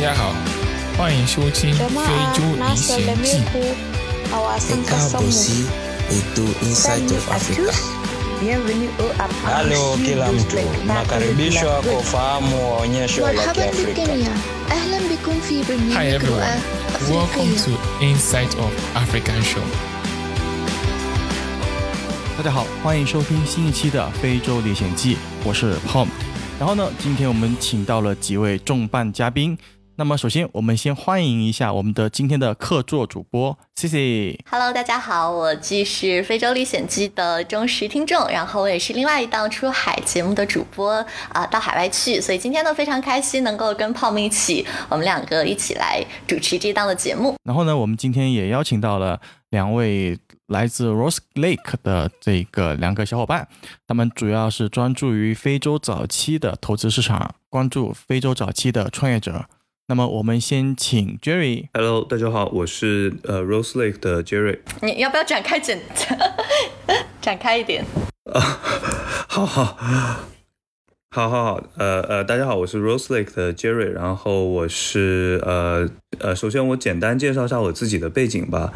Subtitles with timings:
[0.00, 0.32] 大家好，
[0.96, 1.84] 欢迎收听《非
[2.32, 3.38] 洲历险记》。
[9.44, 14.06] Hello, Kilamdo, makaribisho ako famo, nyasho la Afrika.
[14.68, 15.00] Hello,
[15.98, 16.60] everyone.
[17.10, 19.66] Welcome to Inside of African Show.
[22.36, 26.06] 大家好，欢迎收听新一期的《非洲历险记》，我是 Pom。
[26.60, 29.58] 然后呢，今天我们请到了几位重磅嘉宾。
[29.98, 34.40] 那么，首先我们先欢迎一下我们的今天的客座主播 C C。
[34.48, 47.34] Hello，大家好，我既是《非洲历险记》的忠实听众，然后我也是另外一档出海节目的主播啊、到海外去，所以今天呢非常开心能够跟泡沫一起，我们两个一起来主持这档的节目。
[47.42, 53.48] 然后呢，我们今天也邀请到了两位来自 Rose Lake 的这个两个小伙伴，
[53.88, 59.46] 他们主要是专注于非洲早期的投资市场，关注非洲早期的创业者。
[59.90, 61.68] 那么，我们先请 Jerry。
[61.72, 64.58] Hello，大家好，我是呃 Rose Lake 的 Jerry。
[64.82, 65.78] 你要不要展开展
[67.22, 67.82] 展 开一点？
[68.30, 68.38] 啊
[69.26, 69.64] 好好
[71.10, 73.88] 好好好，呃呃，大家好，我是 Rose Lake 的 Jerry。
[73.90, 78.70] 然后我是呃呃，首先我简单介绍一下我自己的背景吧。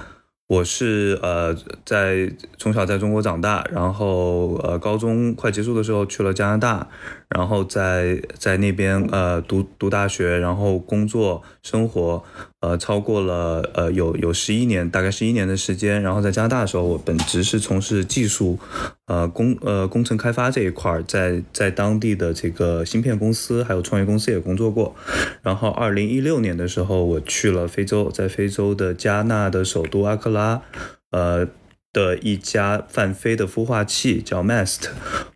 [0.48, 6.88] 我是呃在从小在中国长大，然后呃高中快结束的时候去了加拿大，
[7.34, 12.22] 然后在在那边呃读读大学，然后工作生活，
[12.60, 16.02] 呃超过了呃有有十一年，大概十一年的时间。
[16.02, 18.58] 然后在加拿大的时候，我本职是从事技术，
[19.06, 24.94] 呃工呃工程开发这一块，在在当地的这个芯片公司还有创业公司也工作过。
[25.42, 30.62] 然后二零一六年的时候，我去了非洲，在非洲的加纳的首都阿克拉，
[31.10, 31.48] 呃。
[31.92, 34.88] 的一家泛非的孵化器叫 Mast，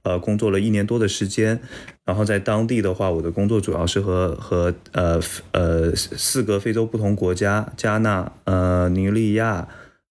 [0.03, 1.61] 呃，工作了一年多的时间。
[2.05, 9.67] 然后在当地的话，我的工作主要是和和呃呃四个非洲不同国家，加纳、呃尼日利亚、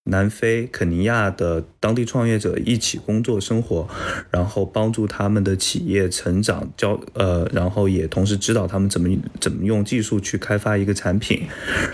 [0.06, 3.88] 南非、肯尼亚的当地创业者一起工作生活，
[4.32, 11.44] 然后帮助他们的企业成长，教呃，然后也同时指导他们怎么怎么用技术去开发一个产品，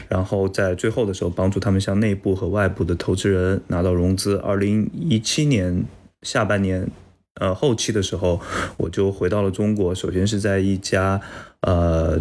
[0.07, 4.37] 然后在最后的时候帮助他们向内部和外部的投资人拿到融资。
[4.37, 5.85] 二零一七年
[6.21, 6.87] 下半年。
[7.35, 8.39] 呃，后期的时候，
[8.75, 9.95] 我就回到了中国。
[9.95, 11.19] 首先是在一家
[11.61, 12.19] 呃，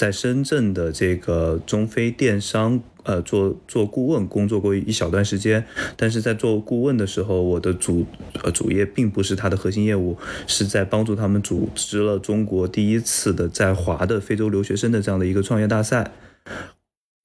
[0.00, 5.62] 在深圳的这个中非电商呃做做顾问工作过一小段时间，
[5.94, 8.06] 但是在做顾问的时候，我的主
[8.42, 10.16] 呃主业并不是它的核心业务，
[10.46, 16.12] 是在帮助他们组织了中国第一次的在华的非洲留学生的这样的一个创业大赛。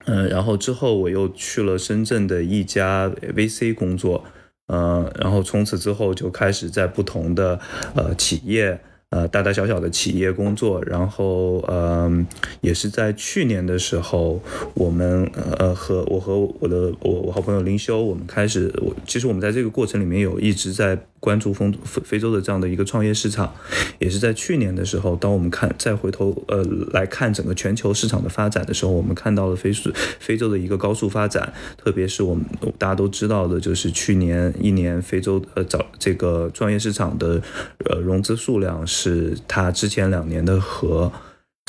[0.05, 4.25] 嗯，然后之后我又去了深圳的一家 VC 工作，
[4.67, 7.57] 呃，然后从此之后就开始在不同的
[7.95, 8.81] 呃企业。
[9.15, 12.27] 呃，大大小小的企业工作，然后嗯、
[12.59, 14.41] 也是在去年的时候，
[14.73, 15.25] 我们
[15.57, 23.51] 呃和我和我的我我好朋友林修，我们开始，我其实我们在这个过程里面有一直在关注非非非洲的这样的一个创业市场，
[23.97, 26.63] 也是在去年的时候，当我们看再回头呃
[26.93, 32.45] 来看整个全球市场的发展的时候，我们看到了非洲非洲的一个高速发展，特别是我们
[32.77, 37.41] 大家都知道的，就是去年一年非洲呃早这个创业市场的
[37.89, 41.11] 呃融资数量是它之前两年的和。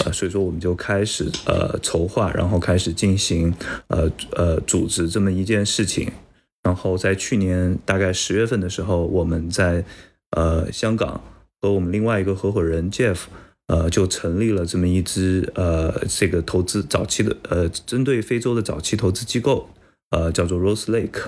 [0.04, 3.54] 呃，所以说我们就开始呃筹划，然后开始进行
[3.86, 6.12] 呃呃组织这么一件事情。
[6.66, 9.84] 然后在去年大概十月份的时候，我们在
[10.32, 11.20] 呃香港
[11.60, 13.18] 和我们另外一个合伙人 Jeff，
[13.68, 19.70] 呃就成立了这么一支呃这个投资早期的呃针对非洲的早期投资机构，
[20.10, 21.22] 呃叫做 Rose Lake。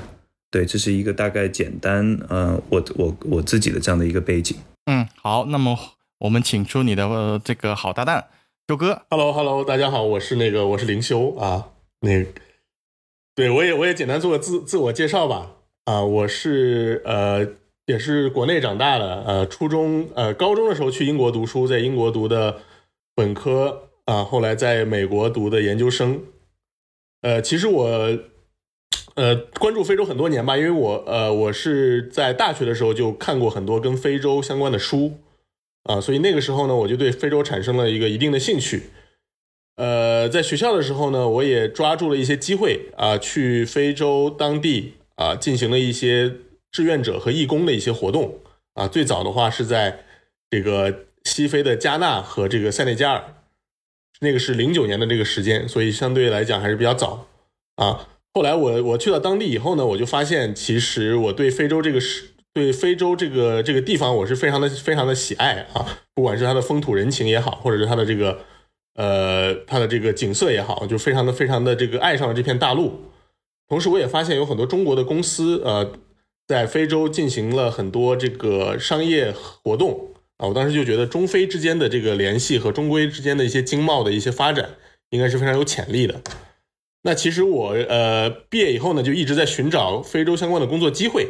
[0.50, 4.56] 对，这是一个大概简单呃我我我自己的这样的一个背景。
[4.86, 5.78] 嗯，好，那么
[6.18, 8.24] 我们请出你的、呃、这个好搭档
[8.66, 9.02] 周哥。
[9.08, 11.68] Hello Hello，大家好，我是那个我是灵修啊，
[12.00, 12.26] 那个
[13.38, 17.46] 对我也我也简单做个自自我介绍吧啊，我是呃
[17.86, 22.62] 也是国内长大的，呃初中呃高中的时候去英国读书，在英国读的
[23.14, 26.20] 本科啊，后来在美国读的研究生，
[27.22, 28.18] 呃其实我
[29.14, 35.12] 呃关注非洲很多年吧，因为我呃我是在大学的时候就看过很多跟非洲相关的书。
[35.84, 38.90] 啊，所以那个时候呢，我就对非洲产生了一个一定的兴趣。
[39.78, 46.32] 呃，在学校的时候呢，我也抓住了一些机会啊，去非洲当地啊进行了一些
[46.72, 48.40] 志愿者和义工的一些活动
[48.74, 48.88] 啊。
[48.88, 50.04] 最早的话是在
[50.50, 53.22] 这个西非的加纳和这个塞内加尔，
[54.18, 57.28] 那个是零九年的这个时间，所以相对来讲还是比较早
[57.76, 58.08] 啊。
[58.34, 65.86] 后来我我去到当地以后呢，我就发现其实我对非洲这个是对非洲这个这个地方我是非常的非常的喜爱啊，
[66.16, 68.40] 不管是它的风土人情也好，或者是它的这个
[68.98, 73.00] 呃，它的这个景色也好，就非常的非常的这个爱上了这片大陆。
[73.68, 75.92] 同时，我也发现有很多中国的公司，呃，
[76.48, 80.08] 在非洲进行了很多这个商业活动
[80.38, 80.48] 啊。
[80.48, 84.70] 我当时就觉得中非之间的这个联系和中规之间的一些经贸的一些发展，
[85.10, 86.20] 应该是非常有潜力的。
[87.04, 91.28] 那其实我呃毕业以后呢，就一直在寻找非洲相关的工作机会，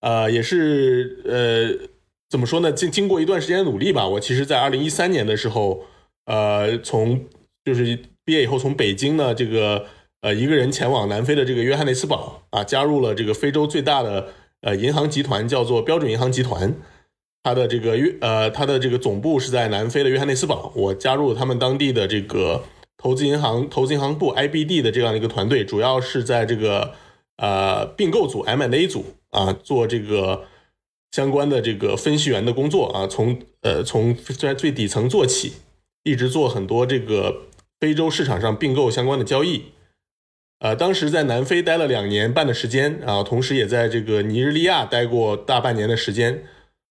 [0.00, 1.88] 呃，也是呃
[2.30, 2.72] 怎么说呢？
[2.72, 5.84] 经经过一段时间努力吧，我其实在二零一三年的时候。
[6.26, 7.24] 呃，从
[7.64, 9.86] 就是毕业以后，从北京呢，这个
[10.20, 14.28] 呃一个人前往南非的这个约翰内斯堡啊，加入了这个非洲最大的
[14.60, 16.74] 呃银行集团，叫做标准银行集团。
[17.42, 20.72] 它的这个约呃它的这个总部是在南非的约翰内斯堡。
[20.74, 22.64] 我加入了他们当地的这个
[22.96, 26.94] 投资银行投资银行部 IBD 的这样一个团队，主要是在这个
[27.36, 30.44] 呃并购组 M&A 组啊做这个
[31.12, 35.52] 相关的这个分析员的工作啊，从呃从在最底层做起。
[36.06, 37.48] 一直做很多这个
[37.80, 39.64] 非洲市场上并购相关的交易，
[40.60, 46.44] 呃，当时在南非待了两年半的时间啊，同时也在这个尼日利亚待过大半年的时间，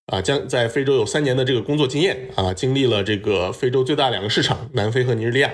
[0.07, 5.49] 啊，将在非洲有三年的这个工作经验啊，经历了这个非洲最大两个市场南非和尼日利亚，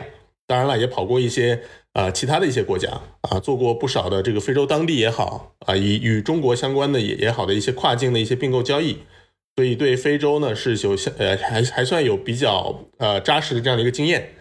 [0.48, 1.62] 当然了，也跑过一些
[1.94, 2.90] 啊其他的一些国家
[3.22, 8.98] 啊，做过不少的这个非洲当地也好啊，以与中国相关的也也好的一些跨境的一些并购交易。
[9.56, 14.34] 所以对非洲呢是有相呃还还算有比较呃扎实的这样的一个经验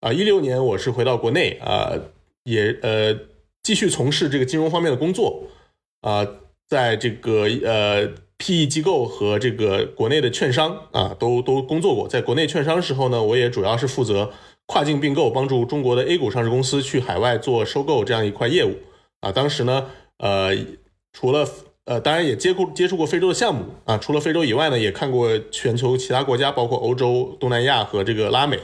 [0.00, 0.12] 啊。
[0.12, 1.92] 一六年我是回到国内啊，
[2.44, 3.18] 也呃
[3.62, 5.44] 继续从事这个金融方面的工作
[6.02, 6.26] 啊，
[6.68, 8.06] 在这个呃
[8.38, 12.06] PE 机构和这个国内的券商啊都都工作过。
[12.06, 14.32] 在国内券商时候呢，我也主要是负责
[14.66, 18.76] 跨境并购，帮助中国的 A 股上市公司去海外做收购这样一块业务
[19.20, 19.32] 啊。
[19.32, 20.56] 当时呢呃
[21.12, 21.48] 除了
[21.86, 23.98] 呃，当然也接触接触过非洲的项目啊。
[23.98, 28.58] 除了非洲以外呢，也看过全球其他国家，包括欧洲、东南亚和这个拉美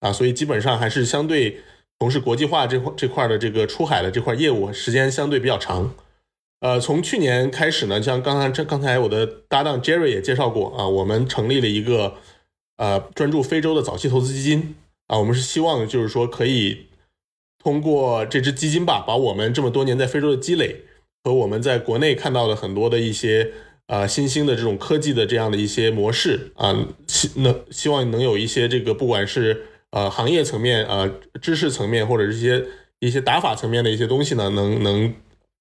[0.00, 0.12] 啊。
[0.12, 1.60] 所以基本上还是相对
[2.00, 5.94] 从事国际化这块这块的这个出海的这块业务，时间相对比较长。
[6.60, 12.14] 呃，从去年开始呢，像刚才这刚才我的搭档 Jerry 也介绍过啊，我们成立了一个
[12.78, 14.74] 呃专注非洲的早期投资基金
[15.06, 15.18] 啊。
[15.18, 16.86] 我们是希望就是说可以
[17.62, 20.85] 通过这支基金吧，把我们这么多年在非洲的积累。
[21.26, 23.50] 和我们在国内看到的很多的一些
[23.88, 26.72] 呃新兴的这种科技的这样的一些模式啊，
[27.08, 31.12] 希能希望能有一些这个不管是呃行业层面呃
[31.42, 32.64] 知识层面或者是一些
[33.00, 35.12] 一些打法层面的一些东西呢，能能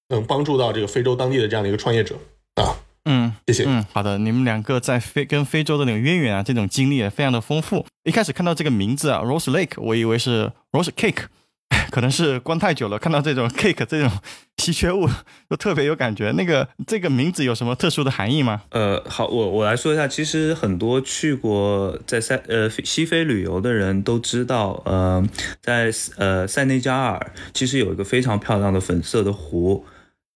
[0.10, 2.16] 能帮助到这个非洲当地的这样的一个创业者
[2.62, 2.78] 啊。
[3.06, 3.64] 嗯，谢谢。
[3.66, 7.84] 嗯，好的，你们两个在非跟非洲的那个渊源啊，这种经历也非常的丰富。
[8.04, 11.26] 一开始看到这个名字啊，Rose Lake，我以为是 Rose Cake。
[11.92, 14.12] 可能是关太久了，看到这种 cake 这种
[14.58, 15.08] 稀缺物，
[15.50, 16.32] 就特别有感觉。
[16.32, 18.64] 那个这个名字有什么特殊的含义吗？
[18.70, 20.08] 呃，好，我我来说一下。
[20.08, 25.26] 其实很多去过在塞呃西非旅游的人都知道，呃，
[25.62, 29.86] 在呃塞内加尔其实有一个非常漂亮的粉色的湖，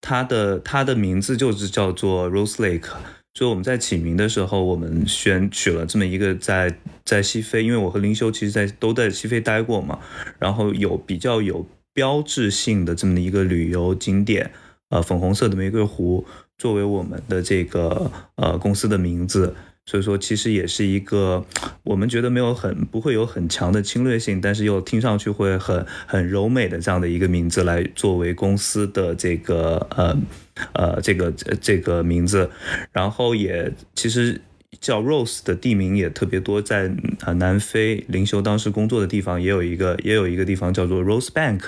[0.00, 2.88] 它的它的名字就是叫做 Rose Lake。
[3.32, 10.00] 所以我们在起名的时候，我们选取了这么一个在在西非，因为我和林修其实在都在西非待过嘛，
[10.38, 14.50] 然后有比较有标志性的这么一个旅游景点，
[14.88, 16.26] 呃，粉红色的玫瑰湖
[16.58, 19.54] 作为我们的这个呃公司的名字。
[19.86, 21.44] 所以说，其实也是一个
[21.82, 30.16] 我们觉得没有很不会有很强的侵略性，但是又听上去会很很柔美的这样的一个名字来作为公司的这个呃
[30.74, 32.50] 呃这个这个名字，
[32.92, 34.40] 然后也其实。
[34.80, 36.90] 叫 Rose 的地名也特别多，在
[37.22, 41.60] 啊南非灵修当时工作的地方也有一个，也有一个地方叫做 Rose Bank，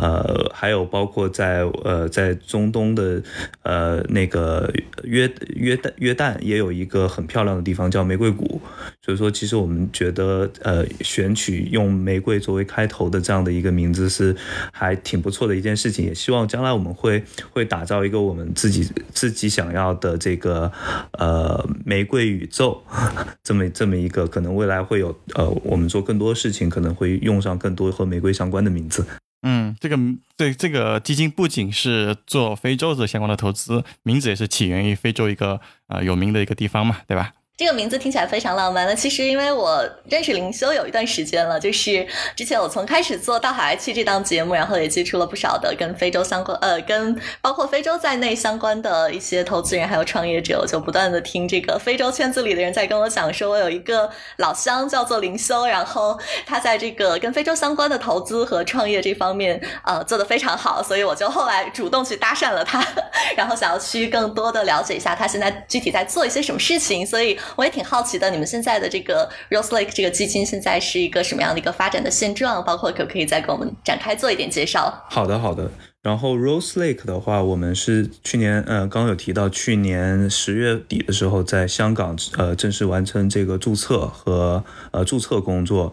[0.00, 3.22] 呃，还有包括在呃在中东的
[3.64, 4.72] 呃那个
[5.04, 8.62] 约约旦约旦也有一个很漂亮的地方叫玫瑰谷，
[9.04, 14.34] 所以说其实我们觉得呃选取用玫瑰作为开头的这样的一个名字是
[14.72, 20.72] 还挺不错的一件事情，也希望将来我们会会打造一个我们自己自己想要的这个
[21.18, 22.30] 呃玫瑰。
[22.30, 22.80] 宇宙，
[23.42, 29.04] 这么这么一个可能未来会有呃，我们做更多事情可能会用上更多和玫瑰相关的名字。
[29.42, 29.98] 嗯，这个
[30.36, 37.32] 对这个基金不仅是做非洲的相关的投资，名字也是起源于非洲一个呃有名的一个地方嘛，对吧？
[37.60, 38.86] 这个名字听起来非常浪漫。
[38.86, 62.82] 那其实因为我认识灵修有一段时间了，就是之前我从开始做到海外去这档节目，然后也接触了不少的跟非洲相关，呃，跟包括非洲在内相关的一些投资人还有创业者，我就不断的听这个非洲圈子里的人在跟我讲说，我有一个老乡叫做灵修，然后他在这个跟非洲相关的投资和创业这方面，呃，做的非常好，所以我就后来主动去搭讪了他，
[63.36, 67.38] 然后想要去更多的了解一下他现在具体在做一些什么事情，所以。
[67.56, 72.64] 我也挺好奇的，你们现在的这个 Rose Lake 这个基金现在是一个什么样的一个发展的现状？
[72.64, 75.04] 包括可不可以再给我们展开做一点介绍？
[75.08, 75.70] 好的，好的。
[76.02, 85.92] 然后 Rose Lake 的话，我们是去年，呃，刚刚有提到，去年十月底的时候，在香港，呃，正式完成这个注册和呃注册工作。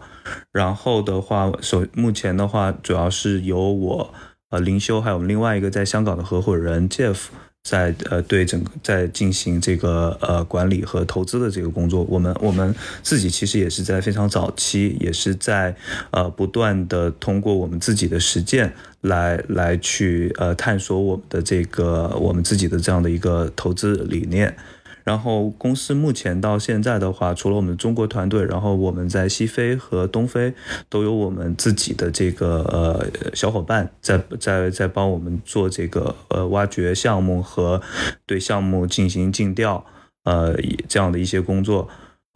[0.50, 4.14] 然后的话，首目前的话，主要是由我，
[4.48, 7.26] 呃，林修，还有我们另外一个在香港的合伙人 Jeff。
[7.64, 15.76] 在呃，对整个在进行这个呃管理和投资的这个工作，我们我们自己其实也是在非常早期，也是在
[16.10, 18.72] 呃不断的通过我们自己的实践
[19.02, 24.56] 来来去呃探索我们的这个我们自己的这样的一个投资理念。
[25.08, 30.52] 然后公司目前到现在的话，除了我们中国团队，然后我们在西非和东非
[30.90, 37.80] 都有我们自己的这个呃小伙伴在在在帮我们做这个呃挖掘项目和
[38.26, 39.82] 对项目进行尽调
[40.24, 40.54] 呃
[40.86, 41.88] 这样的一些工作。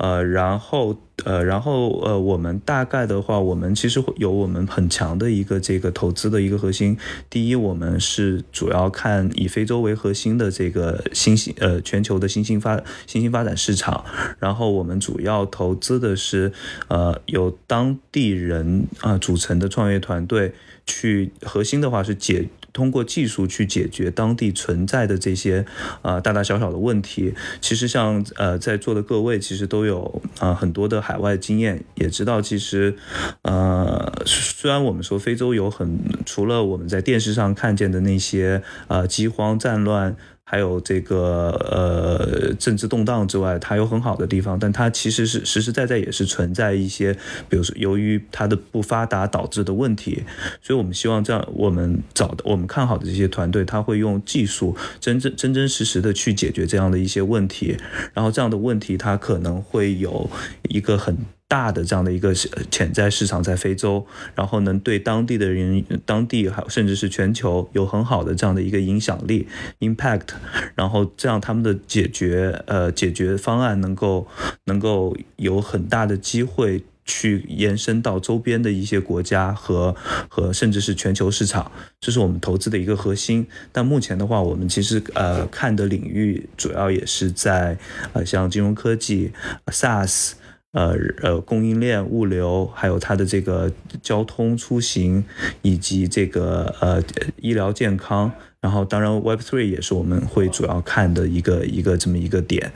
[0.03, 6.99] 呃，然后呃，然后呃，我们大概的话，我们其实有我们很强的一个这个投资的一个核心。
[7.31, 14.05] 第一，我们是主要看以非洲为核心的这个新兴呃全球的新兴发新兴发展市场。
[14.41, 16.51] 然后我们主要投资的是
[16.89, 20.53] 呃由当地人啊组成的创业团队，
[20.85, 22.49] 去核心的话是解。
[22.73, 25.65] 通过技术去解决当地存在的这些
[26.03, 32.97] 啊大大小小的问题，其实像呃在座的各位其实都有啊很多的海外经验，也知道其实
[33.43, 40.17] 呃虽然我们说非洲有很除了我们在电视上看见的那些啊饥荒战乱。
[40.45, 47.15] 还有这个呃政治动荡之外，它有很好的地方，但它其实是实实在在也是存在一些，
[47.49, 50.25] 比如说由于它的不发达导致的问题，
[50.61, 57.77] 所以我们希望这样我们找的我们看好的这些团队，他会用技术真正真真实实的去解决这样的一些问题，
[58.13, 60.29] 然后这样的问题它可能会有
[60.69, 61.17] 一个很。
[61.53, 62.33] 大的这样的一个
[62.71, 69.47] 潜在市场在非洲，然后能对当地的人、当地还甚至是全球有很好的这样的一个影响力
[69.81, 70.29] impact，
[70.75, 74.27] 然后这样他们的解决呃解决方案能够
[74.65, 79.95] 能够有很大的机会去延伸到周边的一些国家和
[80.31, 83.47] 和甚至是全球市场，这是我们投资的一个核心。
[83.71, 87.77] 但目前的话，我们其实呃看的领域主要也是在
[88.15, 89.33] 呃像金融科技、
[89.67, 90.33] SaaS。
[90.73, 93.71] 呃呃，供应链、物流，还有它的这个
[94.03, 95.25] 交通出行，
[95.61, 97.03] 以及这个呃
[97.37, 102.73] 医疗健康，然后当然 Web Three 也是我们会主要看的一个一个这么一个点。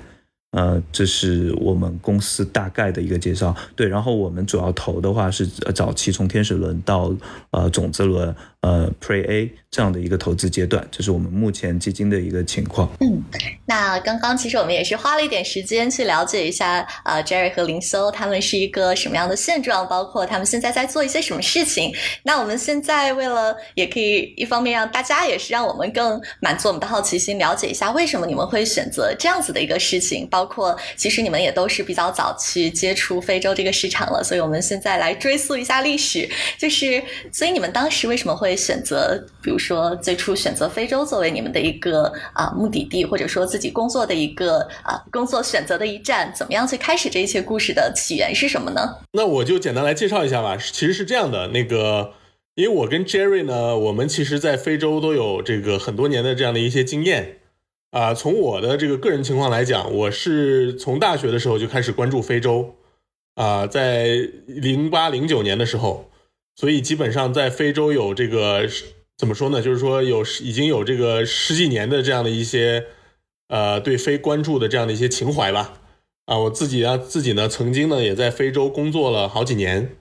[0.52, 3.54] 呃，这是我们公司大概的一个介绍。
[3.74, 7.14] 对，然后我们主要投的话是早期从天使轮到
[7.50, 8.34] 呃种子轮。
[8.66, 12.90] 呃，Pre A 这样的一个投资阶段，这是我们目前基金的一个情况。
[12.98, 13.22] 嗯，
[13.64, 21.94] 那刚刚其实我们也是花了一点时间去了解一下，呃，Jerry 和林修他们是一个什么样的现状，包括他们现在在做一些什么事情。
[22.24, 38.55] 那我们现在为了也可以一方面让大家也是让我们更满足我们的好奇心，了解一下为什么你们会选择这样子的一个事情，包括其实你们也都是比较早去接触非洲这个市场了，所以我们现在来追溯一下历史，就是所以你们当时为什么会？
[38.56, 48.96] 选择，比如说最初选择非洲作为你们的一个啊目的地，或者说自己工作的一个啊工作选择的一站，怎么样去开始这一切故事的起源是什么呢？
[49.12, 50.56] 那我就简单来介绍一下吧。
[50.56, 52.14] 其实是这样的，那个，
[52.54, 57.38] 因为我跟 Jerry 呢，我们其实在非洲都有这个很多年的这样的一些经验
[57.90, 58.14] 啊。
[58.14, 62.74] 从我的这个个人情况来讲，我是从大学的时候就开始关注非洲
[63.34, 64.06] 啊，在
[64.46, 66.10] 零八零九年的时候。
[66.58, 68.66] 所以基本上在非洲有这个
[69.18, 69.60] 怎么说呢？
[69.60, 72.86] 就是说有已经有这个十几年的这样的一些
[73.48, 75.82] 呃对非关注的这样的一些情怀吧。
[76.24, 79.96] 啊，我自己啊自己呢曾经呢也在非洲工作了好几年。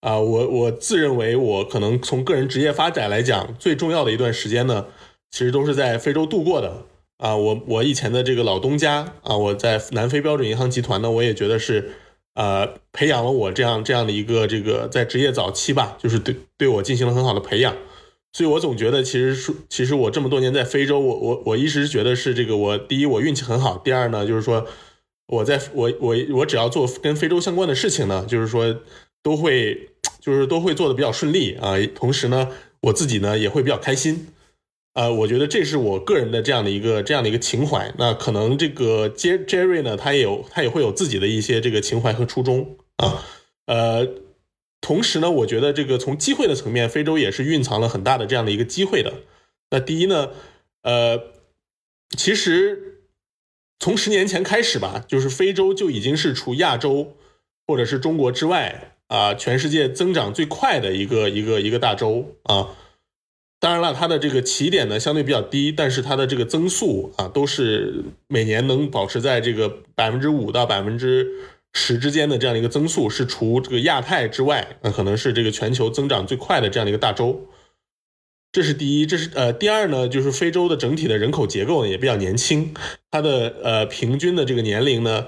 [0.00, 4.86] 啊，我我自认为我可能从个人职业发展来讲最重要的一段时间呢，
[5.32, 6.84] 其实都是在非洲度过的。
[7.16, 11.90] 啊，我我以前的这个老东家啊，我在南非标准银行集团呢，我也觉得是。
[12.38, 17.76] 呃，培养了我这样这样的一个这个在职业早期吧，就是对对我进行了很好的培养，
[18.32, 24.64] 所以我总觉得其实说，其实我这么多年在非洲，我我我一直觉得是这个，我第一我运气很好，第二呢就是说
[25.26, 28.72] 我在我我我只要做跟非洲相关的事情呢，就是说
[29.20, 29.90] 都会
[30.20, 32.50] 就是都会做的比较顺利啊，同时呢
[32.82, 34.28] 我自己呢也会比较开心。
[34.98, 37.94] 呃，我觉得这是我个人的这样的一个这样的一个情怀。
[37.98, 43.24] 那可能这个 J Jerry 呢，他也有他也会有自己的一些这个情怀和初衷啊。
[43.66, 44.08] 呃，
[44.80, 49.14] 同时呢，我觉得这个从机会的层面，非洲也是蕴藏了很大的这样的一个机会的。
[49.70, 50.30] 那第一呢，
[50.82, 51.22] 呃，
[52.16, 53.04] 其实
[53.78, 57.14] 从十年前开始吧，就是非洲就已经是除亚洲
[57.68, 62.70] 或者是中国之外啊，全世界增长最快的一个一个一个大洲啊。
[63.60, 71.26] 当然了，它的这个起点呢相对比较低，但是它的这个增速啊都是每年能保持在这个百分之五到百分之
[71.72, 77.48] 十之间的这样的一个增速，是除这个亚太之外，那可能是这个全球增长最快的这样的一个大洲。
[78.52, 82.72] 这是第一，这是呃第二呢，就是非洲的整体的人口结构呢也比较年轻，
[83.10, 85.26] 它的呃平均的这个年龄呢，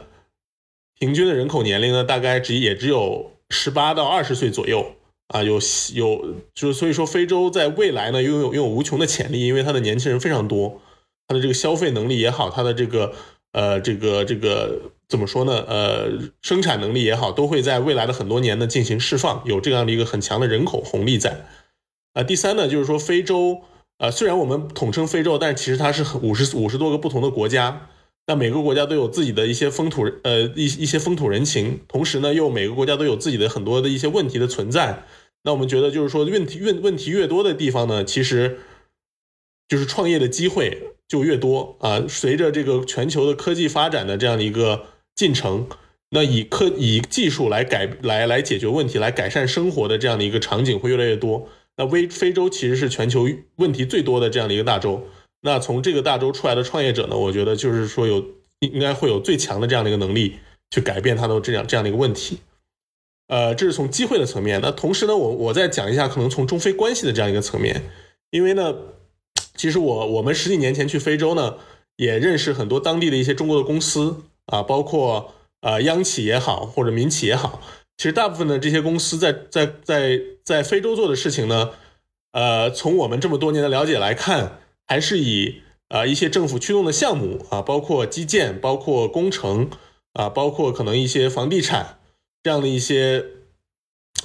[0.98, 4.94] 平均的人口年龄呢大概只也只有十八到二十岁左右。
[5.32, 5.60] 啊，有
[5.94, 10.80] 有，就是所以说，非洲在未来呢，拥有拥有无穷的潜力，因为它的年轻人非常多，
[11.28, 13.12] 它的这个消费能力也好，它的这个
[13.52, 15.64] 呃，这个这个怎么说呢？
[15.68, 16.10] 呃，
[16.42, 21.46] 生产能力也好，都会在未来的很多年呢进行释放，有这样的一个很强的人口红利在。
[22.14, 23.60] 啊，第三呢，就是说非洲，
[23.98, 27.88] 呃，虽然我们统称非洲，但其实它是五十五十多个不同的国家，
[28.26, 35.04] 那每个国家都有自己的一些风土，呃，一一些风土人情，同时呢，又每个国家都有自己的很多的一些问题的存在。
[35.42, 38.58] 那我们觉得，就是说，问题问问题越多的地方呢，其实
[39.68, 42.04] 就是创业的机会就越多啊。
[42.08, 45.66] 随着这个全球的科技发展的这样的一个进程，
[46.10, 51.48] 那以科以技术来改来来解决问题、来改善生活的这样的一个场景会越来越多。
[51.76, 55.06] 那非非洲其实是全球问题最多的这样的一个大洲。
[55.40, 58.22] 那从这个大洲出来的创业者呢，我觉得就是说有
[58.58, 60.34] 应该会有最强的这样的一个能力
[60.70, 62.38] 去改变他的这样这样的一个问题。
[63.30, 64.60] 呃，这是从机会的层面。
[64.60, 67.80] 那同时呢，我我再讲一下可能从中非关系的这样一个层面，
[68.30, 68.74] 因为呢，
[69.54, 71.54] 其实我我们十几年前去非洲呢，
[71.94, 77.62] 也认识很多当地的一些中国的公司啊，包括呃央企也好或者民企也好，
[77.96, 81.70] 其实大部分的这些公司在在在在非洲做的事情呢，
[82.32, 84.58] 呃，从我们这么多年的了解来看，
[84.88, 89.70] 还是以呃一些政府驱动的项目啊，包括基建、包括工程
[90.14, 91.99] 啊，包括可能一些房地产。
[92.42, 93.24] 这样的一些，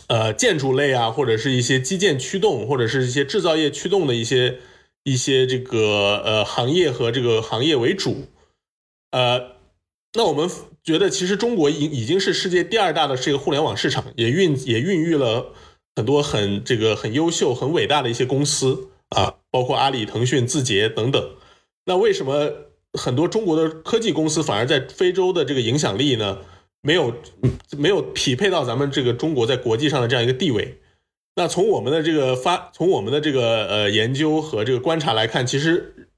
[0.07, 4.59] 呃，建筑类啊，或者是一些基建驱动，或者是一些制造业驱动的一些
[5.03, 8.27] 一些这个呃行业和这个行业为主，
[9.11, 9.55] 呃，
[10.13, 10.49] 那我们
[10.83, 15.53] 觉得其实中国已已经是世界第二大的这个互联网市场，也孕也孕育了
[15.95, 21.35] 很多很这个很优秀、很伟大的一些公司啊，包括阿里、腾讯、字节等等。
[21.85, 22.51] 那为什么
[22.93, 26.39] 很多中国的科技公司反而在非洲的这个影响力呢？
[26.85, 27.15] 没有，
[27.75, 30.77] 没有匹配到咱们这个中国在国际上的这样一个地位。
[31.35, 36.09] 那从我们的这个发，从我们的这个呃研究和这个观察来看，其实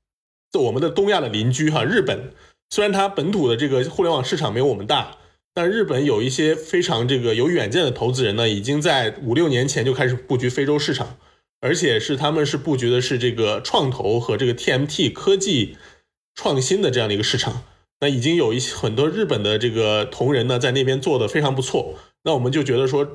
[0.52, 2.34] 在我们的东亚的邻居哈，日本，
[2.70, 5.16] 虽然它本土的这个互联网市场没有我们大，
[5.54, 11.18] 但日本有一些非常这个有远见的投资人呢，已经在五六年前就开始布局非洲市场，
[11.62, 15.78] 而且是他们是布局的是这个创投和这个 TMT 科技
[16.36, 17.64] 创新的这样的一个市场。
[18.00, 21.96] 那已经有一些很多日本的这个同仁呢，在那边做的非常不错。
[22.24, 23.08] 那我们就觉得说，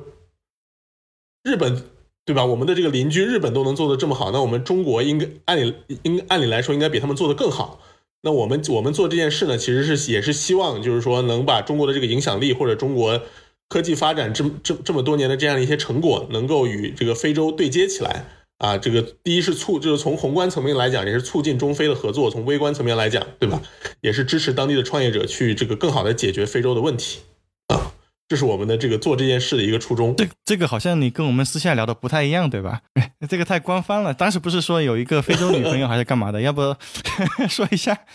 [1.43, 1.83] 日本
[2.25, 2.45] 对吧？
[2.45, 7.81] 我们的这个邻居日本都能做的这么好，那我们中国应该按理应按理来说应该比他们做的更好。
[8.21, 13.21] 那我们我们做这件事呢，其实是也是希望就是说能把中国的这个影响力或者中国
[13.67, 18.25] 科技发展这这这么多年的这样一些成果，能够与这个非洲对接起来。
[18.63, 23.61] 啊，这个第一是促，就是从宏观层面来讲，也是促进中非的合作；从微观层面来讲，对吧？
[23.99, 27.19] 也是支持当地的创业者去这个更好的解决非洲的问题。
[27.67, 27.91] 啊，
[28.29, 30.15] 这是我们的这个做这件事的一个初衷。
[30.15, 32.79] 这这个好像你跟我们私下聊的不太一样，对吧？
[33.27, 34.13] 这个太官方了。
[34.13, 36.39] 当时不是说有一个非洲女朋友还是干嘛的？
[36.39, 36.61] 要不
[37.49, 37.97] 说一下？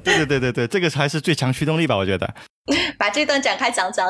[0.00, 1.96] 对对对对对，这个才是最强驱动力吧？
[1.96, 2.34] 我觉得。
[2.98, 4.08] 把这段展开讲讲。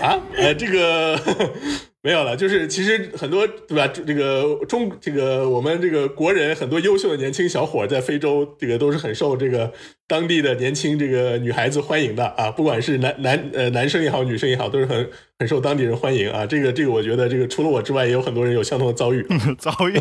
[0.00, 1.18] 啊，呃，这个。
[2.04, 3.86] 没有了，就是其实很多对吧？
[3.86, 9.72] 这个中这个我们这个国人很多优秀的年轻小伙在非洲，这个都是很受这个
[10.08, 16.44] 当地的年轻这个女孩子欢迎的啊，不管是男男呃男生也好，女生也好，都是很很受当地人欢迎啊。
[16.44, 19.24] 这个这个，我觉得这个除了我之外，也有很多人有相同的遭遇
[19.56, 19.96] 遭遇。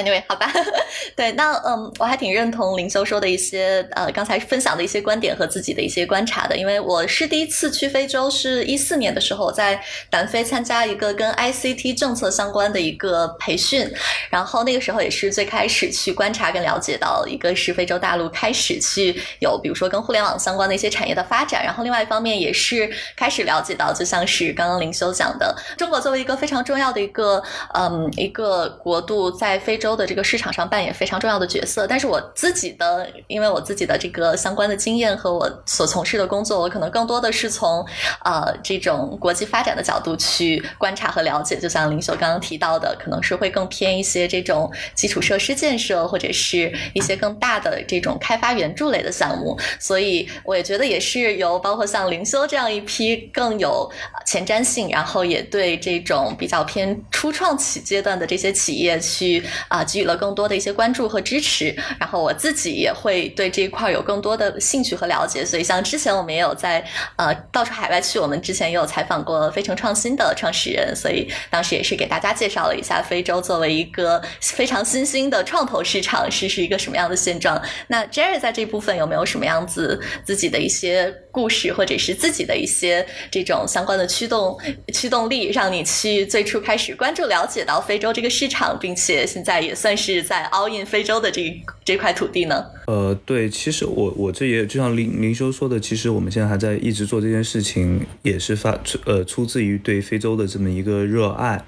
[0.00, 0.50] Anyway，好吧，
[1.14, 9.78] 对，那嗯，我还挺认同林修说的一些呃，刚才分享的一些观点和自己的一些观察的，因为我是第一次去非洲，是一四年的时候在
[10.10, 13.86] 南非参加一个跟 ICT 政策相关的一个培训，
[14.30, 27.42] 然后那个时候也是最开始去观察跟了解到，一个是非洲大陆开始去有比如说跟互联网相关的一些产业的发展，然后另外一方面也是开始了解到，就像是刚刚林修讲的，中国作为一个非常重要的一个
[27.74, 29.89] 嗯一个国度，在非洲。
[29.90, 31.84] 洲的这个市场上扮演非常重要的角色。
[31.86, 37.84] 但是我自己的，因为我自己的这个相关的经验和我所从事的工作，我可能更多的是从
[38.24, 41.56] 呃这种国际发展的角度去观察和了解。
[41.56, 49.58] 就像林秀刚刚提到的，可能是会更偏一些这种基础设施建设，或者是一些更大的这种开发援助类的项目。
[49.80, 53.90] 所以我也觉得也是由包括像灵修这样一批更有
[54.24, 61.74] 前瞻性，然后也对这种比较偏初创企阶段的这些企业去啊给予了更多的一些关注和支持。
[61.98, 65.44] 然后我自己也会对这一块有更多的兴趣和了解。
[65.44, 66.84] 所以像之前我们也有在
[67.16, 77.60] 呃到处海外去，我们之前也有采访过非诚创新的创始人，所以当时也是给大家介绍了一下非洲作为一个非常新兴的创投市场是是一个什么样的现状。
[77.88, 84.58] 那 Jerry 在这部分有没有什么样子自己的一些故事，或者是自己的一些这种相关的驱动
[84.92, 92.64] 驱动力，让你去最初开始关注、了解到非洲这个市场，并且现在也算是在 all in 非洲的这这块土地呢？
[92.86, 101.64] 呃，对，其实我我这也就像林林修说的，其实我们现在还在一直做这件事情，也是发出呃出自于对非洲的这么一个热爱。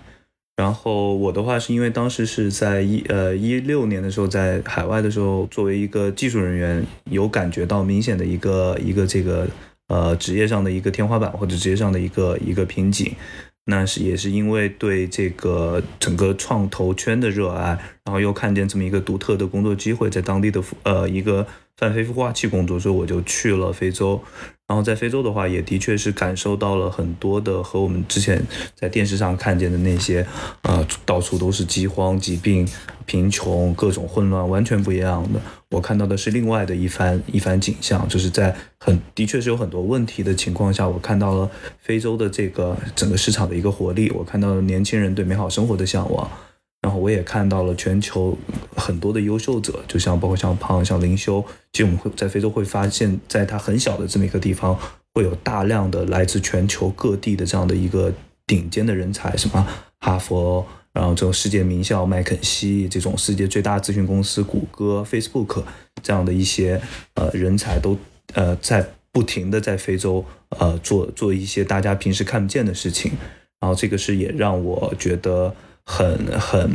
[0.57, 9.49] 然后我的话是因为当时是在一呃一六年的时候在海外的时候，作为一个技术人员，有感觉到明显的一个一个这个
[9.89, 13.15] 呃职业上的一个天花板或者职业上的一个一个瓶颈。
[13.65, 24.21] 那是也是因为对这个整个创投圈的热爱，然后又看见这么一个独特的工作机会，在当地的呃一个泛非孵化器工作，所以我就去了非洲。
[24.73, 28.43] 然后在非洲的话，也的确是感受到了很多的和我们之前
[28.75, 30.27] 在电视上看见的那些，
[30.63, 32.67] 呃，到处都是饥荒、疾病、
[33.05, 35.39] 贫穷、各种混乱，完全不一样的。
[35.69, 41.51] 我看到的是另外的一番一番景象，就是在很的确是有很多问题的情况下，我看到了
[41.83, 46.31] 非洲的这个整个市场的一个活力，我看到了年轻人对美好生活的向往。
[46.83, 48.37] 然后我也看到了全球
[48.77, 51.43] 很多的优秀者，就像包括像胖、像灵修，
[51.73, 54.77] 其实我们会在非洲会发现，在它很小的这么一个地方，
[55.15, 58.13] 会有大量的来自全球各地的这样的一个
[58.49, 59.65] 顶尖的人才，什么
[60.01, 65.63] 哈佛，然后这种世界名校麦肯锡，这种世界最大咨询公司谷歌、Facebook
[66.03, 66.83] 这样的一些
[67.15, 67.97] 呃人才都
[68.35, 73.13] 呃在不停的在非洲呃做做一些大家平时看不见的事情，
[73.61, 75.55] 然后这个是也让我觉得。
[75.85, 76.71] 很很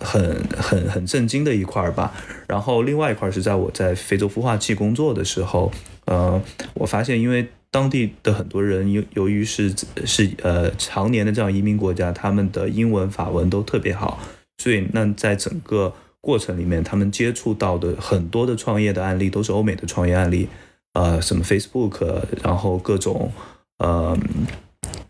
[0.00, 2.12] 很很很震惊的一块儿吧，
[2.48, 5.70] 然后另外一块是在我在非洲孵化器工作的时候，
[6.06, 6.40] 呃，
[6.74, 9.72] 我发现因为当地的很多人由由于是
[10.04, 14.18] 是呃常年的这样移民国家，他们的英文法文都特别好，
[14.58, 20.48] 所以那在整个过程里面，他们接触到的很多的创业的案例都是欧美的创业案例，
[20.94, 23.30] 呃，什么 Facebook，然后各种
[23.78, 24.16] 呃。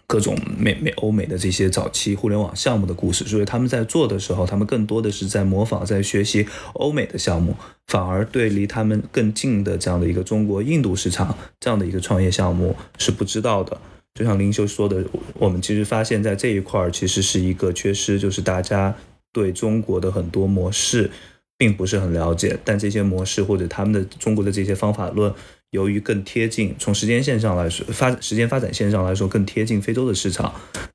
[0.07, 7.57] 各种美美欧美的这些早期互联网项目的故事，所以他们在做的时候，他们更多的是在模仿、在学习欧美的项目，
[7.89, 13.77] 反而对离他们更近的这样的一个中国、印度市场这样的一个创业项目是不知道的。
[14.15, 18.95] 就像林修说的，我们其实发现，在这一块儿其实是一个缺失，就是大家
[19.33, 21.11] 对中国的很多模式
[21.59, 25.35] 并不是很了解，但这些模式或者他们的中国的这些方法论。
[25.77, 30.51] 由于更贴近，从时间线上来说，发时间发展线上来说更贴近非洲的市场，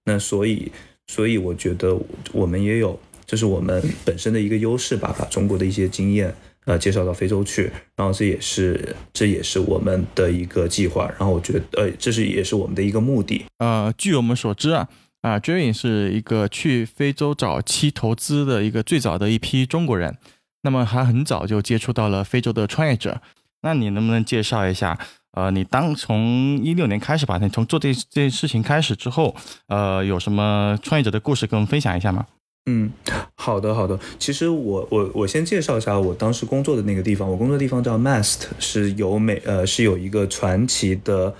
[0.05, 0.71] 那所以，
[1.05, 1.95] 所以我觉得
[2.33, 6.33] 我们也有，这是我们本身的一个优势吧，把中国的一些经验
[6.65, 13.45] 呃介绍到非洲去，然后这也是这也是我们的一个计划，然后我觉得呃这是也是我们的一个目的。
[13.59, 14.89] 呃，据我们所知啊，
[15.21, 20.17] 啊 j e r r y 是一个去非洲早期投资的一个最早的一批中国人，
[20.63, 23.21] 那么还很早就接触到了非洲的创业者。
[23.61, 24.97] 那你能不能介绍一下？
[25.33, 29.33] 呃，你当从一六年开始吧，你从做这这件事情开始之后，
[29.67, 32.25] 呃，有什么创业者的故事跟我们分享一下吗？
[32.65, 32.91] 嗯，
[33.35, 33.97] 好的，好的。
[34.19, 37.29] 其实我我我先介绍一下我当时工作的那个地方。
[37.31, 41.33] 我工作的地方叫 Mast，是有美呃是有一个传奇的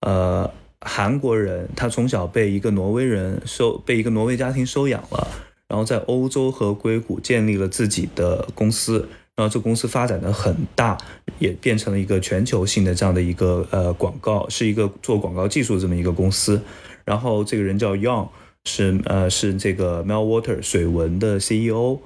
[0.00, 0.50] 呃
[0.82, 5.26] 韩国人，他从小被一个挪威人收被一个挪威家庭收养了，
[5.68, 9.08] 然后在欧洲和硅谷建立了自己的公司。
[9.34, 10.98] 然后这公司发展的很大，
[11.38, 16.60] 也变成了一个全球性的这样的一个呃广告，是一个做广告技术这么一个公司。
[17.04, 18.28] 然后这个人叫 Young，
[18.64, 21.98] 是呃是这个 Melwater 水文的 CEO。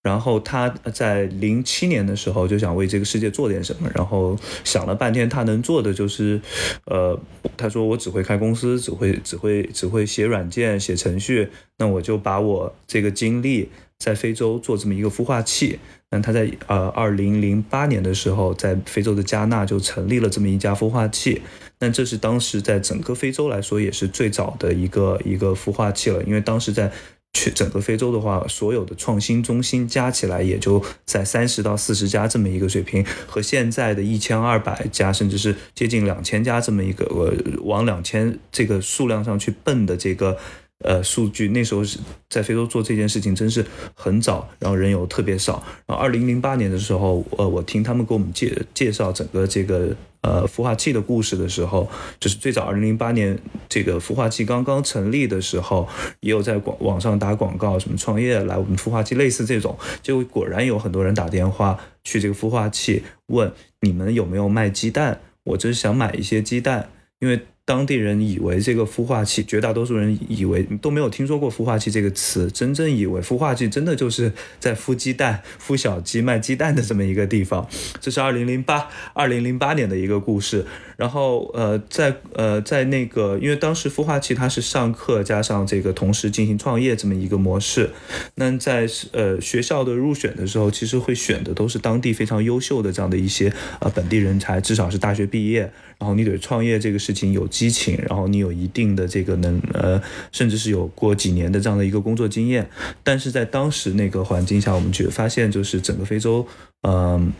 [0.00, 6.40] 然后他在零七年的时候就想为这个世界做点什么，然后想了半天，他能做的就是，
[6.86, 7.18] 呃，
[7.56, 11.48] 他说我只会开公司，只会只会只会写软件、写程序，
[11.78, 15.78] 那我就把我这个经历在非洲做这么一个孵化器。
[16.10, 21.42] 那他在呃二零零八年的时候，在非洲的加纳就成立了这么一家孵化器。
[21.80, 26.90] 那这是当时在整个非洲来说也是最早的一个一个孵化器了，因为当时在
[27.34, 40.38] 去整个非洲的话，所有的创新中心加起来也就在三十到四十家这么一个水平，和现在的一千二百家，甚至是接近两千家这么一个呃往两千这个数量上去奔的这个。
[40.84, 41.98] 呃，数据那时候是
[42.30, 45.62] 在非洲做这件事情，真是很早，然后人又特别少。
[45.86, 53.36] 然后二零零八年的时候，呃，我听他们给我们介介绍整个这个呃孵化器的故事的时候，就是最早二零零八年
[53.68, 55.88] 这个孵化器刚刚成立的时候，
[56.20, 66.88] 也有在广网上打广告，什么创业来我们孵化器，类似这种，就果然有很多人打电话去这个孵化器问你们有没有卖鸡蛋，我就是想买一些鸡蛋，
[67.18, 67.40] 因为。
[67.68, 77.68] 当地人以为这个孵化器，绝大多数人以为都没有听说过孵化器这个词，真正以为孵化器真的就是在孵鸡蛋、孵小鸡、卖鸡蛋的这么一个地方。
[78.00, 80.64] 这是二零零八二零零八年的一个故事。
[80.98, 87.90] 然后呃，在呃在那个，因为当时孵化器它是上课加上这个同时进行创业这么一个模式。
[88.34, 95.72] 那在呃学校的入选的时候，其实会选的都是当地非常优秀的这样的一些呃本地人才，至少是大学毕业。
[96.00, 102.68] 然后你对创业这个事情有激情，然后你有一定的这个能呃，甚至是有过几年的这样的一个工作经验，
[103.04, 106.44] 但是在当时那个环境下，我们觉发现就是整个非洲，
[106.82, 107.32] 嗯，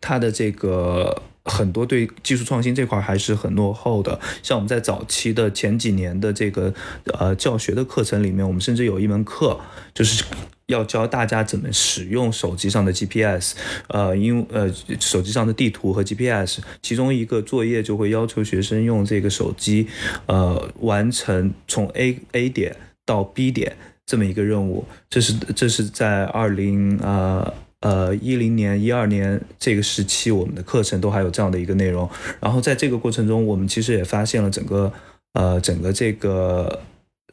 [0.00, 1.22] 它的这个。
[1.44, 6.72] 很多对技术创新这块还是很落后的，像我们在早期的前几年的这个
[7.18, 9.58] 呃教学的课程里面，我们甚至有一门课
[9.92, 10.24] 就是
[10.66, 13.54] 要教大家怎么使用手机上的 GPS，
[13.88, 19.88] 呃，因呃手机上的地图和 GPS，其中一个作业就会要求学生用这个手机，
[20.26, 23.76] 呃，完成从 A A 点到 B 点
[24.06, 27.52] 这么一个任务，这是这是在二零呃。
[27.82, 32.08] 呃，一零年、一二年这个时期，我们的课程都还有这样的一个内容。
[32.40, 34.92] 然后在这个过程中，我们其实也发现了整个
[35.34, 36.80] 呃整个这个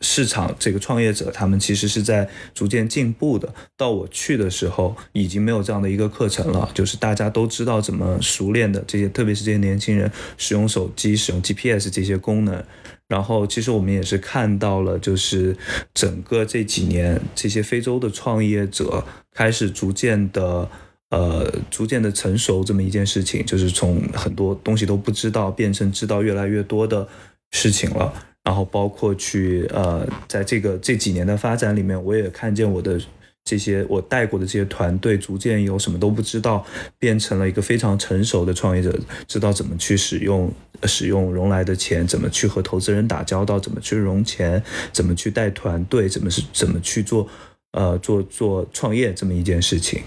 [0.02, 3.54] 市场，这个创业者他们其实是在逐渐进步的。
[3.76, 12.64] 到我去的时候，已经没有这样的一个课程了，就是大家都知道怎么熟练的这些，特别是这些年轻人使用手机、使用 GPS 这些功能。
[13.08, 15.58] 然后，其实我们也是看到了，就是
[15.96, 20.70] 整个这几年，这些非洲的创业者开始逐渐的，
[21.10, 27.08] 呃，逐渐的成熟这么一件事情，就是从很多东西都不知道，变成知道越来越多的
[27.50, 28.14] 事情了。
[28.44, 33.00] 然后，包括去，呃，在这个这几年的发展里面，我也看见我的。
[33.46, 36.64] 这些我带过的这些团队，逐渐由什么都不知道，
[37.00, 38.96] 变成了一个非常成熟的创业者，
[39.28, 47.28] 知道怎么去使用使用融来的钱，怎么去和投资人打交道，怎么去融钱，怎么去带团队，怎么是怎么去做
[47.72, 50.04] 呃做做创业这么一件事情。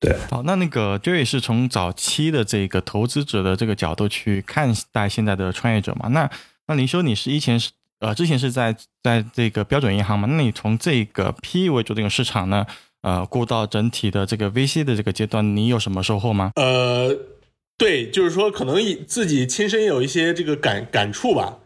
[0.00, 6.08] 对，好，那那个 Jerry 是从早期的这个投资者的这个角度去看待现在的创业者嘛？
[6.08, 6.28] 那
[6.68, 7.70] 那林修，你是以前是？
[8.00, 10.28] 呃，之前是在在这个标准银行嘛？
[10.30, 12.64] 那你从这个 PE 为主这个市场呢，
[13.02, 16.52] 呃，过到整体的这个 VC 的这个阶段，你有什么收获吗？
[16.54, 17.12] 呃，
[17.76, 21.58] 对，就是说可能自己亲身有一些这个感感触吧。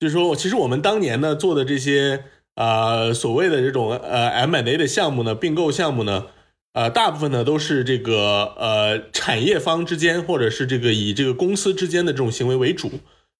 [0.00, 2.24] 就是说，其实我们当年呢做的这些
[2.56, 6.26] 呃所谓的这种呃 M&A 的项目呢，并购项目呢，
[6.72, 12.90] 呃，大部分呢都是这个呃产业方之间，或者是这个以这个公司之间的这种行为为主。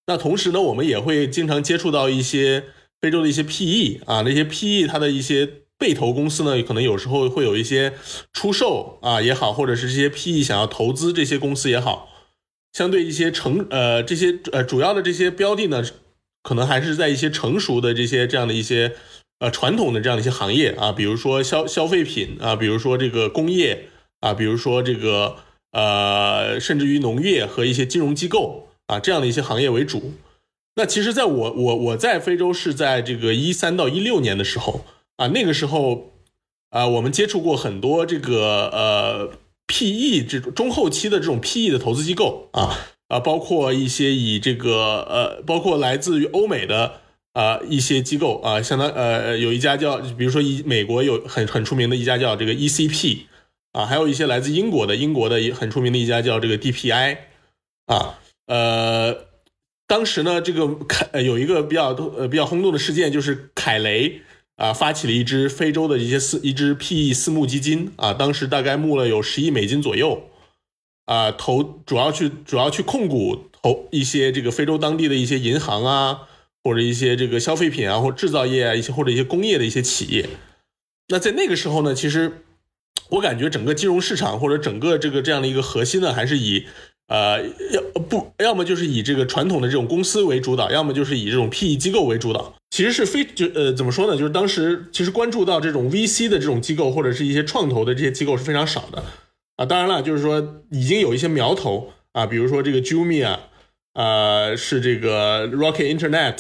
[0.09, 2.65] 那同时呢，我们也会经常接触到一些
[3.01, 7.93] 非洲的一些 PE 啊，那些 PE 它的一些被投公司呢，可能有时候会有一些
[8.33, 12.09] 出售啊也好，或者是这些 PE 想要投资这些公司也好，
[12.73, 15.83] 相对一些成呃这些呃主要的这些标的呢，
[16.45, 18.95] 可能还是在一些成熟的这些这样的一些
[19.41, 23.89] 呃传统的这样的一些行业啊，比如说消消费品啊，比如说这个工业
[24.21, 25.37] 啊，比如说这个
[25.73, 28.66] 呃甚至于农业和一些金融机构。
[28.87, 30.15] 啊，这样的一些行业为主。
[30.77, 34.85] 那其实，在我我我在非洲是在这个一三到一六年的时候
[35.17, 36.13] 啊，那个时候
[36.69, 39.31] 啊，我们接触过很多这个呃
[39.67, 42.77] PE 这种中后期的这种 PE 的投资机构啊
[43.09, 47.01] 啊，包括一些以这个呃，包括来自于欧美的
[47.33, 53.21] 啊一些机构啊，相当呃有一家叫，比如说一美国有很很出名的一家叫这个 ECP
[53.73, 57.17] 啊，还有一些来自英国的英国的也很出名的一家叫这个 DPI
[57.87, 58.19] 啊。
[58.47, 59.27] 呃，
[59.89, 64.23] 当时呢，这个凯有一个比较呃比较轰动的事件，就是凯雷
[64.55, 70.31] 啊发起了一支非洲的一些私一支 PE 私募基金啊，当时大概募了有十亿美金左右
[71.07, 76.29] 啊，投主要去主要去控股投一些这个非洲当地的一些银行啊，
[76.63, 80.29] 或者一些这个消费品啊或制造业啊一些或者一些工业的一些企业。
[81.09, 82.43] 那在那个时候呢，其实
[83.11, 86.67] 我感觉整个金融市场或者整个这个这样的一个核心呢，还是以。
[87.09, 87.43] 呃，
[87.73, 92.55] 要不要么就是以这个传统的这种公司为主导，要么就是以这种 PE 机构为主导。
[92.71, 94.19] 其实是非就呃怎么说呢？
[94.19, 99.03] 就是当时其实关注到这种 VC 的这种机构或者是一些创投的这些机构是非常少的
[99.57, 99.65] 啊。
[99.65, 103.39] 当然了，就是说已经有一些苗头啊，比如说这个 Jumia，
[103.95, 106.37] 呃，是这个 Rocket Internet，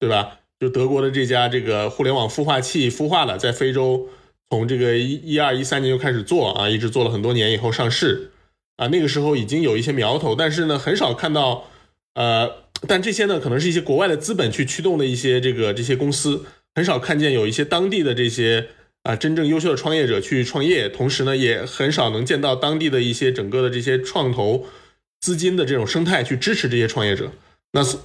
[0.00, 0.38] 对吧？
[0.58, 4.08] 就德国的这家这个互联网孵化器孵化了，在非洲
[4.50, 8.32] 从这个一一二一三年就开始做啊，一直做了很多年以后上市
[8.78, 8.86] 啊。
[8.86, 11.68] 那个时候已经有一些苗头，但是呢，很少看到
[12.14, 12.66] 呃。
[12.86, 16.44] 但这些呢，可能是一些国外的资本去驱动的一些这个这些公司，
[16.76, 18.68] 很少看见有一些当地的这些
[19.02, 24.64] 啊真正优秀的创业者去创业，同时呢，也很少能见到当地的一些整个的这些创投
[25.20, 27.32] 资金的这种生态去支持这些创业者。
[27.72, 27.98] 那是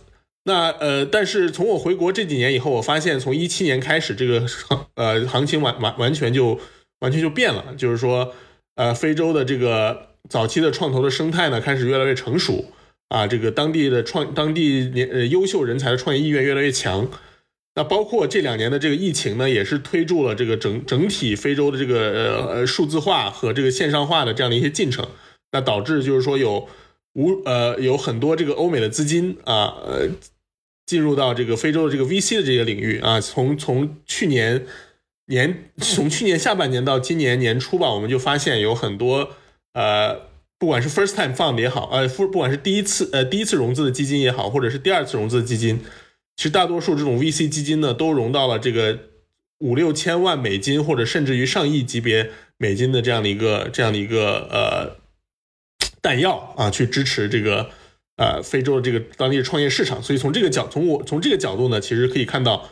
[0.46, 6.60] 那呃，但是从我回国这几年以后，我发现从一七年开始，这个行 呃行情完完完全就
[7.02, 8.34] 完全就变了，就是说
[8.74, 12.66] 呃，非洲的这个早期的创投的生态呢，开始越来越成熟。
[13.10, 17.08] 啊，这个当地的创当地年呃优秀人才的创业意愿越来越强，
[17.76, 25.08] 那包括这两年的这个疫情呢，也是推助了这个整整体非洲的这个呃呃数字化和这个线上化的这样的一些进程，
[25.52, 26.68] 那导致就是说有
[27.14, 30.10] 无呃有很多这个欧美的资金啊呃
[30.88, 34.66] 进入到这个非洲的这个 VC 的这个领域啊，从从去年
[35.28, 39.30] 年从去年下半年到今年年初吧，我们就发现有很多
[39.74, 40.34] 呃。
[40.60, 45.82] 不管是 first time fund 也好，呃，不不管是第一次呃第一次融资的基金也好，或者是第二次融资的基金，
[46.38, 48.98] 其实大多数这种 VC 基金呢，都融到了这个
[49.60, 54.96] 五六千万美金，或者甚至于上亿级别美金的这样的一个这样的一个呃
[56.02, 57.70] 弹药啊，去支持这个
[58.16, 60.02] 呃非洲的这个当地的创业市场。
[60.02, 62.70] 所以从这个角从我从这个角度呢，其实可以看到。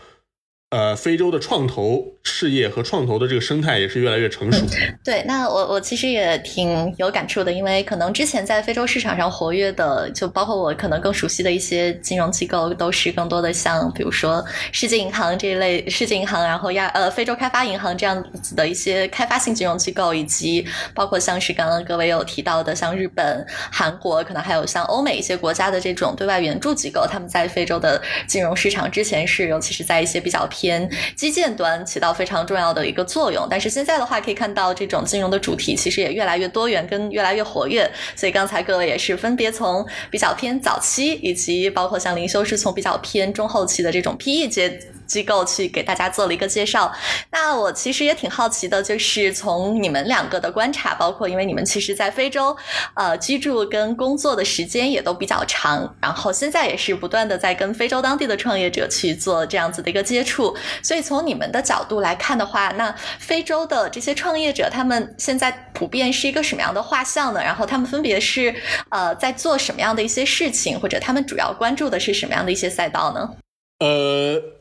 [0.74, 4.64] 呃，非洲的创投事业和创投的这个生态也是越来越成熟。
[5.04, 30.48] 对，那我我其实也挺有感触的，因为可能之前在非洲市场上活跃的，就包括我可能更熟悉的一些金融机构，都是更多的像比如说世界银行这一类，世界银行，然后亚呃非洲开发银行这样子的一些开发性金融机构，以及包括像是刚刚各位有提到的，像日本、韩国，可能还有像欧美一些国家的这种对外援助机构，他们在非洲的金融市场之前是，尤其是在一些比较。
[30.52, 37.90] 偏基建端起到非常重要的一个作用，但是现在的话可以看到，这种金融的主题其实也越来越多元，跟越来越活跃。
[38.16, 44.80] 所以刚才各位也是分别从比较偏早期，以及包括像灵修是从比较偏中后期的这种 PE 阶。
[45.12, 46.90] 机构去给大家做了一个介绍，
[47.32, 52.56] 那我其实也挺好奇的，就是从你们两个的观察，包括因为你们其实，在非洲，
[52.96, 67.44] 呃，居住跟工作的时间也都比较长，然后现在也是不断的在跟非洲当地的创业者去做这样子的一个接触，所以从你们的角度来看的话，那非洲的这些创业者，他们现在普遍是一个什么样的画像呢？
[67.44, 68.56] 然后他们分别是
[68.90, 73.30] 呃在做什么样的一些事情，或者他们主要关注的是什么样的一些赛道呢？
[73.80, 74.61] 呃。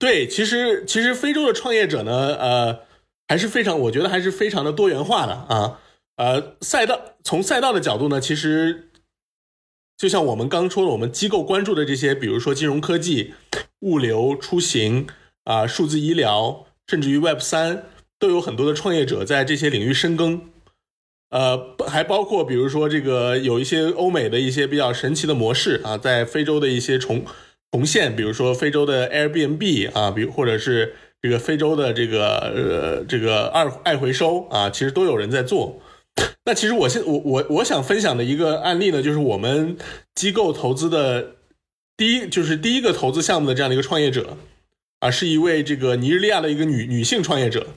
[0.00, 2.80] 对，其实其实非洲的创业者呢，呃，
[3.28, 5.78] 还是非常，我觉得还是非常的多元化的啊，
[6.16, 8.88] 呃，赛道从赛道的角度呢，其实
[9.98, 13.34] 就像我们刚说的，我们机构关注的这些，比如说金融科技、
[13.80, 15.06] 物流、出行
[15.44, 17.84] 啊、数字医疗，甚至于 Web 三，
[18.18, 20.48] 都有很多的创业者在这些领域深耕，
[21.28, 27.26] 呃，还包括比如说这个有一些欧美的一些比较神奇的模式啊，在非洲的一些重。
[27.72, 35.80] 红线，比如说非洲的 Airbnb 啊，比如或者是这个非洲的这个呃这个二爱回收啊，其实都有人在做。
[36.44, 39.76] 那其实我现我我我想分享的一个案例呢，就是我们
[40.14, 41.36] 机构投资的
[41.96, 44.36] 第一就是第一个投资项目的这样的一个创业者
[44.98, 47.68] 啊，是一位这个尼日利亚的一个女女性创业者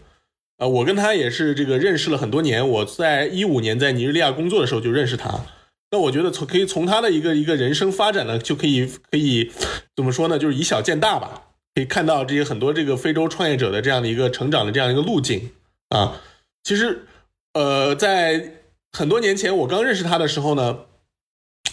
[0.57, 5.45] 啊，我跟她也是这个认识了很多年，我在一五年在尼日利亚工作的时候就认识她。
[5.93, 9.51] 那我觉得从可以从他的一个一个人生发展呢，就可以可以
[9.95, 10.39] 怎么说呢？
[10.39, 15.51] 就是以小见大吧，可以看到这些很多这个非洲创业者的这样的一个成长的这样一个路径
[15.89, 16.19] 啊。
[16.63, 17.05] 其实，
[17.53, 18.53] 呃，在
[18.91, 20.79] 很多年前我刚认识她的时候呢，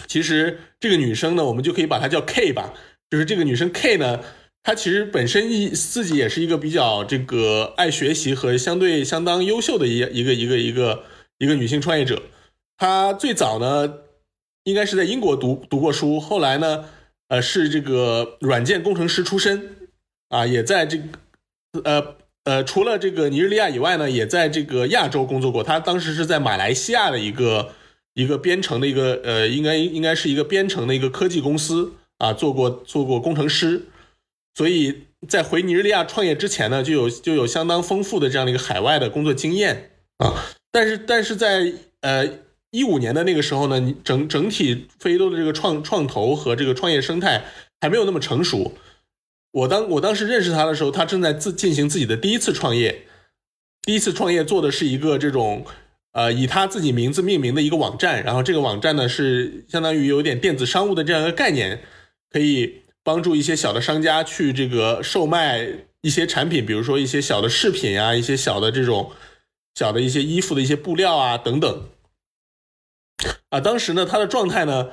[0.07, 2.75] 其实这个女生呢，我们就可以把她叫 K 吧。
[3.09, 4.21] 就是这个女生 K 呢，
[4.63, 11.05] 她其实本身一自己也是一个比较这个爱学习和相对相当优秀的一一个一个一个
[11.39, 12.23] 一个女性创业者。
[12.77, 13.95] 她最早呢。
[14.71, 16.85] 应该是在英国读读过书，后来呢，
[17.27, 19.89] 呃，是这个软件工程师出身，
[20.29, 21.05] 啊，也在这个，
[21.83, 25.65] 呃呃，除了这个尼日利亚以外呢，也在这个亚洲工作过。
[25.65, 27.73] 他当时是在马来西亚的一个
[28.15, 33.83] 一个编程的一个，呃，应该应该是一个编程的一个科技公司啊，做过做过工程师，
[34.55, 42.50] 所以在回尼日利亚创业之前呢，就有就有相当丰富的这样的一个海外的工作经验啊，但是但是在呃。
[42.71, 47.45] 一五年的那个时候呢，整整体非洲的这个创创投和这个创业生态
[47.81, 48.73] 还没有那么成熟，
[49.53, 53.03] 我当我当时认识他的时候，他正在自进行自己的第一次创业，
[53.83, 55.67] 第一次创业做的是一个这种
[56.13, 61.83] 呃以他自己名字命名的一个网站，然后这个网站呢是相当于有点电子商务的这样一个概念，
[62.31, 65.67] 可以帮助一些小的商家去这个售卖
[66.03, 69.11] 一些产品，比如说一些小的饰品啊，一些小的这种
[69.75, 71.89] 小的一些衣服的一些布料啊等等。
[73.51, 74.89] 啊，当时呢他的状态呢。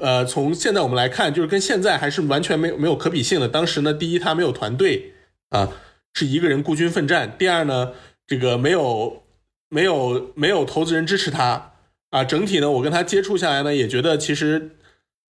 [0.00, 3.46] 呃，从现在我们来看，就是跟现在还是完全没有没有可比性的。
[3.46, 5.12] 当时呢，第一他没有团队
[5.50, 5.70] 啊，
[6.14, 7.92] 是一个人孤军奋战；第二呢，
[8.26, 9.22] 这个没有
[9.68, 11.74] 没有没有投资人支持他
[12.08, 12.24] 啊。
[12.24, 14.70] 整体呢，我跟他接触下来呢，也觉得其实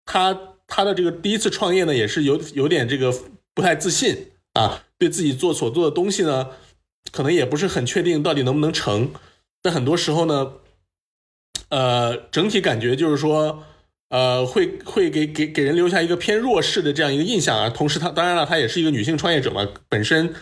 [0.06, 0.38] 他
[0.68, 3.12] 他的这个第一次创业呢，也是有有点这个
[3.52, 6.50] 不太自信啊，对自己做所做的东西呢，
[7.10, 9.10] 可能也不是很确定到底能不能成。
[9.60, 10.52] 但很多时候呢，
[11.72, 13.64] 呃，整体感觉就是说。
[14.12, 17.70] 呃，会会给给给人留下一个偏弱势的这样一个印象啊。
[17.70, 20.34] 同时，她当然了，她也是一个女性创业者嘛，本身，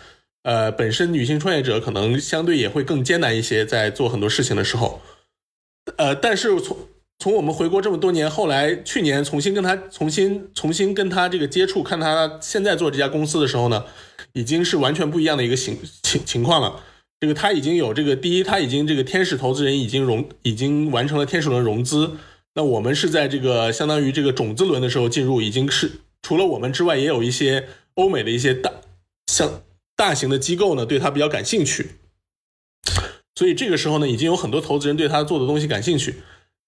[0.43, 5.01] 呃，本身女性创业者可能相对也会更艰难一些，在做很多事情的时候。
[5.99, 6.77] 呃，但是从
[7.21, 13.85] 从我们回国这么多年，后来去年重新跟她重新重新跟她这个接触，看她现在做这家公司的时候呢，
[14.33, 16.83] 已经是完全不一样的一个情情情况了。
[17.21, 22.17] 这个他已经有这个第一，他已经这个天使投资人已经融已经完成了天使轮融资。
[22.55, 28.73] 那我们是在这个相当于这个种子轮的时候进入，已经是除了我们之外，也有一些欧美的一些大
[29.27, 29.63] 像
[29.95, 31.91] 大型的机构呢，对他比较感兴趣。
[33.35, 36.17] 所以这个时候呢，已经有很多投资人对他做的东西感兴趣。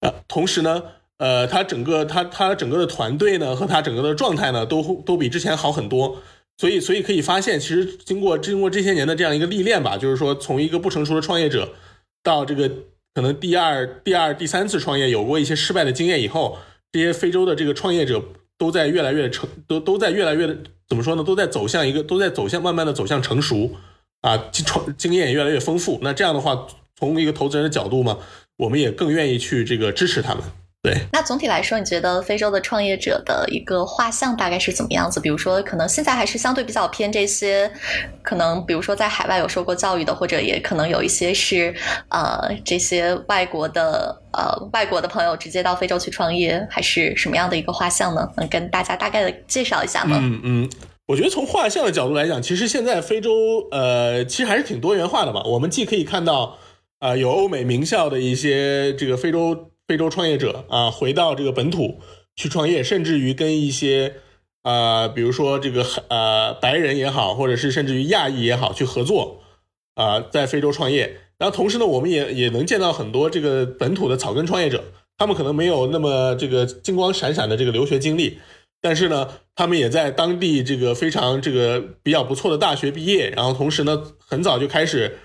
[0.00, 0.82] 呃，同时呢，
[1.16, 6.22] 呃，他整个他他整个的团队呢，和他整个的状态呢，都都比之前好很多。
[6.58, 11.74] 所以所以可以发现，其实经过经过这些年的这样一个历练吧，就是说从一个不成熟的创业者
[12.22, 12.70] 到这个。
[13.14, 16.56] 可能第二、第二、第三次创业有过一些失败的经验以后，
[16.90, 18.24] 这些非洲的这个创业者
[18.56, 20.46] 都在越来越成，都都在越来越
[20.88, 21.22] 怎么说呢？
[21.22, 23.70] 都在走向一个，都在走向慢慢的走向成熟，
[24.22, 25.98] 啊，经创经验也越来越丰富。
[26.00, 26.66] 那这样的话，
[26.98, 28.18] 从一个投资人的角度嘛，
[28.56, 30.42] 我们也更愿意去这个支持他们。
[30.82, 35.20] 对，那总体来说，你觉得非洲的创业者的一个画像大概是怎么样子？
[35.20, 37.70] 比如说，可能现在还是相对比较偏这些，
[38.20, 41.72] 可能比如说在海外有受过教育的，或者也可能有一些是
[42.08, 48.28] 呃这些外国的呃外国的朋友直接到非洲去创业，还是什么样的一个画像呢？
[48.36, 50.18] 能跟大家大概的介绍一下吗？
[50.20, 50.70] 嗯嗯，
[51.06, 53.30] 我觉得从画像的角度来讲，其实现在非洲
[53.70, 55.44] 呃其实还是挺多元化的吧。
[55.44, 56.58] 我们既可以看到
[56.98, 59.68] 呃有欧美名校的一些这个非洲。
[59.88, 62.00] 非洲创业者啊，回到这个本土
[62.36, 64.14] 去创业，甚至于跟一些
[64.62, 69.42] 呃，比如说这个呃白人也好，或者是甚至于亚裔也好，去合作
[69.94, 71.18] 啊，在非洲创业。
[71.38, 74.84] 然后同时呢，我们也也能见到很多这个本土的草根创业者，
[75.18, 78.38] 他们可能没有那么这个金光闪闪的这个留学经历，
[78.80, 85.18] 但是呢，他们也在当地这个非常这个比较不错的大学毕业，然后同时呢，很早就开始。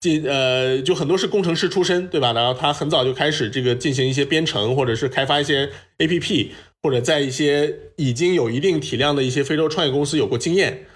[0.00, 2.32] 进呃，就很多是工程师出身，对吧？
[2.32, 10.86] 然后他很早就开始这个进行一些编程，或者是开发一些 A P P，或者在一些已经有一定体量的一些非洲创业公司有过经验，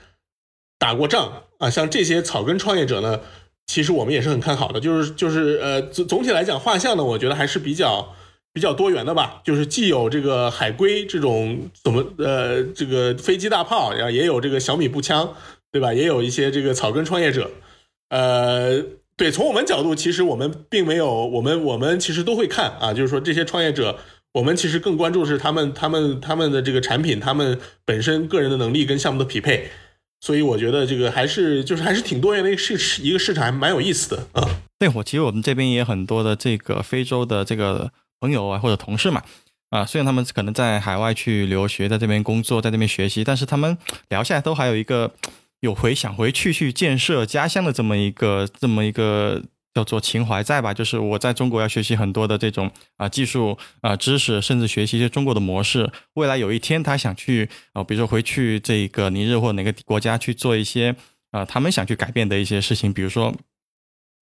[0.79, 1.69] 打过仗啊。
[1.69, 3.21] 像这些草根创业者呢，
[3.67, 4.79] 其实我们也是很看好的。
[4.79, 8.15] 就是就是呃，总总体来讲，画像呢，我觉得还是比较
[8.53, 9.43] 比较多元的吧。
[9.45, 15.35] 就是既有这个海龟这种怎么呃这个飞机大炮，然后也有这个小米步枪，
[15.73, 15.93] 对吧？
[15.93, 17.51] 也有一些这个草根创业者。
[18.13, 18.79] 呃，
[19.17, 23.99] 对，从我们角度，其实我们并没有，我们我们其实都会看啊，就是说这些创业者，
[24.33, 29.71] 我们其实更关注是他们他们他们的这个产品，他们本身个人的能力跟项目的匹配，
[30.21, 34.47] 所以我觉得这个还是就是还是挺多元的一个市一个市场，还蛮有意思的啊。
[34.81, 37.91] 那会其实我们这边也很多的这个非洲的这个
[38.21, 39.23] 朋友啊或者同事嘛，
[39.71, 43.79] 啊，虽然他们可能在海外去留学，在这边工作，在这边学习，但是他们
[44.11, 45.13] 聊下来都还有一个。
[45.63, 49.41] 有回想回去去建设家乡的这么一个这么一个
[49.73, 50.75] 叫做情怀在吧？
[50.75, 55.89] 就是我在中国要学习很多的这种啊技术啊知识，甚至学习一些中国的模式。
[56.15, 60.95] 未来有一天他想去啊，比如说回去这个尼日或哪个国家去做一些
[61.31, 62.93] 啊他们想去改变的一些事情。
[62.93, 63.33] 比如说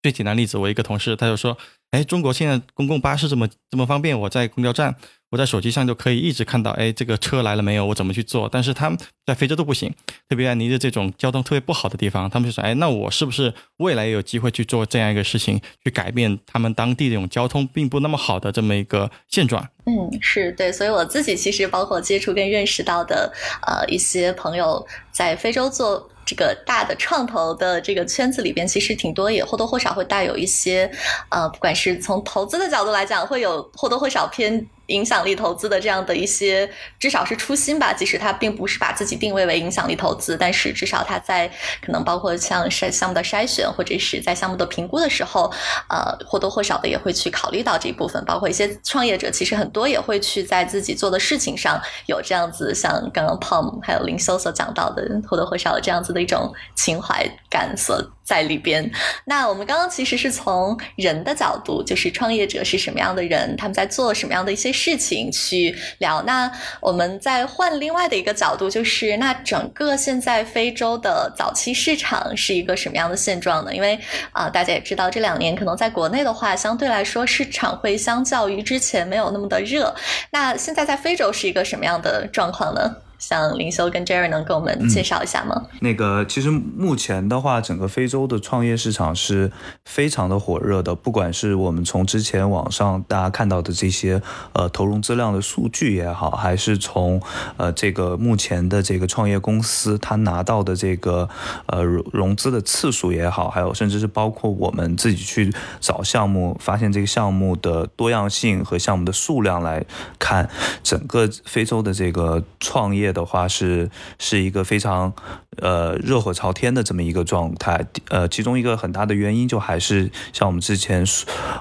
[0.02, 1.56] 最简单例子，我一个同事他就说
[1.92, 4.96] ：“哎，中国现在公共巴士这么这么方便，我在公交站。”
[5.30, 7.86] 我在手机上就可以一直看到，哎，这个车来了没有？
[7.86, 8.48] 我怎么去做？
[8.50, 9.88] 但是他们在非洲都不行，
[10.28, 19.64] 特别在尼日这种交通特别不好的地方，他们就说，哎，那我是不是未来也有机会去做这样一个事情，去改变他们当地这种交通并不那么好的这么一个现状？
[19.86, 23.32] 嗯，是对，所以我自己其实包括接触跟认识到的，
[23.68, 26.10] 呃，一些朋友在非洲做。
[26.30, 30.88] 这个大的创投的这个圈子里边，其实挺多，也或多或少会带有一些，
[31.28, 37.92] 呃，不管是从投资的角度来讲，会有或多或少偏影响力投资的这样的一些，至少是初心吧。
[37.92, 45.50] 即使他并不是把自己定位为影响力投资，但是至少他在可能包括像筛项目的筛选或者是在项目的评估的时候，
[45.88, 48.22] 呃，或多或少的也会去考虑到这一部分。
[48.24, 58.88] 包括一些创业者，其实很多也会去在自己做的事情上有这样子，像刚刚 Pom 还有林修所讲到的，或多或少的这样子的一种情怀感所在里边。
[59.24, 66.22] 那我们刚刚其实是从人的角度，就是创业者是什么样的人，他们在做什么样的一些事情去聊。
[66.22, 66.48] 那
[66.80, 73.74] 我们再换另外的一个角度，就是那整个现在非洲的早期市场是一个什么样的现状呢？
[73.74, 73.98] 因为
[74.30, 79.92] 啊，大家也知道，这两年可能在国内的话，相对来说市场会相较于之前没有那么的热。
[80.30, 82.94] 那现在在非洲是一个什么样的状况呢？
[83.20, 85.66] 像林修跟 Jerry 能给我们介绍一下吗？
[85.80, 89.52] 那个，其实目前的话，整个非洲的创业市场是
[89.84, 90.94] 非常的火热的。
[90.94, 94.22] 不管是我们从之前网上大家看到的这些
[94.54, 97.20] 呃投融资量的数据也好，还是从
[97.58, 101.28] 呃这个目前的这个创业公司他拿到的这个
[101.66, 109.84] 呃融资的次数也好，还有甚至是包括我们自己去找项目，发现这个项目的多样性和项目的数量来
[110.18, 110.48] 看，
[110.82, 113.09] 整个非洲的这个创业。
[113.12, 115.12] 的话是是一个非常
[115.58, 121.04] 呃热火朝天的这么一个状态，呃，其中一个很大的原因就还是像我们之前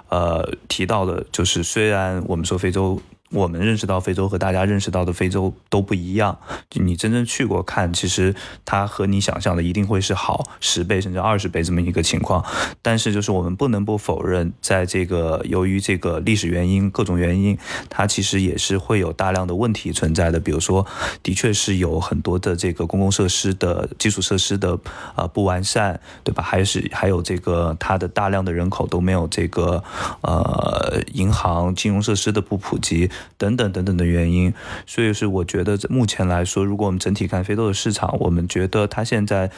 [0.10, 3.02] 呃提到的，就是虽然我们说非洲。
[3.32, 6.38] 我们认识到非洲和大家认识到的非洲都不一样。
[6.74, 8.34] 你真正去过看，其实
[8.66, 12.44] 它和你想象的一定会是好十倍甚至二十倍这么一个情况。
[12.82, 17.58] 但是就是我们不能不否认，在这个由于这个历史原因、各种原因，
[17.88, 20.40] 它其实也是会有大量的问题存在的。
[20.40, 20.86] 比如说，
[21.22, 24.80] 的确是有很多的这个公共设施的基础设施的
[25.16, 26.42] 啊不完善，对吧？
[26.42, 29.84] 还是还有这个它的大量的人口都没有这个
[30.22, 33.10] 呃银行金融设施的不普及。
[33.38, 34.54] 等等等等的原因，
[34.86, 39.52] 所以是我觉得目前来说，如果我们整体看非洲的市场，我们觉得它现在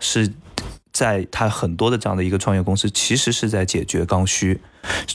[0.00, 0.32] 是
[0.92, 4.60] 在它很多的这样的一个创业公司，其实是在解决刚需，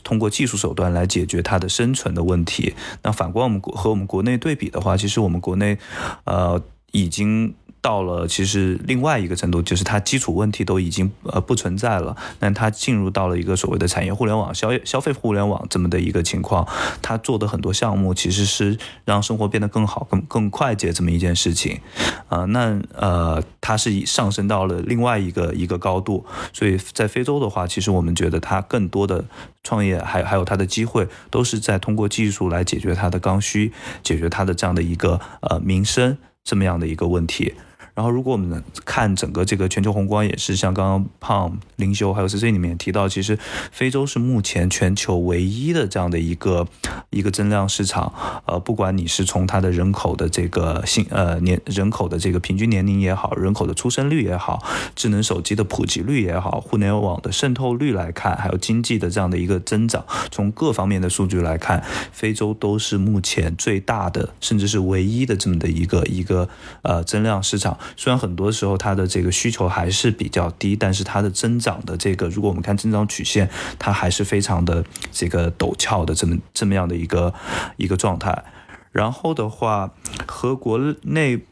[0.04, 2.74] 通过技术手段来解决它的生存的问题。
[3.04, 5.78] 那反观我们和我们国内对比的话，其实我们国内
[6.26, 7.56] 呃已经。
[7.84, 12.16] 到了其实另外一个程度，就是它基础问题都已经呃不存在了。
[12.40, 16.66] 那它进入到了一个所谓的产业互联网、消消费互联网这么的一个情况，
[17.02, 21.82] 它做的很多项目其实是让生活变得更好、更更快捷这么一件事情。
[22.30, 26.26] 啊，那呃，它是上升到了另外一个一个高度。
[26.54, 29.26] 所以在非洲的话，其实我们觉得它更多的
[29.62, 37.54] 创业还还有它的机会，都是在通过技术来解决它的刚需，解决它的这样的一个呃民生这么样的一个问题。
[37.96, 43.38] 然后，如果我们看整个这个全球宏观，也是像刚刚胖林修还有 C C 里面提到，其实
[43.72, 46.68] 非洲是目前全球唯一的这样的一个
[47.12, 48.12] 一个增量市场。
[48.48, 54.64] 呃，不管你是从它的人口的这个性呃年人口的这个平均年龄也好，人口的出生率也好，
[54.96, 66.50] 智能手机的普及率也好，互联网的渗透率来看，还有经济的这样的一个增长，从各方面的数据来看，非洲都是目前最大的，甚至是唯一的这么的一个一个
[66.82, 67.78] 呃增量市场。
[67.96, 77.34] 虽然很多时候它的这个需求还是比较低，但是它的增长的这个，如果我们看增长曲线，它还是非常的这个陡峭的这么这么样的一个
[77.78, 78.44] 一个状态。
[78.92, 79.92] 然后的话，
[80.28, 81.46] 和国内。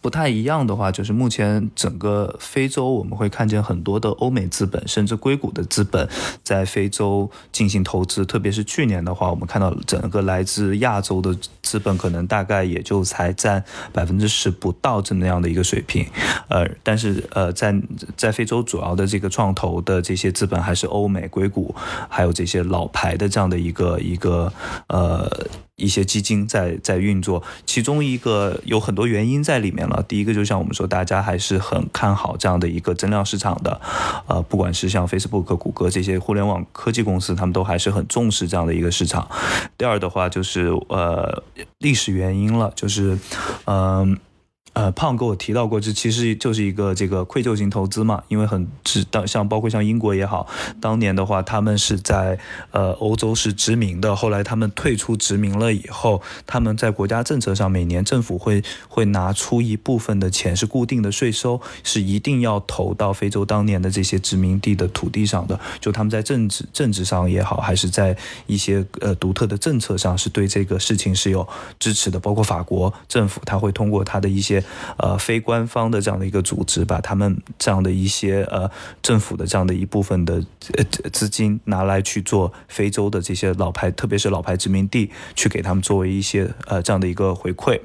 [0.00, 6.08] 不太一样的话，就是目前整个非洲，我们会看见很多的欧美资本，甚至硅谷的资本
[6.42, 8.24] 在非洲进行投资。
[8.24, 13.62] 特别是去年的话，我们看到整个来自亚洲的资本，可能大概也就才占
[13.92, 16.06] 百分之十不到这么样的一个水平。
[16.48, 17.74] 呃，但是呃，在
[18.16, 21.74] 在非洲主要的这个创投的这些资本，还是欧美硅谷，
[22.08, 24.52] 还有这些老牌的这样的一个一个
[24.86, 25.28] 呃。
[25.78, 30.04] 一些基金在在运作，其中一个有很多原因在里面了。
[30.06, 33.80] 第一个就像我们说，大家还是很看好这样的一个增量市场的，
[34.26, 39.26] 呃，不管是像 Facebook、谷歌这些互联网科技公司，他们都还是很重视这样的一个市场。
[39.78, 41.42] 第二的话就是呃
[41.78, 43.18] 历史原因了，就是
[43.64, 44.18] 嗯。
[44.74, 50.46] 呃胖跟我提到过，这其实就是一个这个愧疚型投资嘛，因为很是当像包括像英国也好，
[50.80, 52.38] 当年的话他们是在
[52.70, 68.16] 呃欧洲是殖民的，后来他们退出殖民了以后，他们在国家政策上每年政府会会拿出一部分的钱是固定的税收，是一定要投到非洲当年的这些殖民地的土地上的，就他们在政治政治上也好，还是在
[68.46, 71.46] 一些呃独特的政策上是对这个事情是有
[71.80, 74.57] 支持的，包括法国政府他会通过他的一些。
[74.96, 78.70] 呃非官方的这样的一个组织，把他们这样的一些呃
[79.02, 80.42] 政府的这样的一部分的
[80.76, 87.80] 呃资金拿来去做非洲的这些老牌，特别是老牌殖民地，去给他们作为一些呃这样的一个回馈。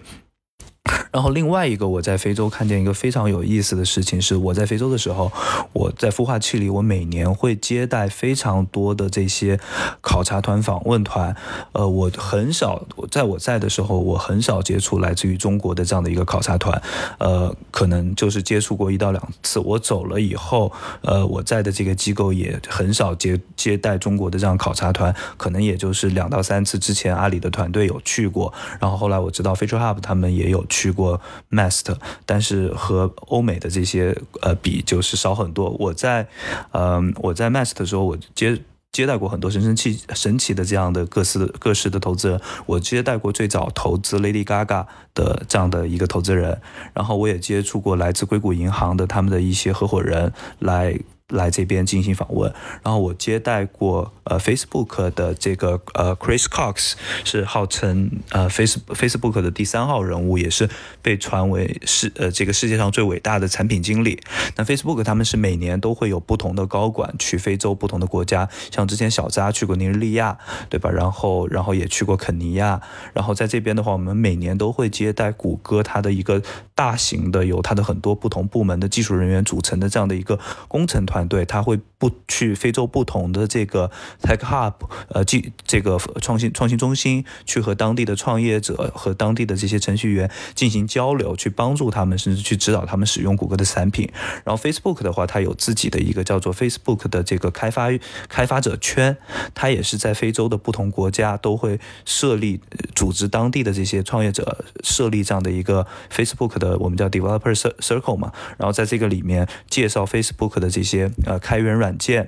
[1.11, 5.31] 然后另外一个，我在非洲看见一个非常有意思的事情，是我在非洲的时候，
[5.71, 9.59] 我在孵化器里，我每年会接待非常多的这些
[10.01, 11.35] 考察团、访问团。
[11.73, 16.81] 呃，我很少在我在的时候，我很少接触来自于中国的这样的一个考察团。
[17.19, 19.59] 呃，可能就是接触过一到两次。
[19.59, 20.71] 我走了以后，
[21.01, 26.79] 呃，我在的这个机构也很少接接待中国的这样考察团，可能也就是两到三次。
[26.79, 30.65] 之前阿里的团队有去过，然后后来我知道 Future Hub 他们也有。
[30.73, 31.21] 去过
[31.51, 31.95] Mast，
[32.25, 35.69] 但是和欧美的这些呃比就是少很多。
[35.79, 36.27] 我在
[36.71, 38.59] 嗯我在 Mast 的时候，我接
[38.91, 42.41] 接待过很多神神奇神奇的这样的各式各式的投资人。
[42.65, 46.59] 我接待过最早投资 Lady Gaga 的这样的一个投资人，
[46.93, 50.97] 然后我也接触过来自硅谷银行的他们的一些合伙人来。
[51.29, 52.53] 来这边进行访问，
[52.83, 56.93] 然后我接待过呃 Facebook 的这个呃 Chris Cox，
[57.23, 60.69] 是号称呃 Face Facebook 的第三号人物，也是
[61.01, 64.19] 被传为是呃这个世界上最伟大的产品经理。
[64.57, 70.37] 那 Facebook 他们是每年都会有不同的高管去非洲不同的国家，像之前小扎去过尼日利亚，
[70.69, 70.91] 对吧？
[70.91, 72.81] 然后然后也去过肯尼亚，
[73.13, 76.41] 然后在这边的话，我们每年都会接待谷歌它的一个
[76.75, 81.12] 大型的由它的很多不同部门的技术人员组成的这样的一个工程团。
[81.13, 81.79] 团队他会
[82.27, 83.91] 去非洲不同的这个
[84.21, 84.73] tech hub，
[85.09, 94.09] 呃，技这个创新创新中心，去和当地的创业者和当地的这些程序员进行交流，去帮助他们，甚至去指导他们使用谷歌的产品。
[94.43, 97.89] 然后 Facebook 的话，它有自己的一个叫做 Facebook 的这个开发
[98.29, 99.17] 开发者圈，
[99.53, 102.61] 它也是在非洲的不同国家都会设立
[102.95, 108.31] 组织当地的这些创业者，设立这样的一个 Facebook 的我们叫 Developer Circle 嘛。
[108.57, 111.11] 然后在这个里面介绍 Facebook 的这些。
[111.25, 112.27] 呃，开源软软件，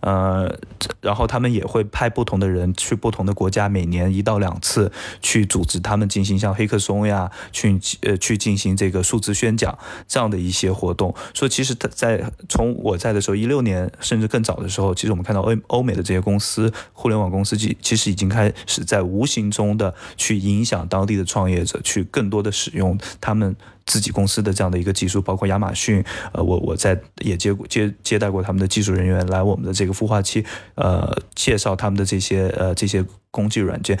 [0.00, 0.54] 呃，
[1.00, 4.92] 然后他们也会派不同的人去不同的国家，每年一到两次
[5.22, 11.14] 去组织他们进行像黑客松呀，去呃去进行这个数字宣讲这样的一些活动。
[11.32, 23.56] 所以其实他在从我在的时候，一六年甚至更早的时候，其实我们看到欧欧美的这些公司，互联网公司，其其实已经开始在无形中的去影响当地的创业者，去更多的使用他们。
[23.88, 30.44] 自己公司的这样的一个技术，包括亚马逊，呃，我我在也接过接接待过他们的技术人员来我们的这个孵化器，
[30.76, 33.04] 呃，介绍他们的这些呃这些。
[33.30, 33.98] 工具软件，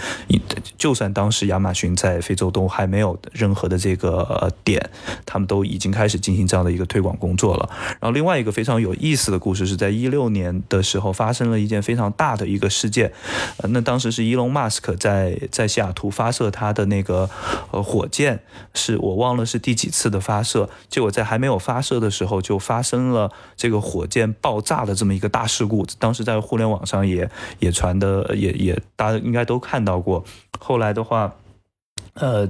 [0.78, 4.90] 就算当时亚马逊在非洲都还没有任何的这个点，
[5.26, 7.68] 他们都已经开始进行这样的一个推广工作了。
[8.00, 13.12] 然后另外一个非常有意思的故事是在一六年的时候发生了一件非常大的一个事件，
[13.68, 17.28] 那当时是伊隆马斯克在在西雅图发射他的那个
[17.70, 18.40] 呃火箭，
[18.72, 29.17] 是我忘了是第几次的发射，结果在还没有发射的时候就发生了这个火箭爆炸的这么一个大事故，当时在互联网上也也传的也也大。
[29.18, 30.24] 应该都看到过。
[30.58, 31.34] 后来的话，
[32.14, 32.48] 呃，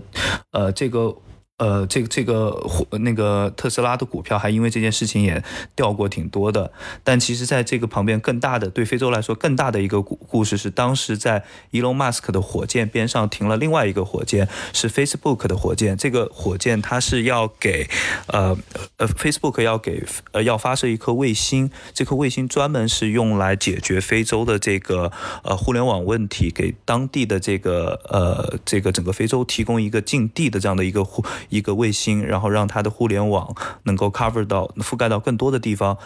[0.50, 1.16] 呃，这个。
[1.58, 2.56] 呃，这个这个
[3.00, 5.42] 那个特斯拉的股票还因为这件事情也
[5.74, 6.70] 掉过挺多的。
[7.02, 15.96] 但其实，在这个旁边更大的对非洲来说更大的一个故故事是，当时在 Elon Musk 的火箭边上停了另外一个火箭，是 Facebook 的火箭。
[15.96, 17.88] 这个火箭它是要给
[18.28, 18.56] 呃
[18.98, 25.10] 呃 Facebook 要给呃要发射一颗卫星，这颗卫星专门是用来解决非洲的这个
[25.42, 31.24] 呃互联网问题，给当地的这个呃这个整个非洲提供一个近地的这样的一个互。
[31.48, 35.96] 一个卫星，然后让它的互联网能够 cover 到覆盖到更多的地方，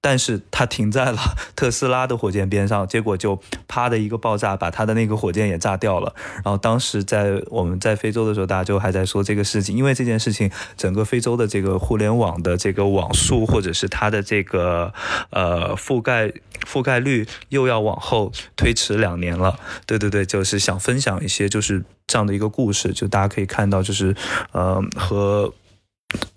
[0.00, 1.18] 但是它停在了
[1.56, 6.14] 特斯拉的火箭边上，结果就啪的一个爆炸，把它的那个火箭也炸掉了。
[6.44, 14.92] 然后当时在我们在非洲的时候，大家就还在说这个事情，因为这件事情，整个非洲的这个互联网的这个网速或者是它的这个
[15.30, 16.32] 呃覆盖
[16.66, 19.58] 覆盖率又要往后推迟两年了。
[19.86, 21.84] 对对对，就是想分享一些就是。
[22.06, 24.14] 这样的一个故事，就大家可以看到，就是，
[24.52, 25.52] 呃，和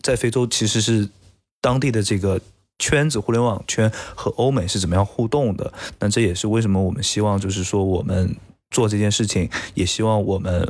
[0.02, 1.10] 在非洲其实是
[1.62, 2.40] 当地的这个
[2.80, 5.74] 圈子，互联网圈和欧美是怎么样互动的。
[6.00, 8.36] 那这也是为什么我们希望，就是说我们
[8.72, 10.68] 做这件事情，也希望我们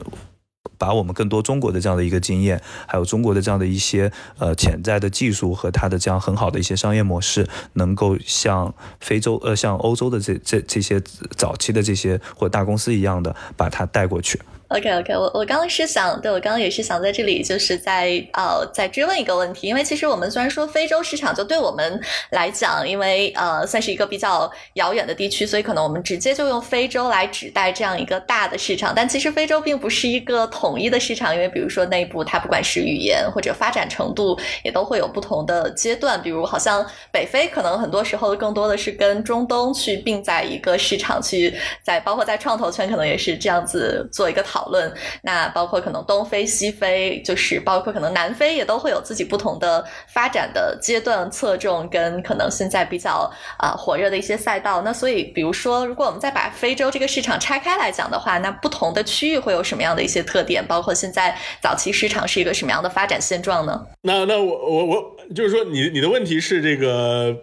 [0.78, 11.02] 把我们更多中国的这样的一个经验，还有中国的这样的一些呃潜在的技术和它的这样很好的一些商业模式，能够像非洲呃像欧洲的这这这些
[11.36, 14.42] 早期的这些或大公司一样的把它带过去。
[14.70, 22.02] OK OK，我我刚刚是想，对我刚刚也是想在这里，就是在呃再追问一个问题，因为其实我们虽然说非洲市场，就对我们
[22.32, 44.57] 来讲，因为呃算是一个比较遥远的地区，所以可能我们直接就用非洲来指代这样一个大的市场，但其实非洲并不是一个统一的市场，因为比如说内部它不管是语言或者发展程度，也都会有不同的阶段，比如好像北非可能很多时候更多的是跟中东去并在一个市场去，在包括在创投圈可能也是这样子做一个讨。
[44.58, 44.92] 讨论，
[45.22, 54.82] 那包括可能东非、西非，就是包括可能南非，也都会有自己不同的发展的阶段侧重，跟可能现在比较啊火热的一些赛道。
[54.84, 60.66] 那所以，比如说，如果我们再把非洲这个市场拆开来讲的话，那不同的区域会有什么样的一些特点？
[60.66, 63.86] 包括现在早期市场是一个什么样的发展现状呢？
[64.02, 67.36] 那那我我我就是说，你你的问题是这个。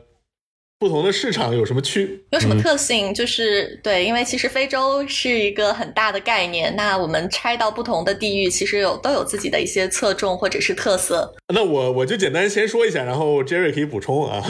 [0.85, 2.23] 不同的市场有什么区？
[2.31, 3.15] 有什么特性？
[3.15, 11.35] 就是对，因为其实非洲是一个很大的概念，那我们拆到不同的地域，其实有都有自己的一些侧重或者是特色。
[11.55, 14.45] 那我我就简单先说一下，然后 Jerry 可以补充啊。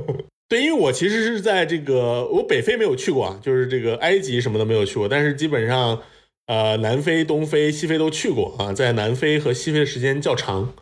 [0.46, 6.02] 对，因为我其实是在这个我北非没有去过啊，就是这个埃及什么的没有去过，但是基本上
[6.48, 10.74] 呃南非、东非、西非都去过啊，在南非和西非的时间较长。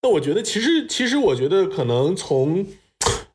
[0.00, 2.66] 那我觉得其实其实我觉得可能从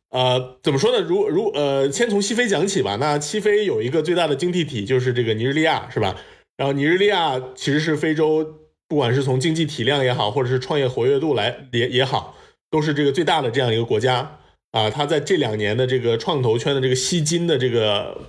[0.10, 1.06] 呃，怎么说呢？
[1.08, 2.96] 如如呃，先从西非讲起吧。
[2.96, 6.20] 那西非有一个最大的经济体，就是这个尼日利亚，是吧？
[6.58, 8.44] 然后尼日利亚其实是非洲，
[8.88, 12.36] 不管是从经济体量也好，或者是创业活跃度来也也好，
[12.72, 14.40] 都是这个最大的这样一个国家
[14.72, 14.90] 啊。
[14.90, 18.20] 它在这两年的这个创投圈的这个吸金的这个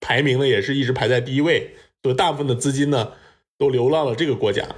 [0.00, 1.70] 排名呢，也是一直排在第一位，
[2.02, 3.12] 所以大部分的资金呢
[3.56, 4.68] 都流到了这个国家。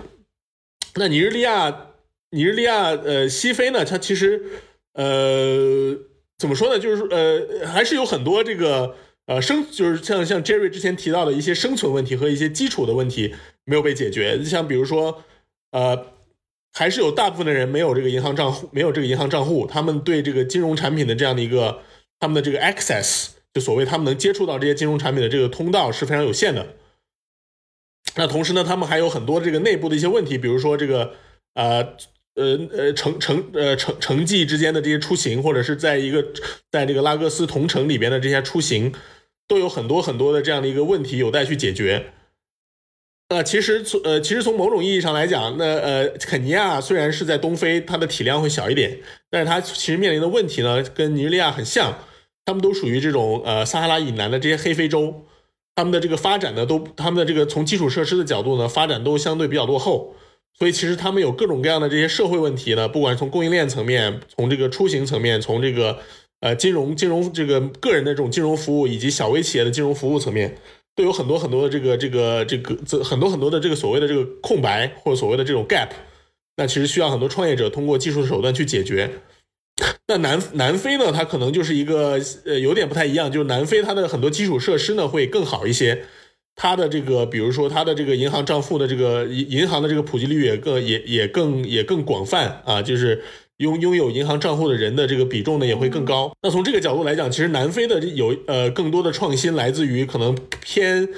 [0.94, 1.88] 那尼日利亚，
[2.30, 4.40] 尼日利亚，呃，西非呢，它其实，
[4.92, 5.98] 呃。
[6.38, 6.78] 怎么说呢？
[6.78, 8.94] 就是呃，还是有很多这个
[9.26, 13.34] 呃生，就是像像 Jerry 之前提到的一些生存问题和一些基础的问题
[13.64, 14.38] 没有被解决。
[14.38, 15.24] 就像比如说，
[15.72, 16.12] 呃，
[16.72, 21.80] 还是有大部分的人没有这个银行账户，没有这个银行账户，他们对这个金融产品的这样的一个
[22.20, 26.76] 他们的这个 access，就所谓他们能接触到这些金融产品的这个通道是非常有限的。
[28.14, 31.14] 那同时呢，他们还有很多这个内部的一些问题，比如说这个
[31.54, 31.96] 呃。
[32.38, 36.24] 呃呃，城城呃城城际之间的这些出行，或者是在一个
[36.70, 38.92] 在这个拉各斯同城里边的这些出行，
[39.48, 42.12] 都有很多很多的这样的一个问题有待去解决。
[43.30, 51.98] 那其实从呃其实从某种意义上来讲，那呃肯尼亚虽然是在东非，它的体量会小一点，但是它其实面临的问题呢，跟尼日利亚很像，
[52.46, 55.26] 他们都属于这种呃撒哈拉以南的这些黑非洲，
[55.74, 60.14] 他们的这个发展呢，都他们的这个从基础设施的角度呢，发展都相对比较落后。
[60.58, 66.00] 所以其实他们有各种各样的这些社会问题呢，不管是从供应链层面，从这个出行层面，从这个
[66.40, 70.58] 呃金融金融这个个人的这种金融服务，以及小微企业的金融服务层面，
[70.96, 75.90] 都有很多很多的这个这个这个这很多很多的这个所谓的这个空白或者所谓的这种 gap，
[76.56, 79.10] 那其实需要很多创业者通过技术手段去解决。
[80.08, 86.04] 那南南非呢，它可能就是一个呃有点不太一样，就是南非它的很多基础设施呢会更好一些。
[86.60, 93.22] 它的这个，比如说它的这个银行账户的这个银银行的这个普及率也更也也更也更广泛啊，就是
[93.58, 96.32] 拥拥有银行账户的人的这个比重呢也会更高。
[96.42, 101.08] 那从这个角度来讲，其实南非的有呃更多的创新来自于可能偏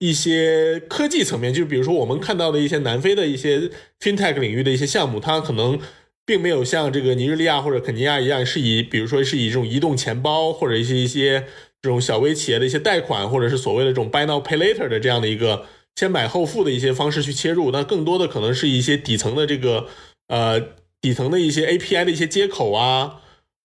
[0.00, 5.78] 一些科技层面，就比如说我们看到的一些南非的一些 fintech 领域的一些项目，它可能
[6.26, 11.46] 并没有像这个尼日利亚或者肯尼亚一样是以比如说是以这种移动钱包或者一些一些。
[11.82, 15.64] 这种小微企业的一些贷款，或者是所谓的这种 buy now pay later 的这样的一个
[15.96, 19.86] 先买后付的一些方式去切入，那更多的可能是一些底层的这个
[20.28, 20.60] 呃
[21.00, 23.20] 底层的一些 API 的一些接口啊，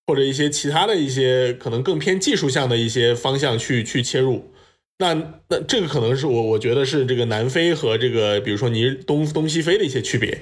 [0.07, 4.51] 或者一些其他的一些可能更偏技术向的一些方向去去切入。
[4.97, 5.13] 那
[5.49, 10.41] 那这个可能是我我觉得是这个南非和这个比如说你东东西非的一些区别。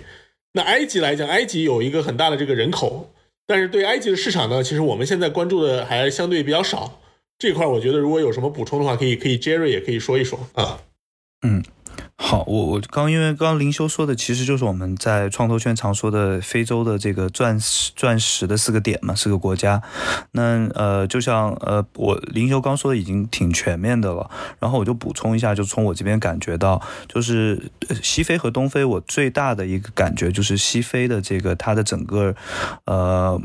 [0.53, 3.11] 那埃及来讲，埃及有一个很大的这个人口，
[3.47, 7.01] 但是对埃及的市场呢，其实我们现在关注的还相对比较少。
[7.39, 10.79] 这块我觉得如果有什么补充的话，可以可以 Jerry 也可以说一说啊。
[11.45, 11.61] 嗯，
[12.15, 19.81] 好，我我刚因为刚刚林修说的其实就是我们在创投圈常说的非洲的这个钻石钻石的四个点嘛，四个国家。
[20.31, 27.71] 那呃，就像呃我林修刚说的已经挺全面的了，然后我就补充一下，就从我这边感觉到，就是
[28.01, 32.33] 西非和东非，我最大的一个感觉就是西非的这个它的整个
[32.85, 33.41] 呃。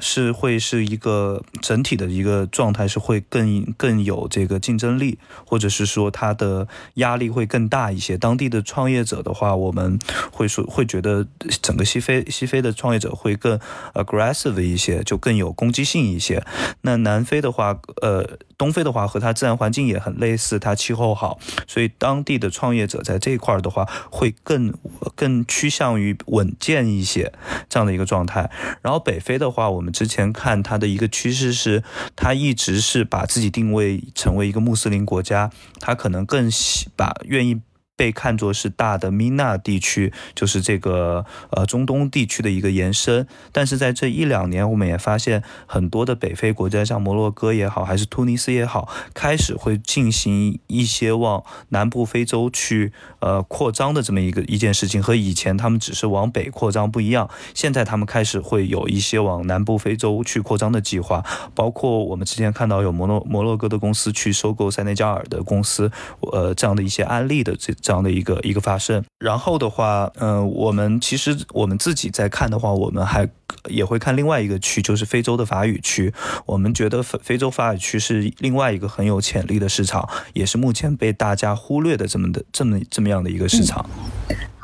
[0.00, 8.16] 是会是一个整体的一个状态，是会更更有这个竞争力，或者是说它的压力会更大一些。
[8.16, 9.98] 当地的创业者的话，我们
[10.30, 11.26] 会说会觉得
[11.62, 13.58] 整个西非西非的创业者会更
[13.94, 16.44] aggressive 一些，就更有攻击性一些。
[16.82, 18.38] 那南非的话，呃。
[18.56, 24.72] 东非的话和它自然环境也很类似，它气候好，所以当地的创业者在这一块的话会更
[25.16, 27.32] 更趋向于稳健一些
[27.68, 28.48] 这样的一个状态。
[28.80, 31.84] 然后北非的话，我们之前看它的一个趋势是，
[32.16, 37.60] 它一直是把自己定位成为一个穆斯林国家，它可能更喜把愿意。
[37.96, 43.26] 被看作是大的 MENA 地区，就是这个呃中东地区的一个延伸。
[43.52, 55.00] 但是在这一两年，我们也发现很多的北非国家，像摩洛哥也好，还是突尼斯也好，开始会进行一些往南部非洲去呃扩张的这么一个一件事情。
[55.00, 61.24] 和以前他们只是往北扩张不一样，现在他们开始会有一些往南部非洲去扩张的计划。
[61.54, 65.92] 包括我们之前看到有摩洛摩洛哥的公司去收购塞内加尔的公司，
[66.32, 67.72] 呃这样的一些案例的这。
[67.84, 73.28] 这样的一个一个发生，然后的话，嗯，我们其实我们自己在看的话，我们还
[73.68, 76.10] 也会看另外一个区，就是非洲的法语区。
[76.46, 83.84] 我们觉得非非洲法语区是另外一个很有潜力的市场，也是目前被大家忽略的这么的这么这么样的一个市场。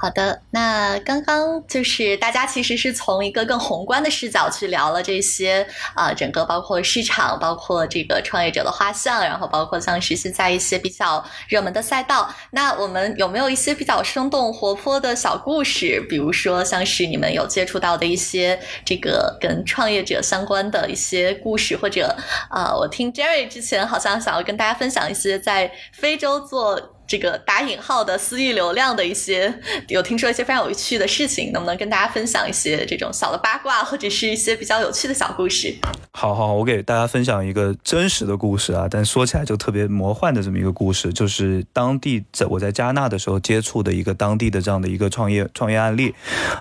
[0.00, 12.34] 好的，那刚刚就是大家其实是从一个更宏观的视角去聊了这些啊，整个包括市场，包括这个创业者的画像，然后包括像是现在一些比较热门的赛道。
[12.52, 16.02] 那我们有没有一些比较生动活泼的小故事？
[16.08, 22.16] 比如说像是你们有接触到的一些这个跟创业者相关的一些故事，或者
[22.48, 26.96] 啊，我听 Jerry 之前好像想要跟大家分享一些在非洲做。
[27.10, 29.52] 这个打引号的私域流量的一些，
[29.88, 35.74] 有听说一些非常有趣的事情，能不能跟大家分享一些这种小的八卦，或者是一些比较有趣的小故事？
[36.12, 46.14] 好好，我给大家分享一个真实的故事啊，但说起来就特别魔幻的这么一个故事，就是当地在我在加纳的时候接触的一个当地的这样的一个创业创业案例，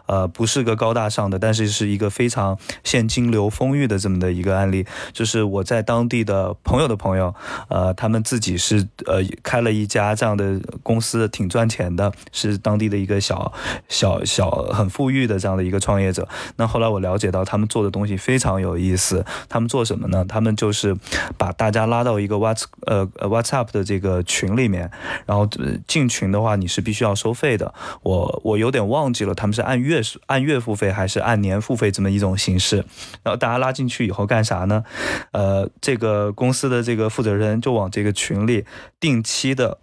[0.08, 4.84] 呃，不是个高大上的，但是是一个非常现金流丰裕的这么的一个案例，
[5.14, 7.36] 就是我在当地的朋友的朋友，
[7.68, 10.39] 呃，他们自己是呃开了一家这样。
[10.40, 13.52] 的公司挺赚钱的，是当地的一个小
[13.90, 16.26] 小小很富裕的这样的一个创业者。
[16.56, 19.26] 那后来我了解到，他们做的东西非常有意思。
[19.50, 20.24] 他们做什么呢？
[20.24, 20.96] 他们就是
[21.38, 24.90] 把大家拉到一个 Whats 呃 WhatsApp 的这个群里面，
[25.26, 25.46] 然后
[25.86, 27.74] 进群的话你是必须要收费的。
[28.04, 32.78] 我我有点忘记了，他们是按月按月付费还是按年付费这么一种形式。
[33.24, 34.84] 然后大家拉进去以后干啥呢？
[35.32, 38.66] 呃，这个公司的这个负责人就往这个群里
[39.00, 39.80] 定期的。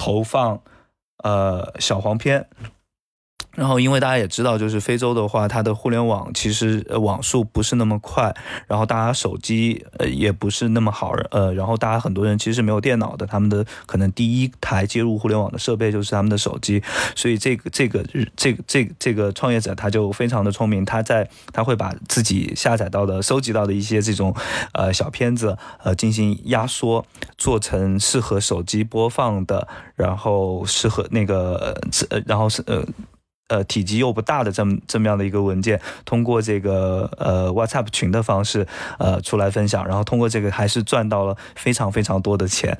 [0.00, 0.62] 投放，
[1.22, 2.48] 呃，小黄片。
[3.56, 8.34] 然后，因为大家也知道，就是非洲的话，它的互联网其实网速不是那么快，
[8.68, 16.80] 然后大家手机呃也不是那么好，呃，然后大家很多人其实是没有电脑的，他们的可能第一台接入互联网的设备就是他们的手机，
[17.16, 18.04] 所以这个这个
[18.36, 24.34] 这个这这个创业者他就非常的聪明，他在他会把自己下载到的、收集到的一些这种
[24.72, 27.04] 呃小片子呃进行压缩，
[27.36, 31.76] 做成适合手机播放的，然后适合那个
[32.10, 32.84] 呃然后是呃。
[33.50, 38.64] 呃，体积又不大的这么这么样的一个文件，通过这个呃 WhatsApp 群的方式，
[39.00, 42.78] 呃出来分享，然后通过这个还是赚到了非常非常多的钱。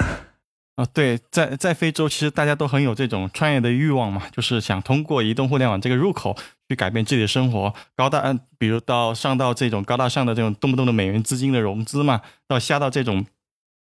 [0.76, 6.36] 啊，对，在在非洲，其实大家都很有这种创业的欲望嘛，就是想通过移动互联网这个入口
[6.68, 13.24] 去改变自己的生活，高大，比如到上到这种高大上的这种动不动的美元资金的融资嘛，到下到这种，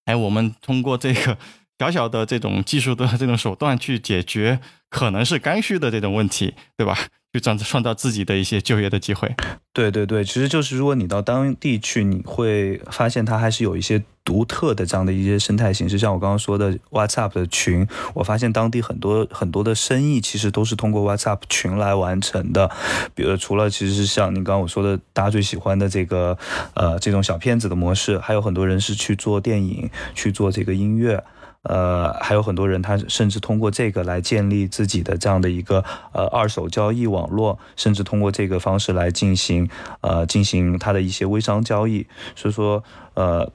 [0.06, 1.38] 哎，我们通过这个。
[1.82, 4.60] 小小的这种技术的这种手段去解决
[4.92, 6.96] 可能是刚需的这种问题，对吧？
[7.34, 9.34] 去创创造自己的一些就业的机会。
[9.72, 15.98] 对对对，其实就是如果你到当地去，你会发现它还是有一些独特的这样的一些生态形式。
[15.98, 22.70] 像我刚刚说的 WhatsApp 的群，我发现当地很多很多的生意其实都是通过 WhatsApp 群来完成的。
[23.16, 26.38] 比如除了其实是像你刚刚我说的大家最喜欢的这个
[26.74, 31.24] 呃这种小片子的模式，还有很多人是去做电影，去做这个音乐。
[31.64, 39.70] 呃，还有很多人，他甚至通过这个来建立自己的这样的一个呃二手交易网络，甚至通过这个方式来进行
[40.02, 42.06] 呃进行他的一些微商交易。
[42.36, 42.84] 所以说，
[43.14, 43.52] 呃。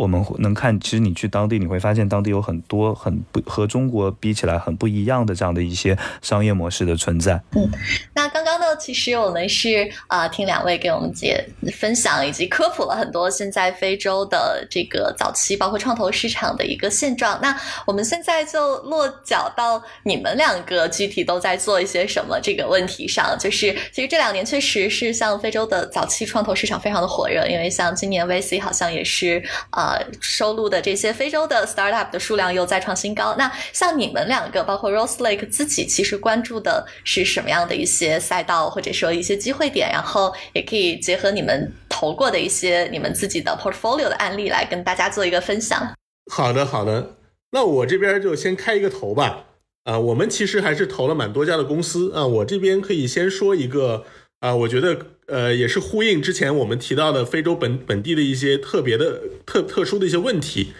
[0.00, 7.34] 我们能看，其实你去当地，你会发现当地有很多很不和中国比起来很不一样的这样的一些商业模式的存在。
[7.54, 7.70] 嗯，
[8.14, 17.38] 那刚刚呢，其实我们是啊，听两位给我们解分享以及科普了很多现在非洲的这个早期包括创投市场的一个现状。
[17.42, 17.54] 那
[17.86, 23.36] 我们现在就落脚到你们两个具体都在做一些什么这个问题上。
[23.38, 33.34] 就是其实这两年确实是像非洲的早期创投市场非常的火热，因为像今年 VC 好像也是啊呃收录的这些非洲的 startup 的数量又再创新高。
[33.36, 45.94] 那像你们两个，包括 Rose Lake 自己，其实关注的是什么样的一些赛道，或者说一些机会点，然后也可以结合你们投过的一些你们自己的 portfolio 的案例来跟大家做一个分享。
[46.32, 47.16] 好的，好的，
[47.50, 49.46] 那我这边就先开一个头吧。
[49.84, 52.26] 啊，我们其实还是投了蛮多家的公司啊。
[52.26, 54.04] 我这边可以先说一个
[54.40, 60.72] 啊，我觉得呃也是呼应之前我们提到的非洲本本地的一些特别的特特殊的一些问题，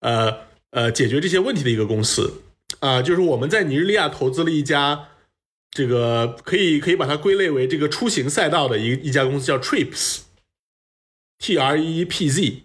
[0.00, 0.40] 呃
[0.70, 2.42] 呃，解决这些问题的一个公司
[2.80, 5.08] 啊，就是我们在尼日利亚投资了一家
[5.70, 12.62] 这个可以可以把它归类为这个出行赛道的一一家公司叫 Trips，T R E E P Z。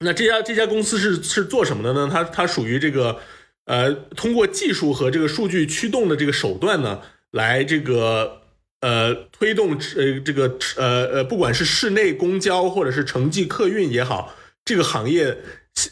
[0.00, 2.08] 那这家这家公司是是做什么的呢？
[2.10, 3.20] 它它属于这个。
[3.68, 7.02] 呃，通过技术和这个数据驱动的这个手段呢，
[7.32, 8.42] 来这个
[8.86, 10.42] 呃推动呃这个
[10.76, 14.32] 呃呃，不管是市内公交或者是城际客运也好，
[14.64, 15.36] 这个行业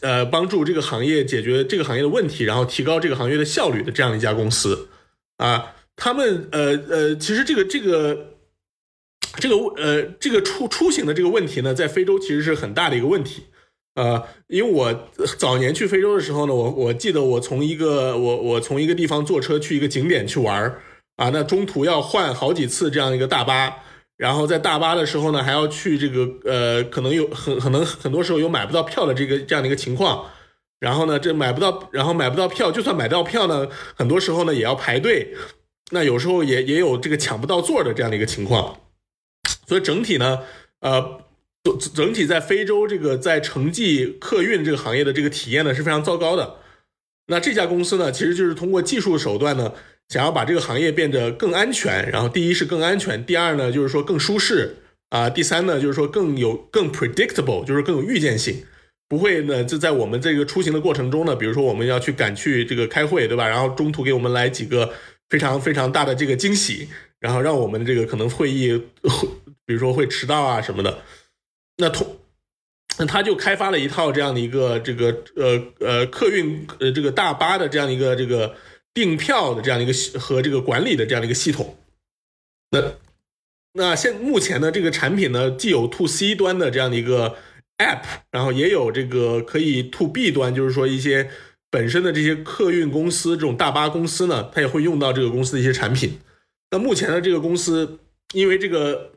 [0.01, 4.89] 呃帮助这个行业解决这个行业的问题，然后提高这个行业的效率的这样一家公司
[5.39, 8.37] 啊，他们呃呃，其实这个这个
[9.39, 13.43] 这个呃这个出出行的这个问题呢，在非洲其实是很大的一个问题。
[13.97, 20.81] 呃，因为我早年去非洲的时候呢，我我记得我从一个我我从一个地方坐车去一个景点去玩儿
[21.17, 23.77] 啊，那中途要换好几次这样一个大巴，
[24.17, 30.27] 然后在大巴的时候呢，还要去这个呃，可能有很可能很多时候有买不到票的这个这样的一个情况，
[30.81, 35.35] 然后呢，这买不到，然后买不到票，就算买到票呢，很多时候呢也要排队，
[35.91, 38.81] 那有时候也也有这个抢不到座的这样的一个情况，
[39.67, 40.41] 所以整体呢，
[40.81, 41.21] 呃。
[41.65, 46.57] 整整体在非洲这个在城际客运这个行业的这个体验呢是非常糟糕的。
[47.29, 49.73] 那这家公司呢，其实就是通过技术手段呢，
[50.09, 52.11] 想要把这个行业变得更安全。
[52.11, 54.77] 然后第一是更安全，第二呢就是说更舒适
[55.11, 58.65] 啊，第三呢就是说更有更 predictable，就是更有预见性，
[59.09, 63.49] 不会呢就在我们这个出行的过程中呢，比如说我们要去赶去这个开会，对吧？
[63.49, 64.93] 然后中途给我们来几个
[65.31, 66.89] 非常非常大的这个惊喜，
[67.21, 68.83] 然后让我们这个可能会议，
[69.67, 70.99] 比如说会迟到啊什么的。
[71.79, 72.19] 那通，
[72.99, 78.55] 那他就开发了一套这样的一个这个呃呃客运呃这个大巴的这样一个这个
[78.95, 81.77] 订票的这样一个和这个管理的这样的一个系统。
[82.71, 82.95] 那
[83.73, 87.37] 那现目前呢，这个产品呢，既有 to C 端的这样的一个
[87.79, 91.29] App，然后也有这个可以 to B 端，就是说一些
[91.71, 96.21] 本身的这些客运公司这种大巴公司呢，它也会用到这个公司的一些产品。
[96.71, 97.99] 那目前的这个公司，
[98.33, 99.11] 因为这个。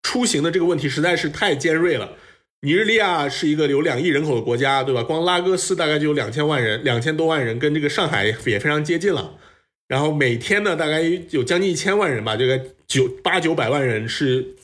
[0.00, 2.16] 出行的这个问题实在是太尖锐了。
[2.60, 5.02] 尼日利亚是一个有两亿人口的国家，对吧？
[5.02, 9.38] 光拉各斯大概就有两千万人，两千多万人，跟这个上海也非常接近了。
[9.86, 11.00] 然后每天呢，大概
[11.30, 14.56] 有将近一千万人吧，这个九八九百万人是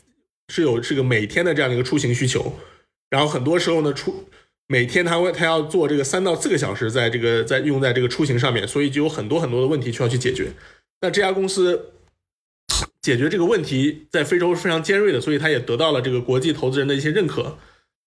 [0.48, 2.52] 是有这个每天的这样的一个出行需求。
[3.10, 4.24] 然后很多时候呢，出
[4.66, 10.48] 每天他会他要做这个三到四个小时，在这个在用在这个出行上面，所以就有很多很多的问题需要去解决。
[11.00, 11.90] 那这家公司。
[13.00, 17.58] 解决这个问题在非洲是非常尖锐的，所以他也得到了这个国际投资人的一些认可。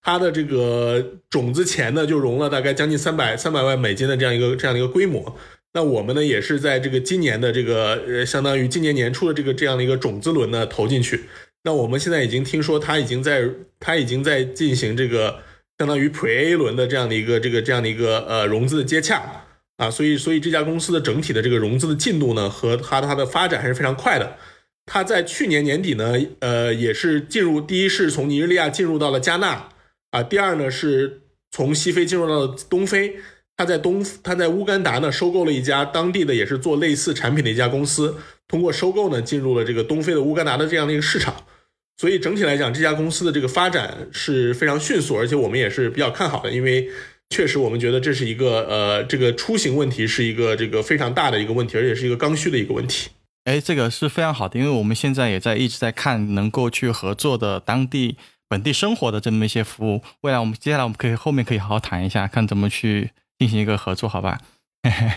[0.07, 5.35] 它的这个种子钱呢，就融了大概将近三百三百万美金的这样一个这样的一个规模。
[5.73, 11.25] 那我们呢，也是在这个今年的这个呃，相当于今年年初的这个这样的一个种子轮呢投进去。
[11.65, 13.49] 那我们现在已经听说，它已经在
[13.81, 15.39] 它已经在进行这个
[15.77, 19.43] 相当于 Pre A 轮的这样的一个这个这样的一个呃融资的接洽
[19.75, 19.91] 啊。
[19.91, 24.37] 所以所以这家公司的整体的这个融资的进度呢，和它它的发展还是非常快的。
[24.85, 29.67] 他在去年年底呢，呃，也是进入第一是从尼日利亚进入到了加纳，
[30.11, 33.15] 啊，第二呢是从西非进入到东非。
[33.59, 38.15] 他在东他在乌干达呢收购了一家当地的也是做类似产品的一家公司，
[38.47, 41.35] 通过收购呢进入了这个东非的乌干达的这样的一个市场。
[41.99, 46.87] 所以整体来讲，这家公司的这个发展是非常迅速，而且我们也是比较看好的，因为
[47.31, 53.09] 确实我们觉得这是一个呃这个出行问题是一个这个非常大的一个问题，而且是一个刚需的一个问题。
[53.45, 58.17] 哎，这个是非常好的，因为我们现在也在一直在看能够去合作的当地
[58.47, 60.03] 本地生活的这么一些服务。
[60.21, 64.39] 未来我们接下来我们可以后面可以好好谈一下，看怎么去进行一个合作，好吧？
[64.83, 65.11] 嘿嘿，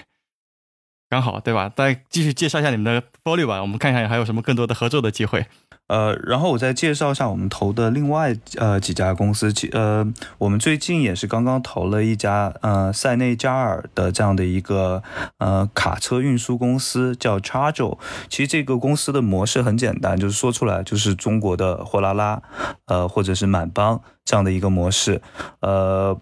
[1.09, 1.68] 刚好对吧？
[1.68, 5.47] 再继续介绍一下你们的 folio 吧，我们看一下还有什么更多的合作的机会。
[5.91, 10.07] 呃，然后我再介绍一下我们投的另外呃几家公司，其呃，
[10.38, 15.03] 我们最近也是刚刚投了一家呃塞内加尔的这样的一个
[15.38, 17.99] 呃卡车运输公司，叫 Chargeo。
[18.28, 22.41] 其实这个公司的模式很简单，就是说出来就是中国的货拉拉，
[22.86, 24.01] 呃，或者是满帮。
[24.25, 25.21] 这样的一个模式，
[25.59, 26.16] 呃，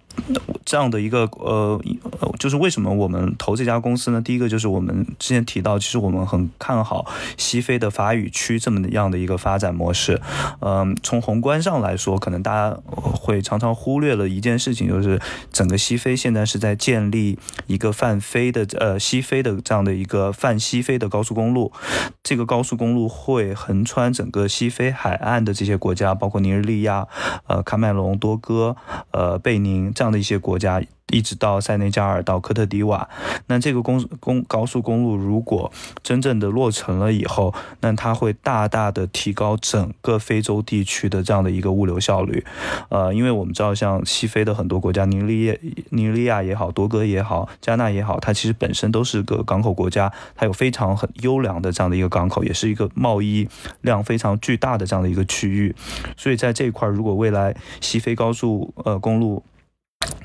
[0.64, 1.78] 这样的一个呃，
[2.38, 4.22] 就是为什么我们投这家公司呢？
[4.22, 7.04] 第一个就是我们之前提到，其实我们很看好
[7.36, 10.22] 西非的法语区这么样的一个发展模式。
[10.60, 15.20] 嗯，从宏观上来说，可能大家会常常忽略了一件事情，就是
[15.52, 21.72] 整个西非现在是在建立一个泛非的呃西非的这样的一个泛西非的高速公路。
[22.22, 27.06] 这个高速公路会横穿整个西非海岸的这些国家，包括尼日利亚、
[27.46, 27.87] 呃喀麦。
[27.94, 28.76] 隆多哥、
[29.12, 30.82] 呃贝宁这样的一些国家。
[31.10, 33.08] 一直到塞内加尔到科特迪瓦，
[33.46, 42.44] 那这个公公高速公路如果真正的落成了以后，那它会大大的提高整个非洲地区的这样的一个物流效率。
[42.90, 45.58] 呃，因为我们知道，像西非的很多国家，尼利、
[45.90, 53.48] 尼日利亚也好，多哥也好，加纳也好，它其实本身都是个港口国家，它有非常很优良的这样的一个港口，也是一个贸易
[53.80, 55.74] 量非常巨大的这样的一个区域。
[56.16, 59.42] 所以在这一块，如果未来西非高速呃公路，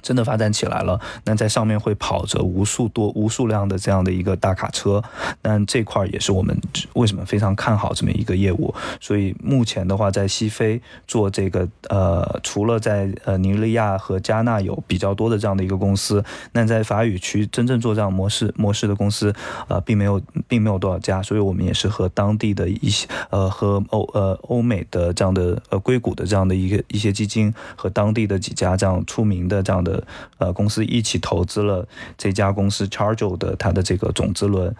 [0.04, 5.02] 真的发展起来了，那在上面会跑着无数多、无数辆的这样的一个大卡车，
[5.42, 6.56] 那这块也是我们
[6.94, 8.76] 为什么非常看好这么一个业务。
[9.00, 19.34] 所以目前的话，在西非做这个，呃，除了在呃尼日利亚和加纳有比较多的这样的一个公司，那在法语区真正做这样模式模式的公司，
[19.70, 21.24] 呃，并没有，并没有多少家。
[21.24, 29.84] 所以我们也是和当地的一些，呃，和欧呃欧美的这样的呃硅谷的这样的一个一些基金和当地的几家这样出名的这样。
[29.84, 30.02] 的
[30.38, 31.86] 呃公司一起投资了
[32.18, 34.74] 这家公司 Chargeo 的它的这个种子轮，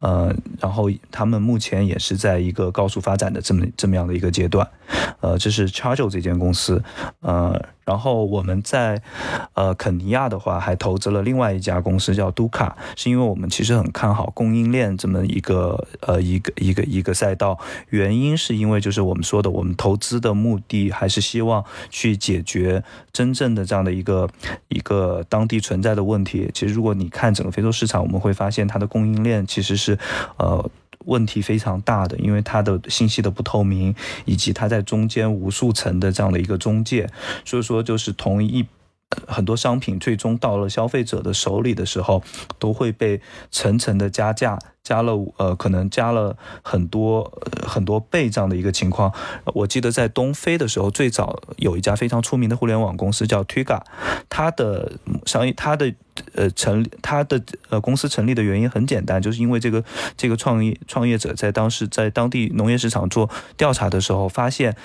[0.00, 4.66] 呃，然后他们目前也是在一个高速发展的这么这么样的一个阶段，
[5.20, 6.82] 呃，这是 Chargeo 这间公司，
[7.20, 7.62] 呃。
[7.86, 9.00] 然后我们在，
[9.54, 17.58] 呃，肯尼亚的话还投资了另外一家公司叫杜卡，是因为我们其实很看好供应链这么一个呃一个一个一个赛道，
[17.90, 22.82] 原因是因为就是我们说的，我们投资的目的还是希望去解决
[23.12, 24.28] 真正的这样的一个
[24.68, 26.50] 一个当地存在的问题。
[26.52, 29.96] 其实如果你看整个非洲市场，我们会发现它的供应链其实是，
[30.38, 30.68] 呃。
[31.06, 33.92] 问题非常大的，因为它的信息的不透明，
[34.24, 37.08] 以及它在中间无数层的这样的一个中介，
[37.44, 38.64] 所以说就是同一
[39.26, 42.22] 很多商品最终到了消费者的手里的时候，
[42.58, 44.58] 都会被层层的加价。
[44.82, 49.12] 加了呃，可能加了很多很多倍这样的一个情况。
[49.46, 53.80] 我记得在东非的时候，最早有一家非常出名的互联网公司叫 Tiga，
[54.28, 54.92] 它的
[55.24, 55.92] 商业它的
[56.34, 59.82] 呃成立它的呃公司成立的原因很简单，就是因为这个
[60.16, 64.76] 这个创业创业者在当时在当地农业市场做调查的时候，发现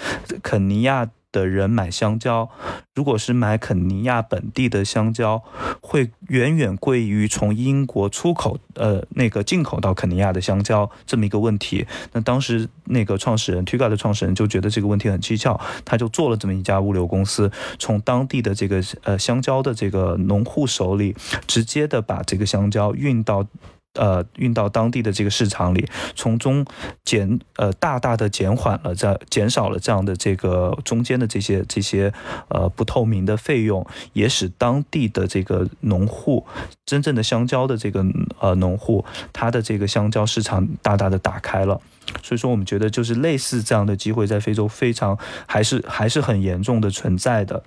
[0.42, 1.08] 肯尼亚。
[1.32, 2.50] 的人买香蕉，
[2.94, 5.44] 如果是买肯尼亚本地的香蕉，
[5.82, 11.86] 会远远贵于从英国出口呃那个进口到肯尼亚的香蕉这么一个问题。
[12.14, 21.16] 那当时那个创始人 t i g a 的创始人就觉得这个问题很蹊跷，他就做了这么一家物流公司，从当地的这个呃香蕉的这个农户手里，
[21.48, 23.48] 直接的把这个香蕉运到。
[23.94, 25.86] 呃，运到当地的这个市场里，
[26.16, 26.66] 从中
[27.04, 32.14] 减呃大大的减缓了这减少了这样的这个中间的这些这些
[32.48, 36.46] 呃不透明的费用，也使当地的这个农户
[36.86, 38.06] 真正的香蕉的这个
[38.40, 41.82] 呃农户，他的这个香蕉市场大大的打开了。
[42.24, 47.64] 所以说，我们觉得就是类似这样的机会，在非洲非常还是还是很严重的存在的。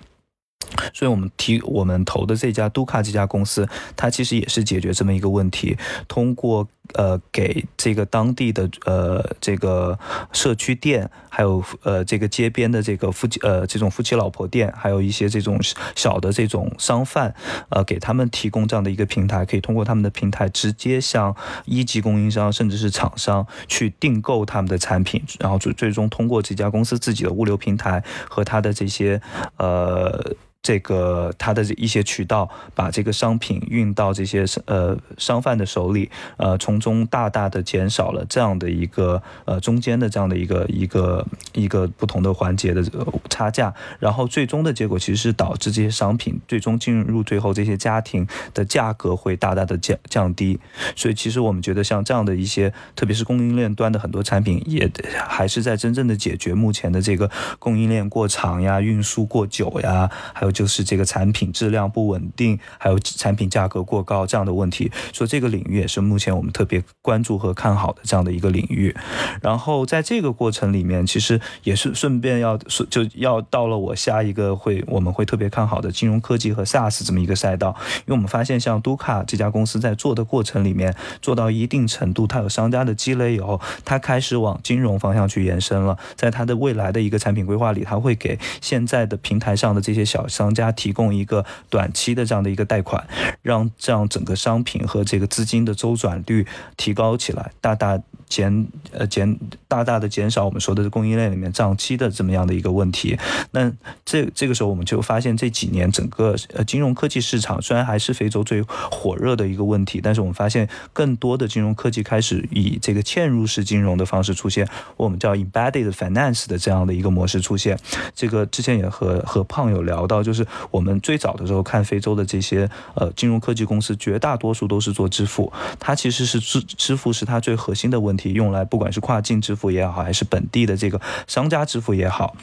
[0.93, 9.97] 所以我们提我们投的这家杜卡这家公司，它其实也是解决这么一个问题，通过呃给这个当地的呃这个
[10.31, 15.59] 社区店，还有呃这个街边的这个夫妻呃这种夫妻老婆店，还有一些这种
[15.95, 17.33] 小的这种商贩，
[17.69, 29.21] 呃给他们提供这样的一个平台，可以通过他们的平台直接向一级供应商甚至是厂商去订购他们的产品，然后最最终通过这家公司自己的物流平台和他的这些
[29.57, 30.35] 呃。
[30.65, 41.23] 这个它的一些渠道把这个商品运到这些呃商贩的手里，呃，从中大大的减少了这样的一个呃中间的这样的一个一个
[41.53, 42.83] 一个不同的环节的
[43.29, 50.59] 差价，然后最终的结果其实是导致这些商品最终进入最后这些家庭的价格会大大的降降低，
[50.95, 54.89] 所以其实我们觉得像这样的一些，特别是供应链端的很多产品，也
[55.27, 60.55] 还是在真正的解决目前的这个供应链过长呀、运输过久呀，还有。
[60.55, 68.95] 就是这个产品质量不稳定，还有产品价格过高这样的问题，所以这个领域也是目前我们特别关注和看好的这样的一个领域。
[69.41, 85.97] 然后在这个过程里面，其实也是顺便要说，就要到了我下一个会我们会特别看好的金融科技和 SaaS 这么一个赛道，因为我们发现像都卡这家公司在做的过程里面，做到一定程度，它有商家的积累以后，它开始往金融方向去延伸了。
[86.15, 93.07] 在它的未来的一个产品规划里，它会给现在的平台上的这些小商家提供一个短期的这样的一个贷款，
[93.41, 96.45] 让这样整个商品和这个资金的周转率
[96.77, 99.37] 提高起来，大大减呃减
[99.67, 103.17] 大大的减少我们说的供应链里面账期的这么样的一个问题。
[103.51, 103.71] 那
[104.03, 117.77] 这这个时候我们就发现这几年整个呃金融科技市场虽然还是非洲最火热的一个问题，但是我们发现更多的金融科技开始以这个嵌入式金融的方式出现，我们叫 embedded finance 的这样的一个模式出现。
[118.15, 132.35] 这个之前也和和胖有聊到，就是我们最早的时候看非洲的这些呃金融科技公司，绝大多数都是做支付，它其实是支支付是它最核心的问题，用来不管是跨境支付也好，还是本地的这个商家支付也好。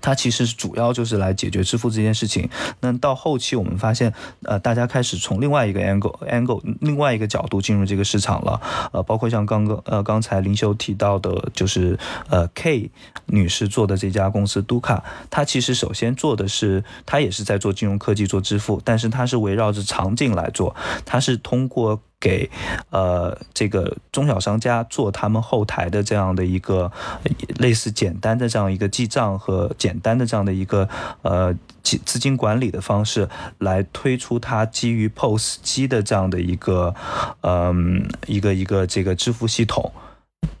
[0.00, 2.48] 它其实主要就是来解决支付这件事情。
[2.80, 4.12] 那到后期我们发现，
[4.42, 8.60] 呃，大家开始从另外一个 angle angle 另外一个角度进入这个市场了。
[8.92, 11.96] 呃，包括像刚刚呃刚才林修提到的，就是
[12.28, 12.90] 呃 K
[13.26, 20.74] 女士做的这家公司 Duka，，它其实首先做的是，它也是在做金融科技做支付，但是它是围绕着场景来做，
[21.04, 22.00] 它是通过。
[22.20, 22.50] 给
[22.90, 26.90] 呃这个中小商家做他们后台的这样的一个
[27.58, 30.88] 类似简单的这样一个记账和简单的这样的一个
[31.22, 33.28] 呃资资金管理的方式，
[33.58, 36.94] 来推出它基于 POS 机的这样的一个
[37.42, 39.92] 嗯一个一个这个支付系统。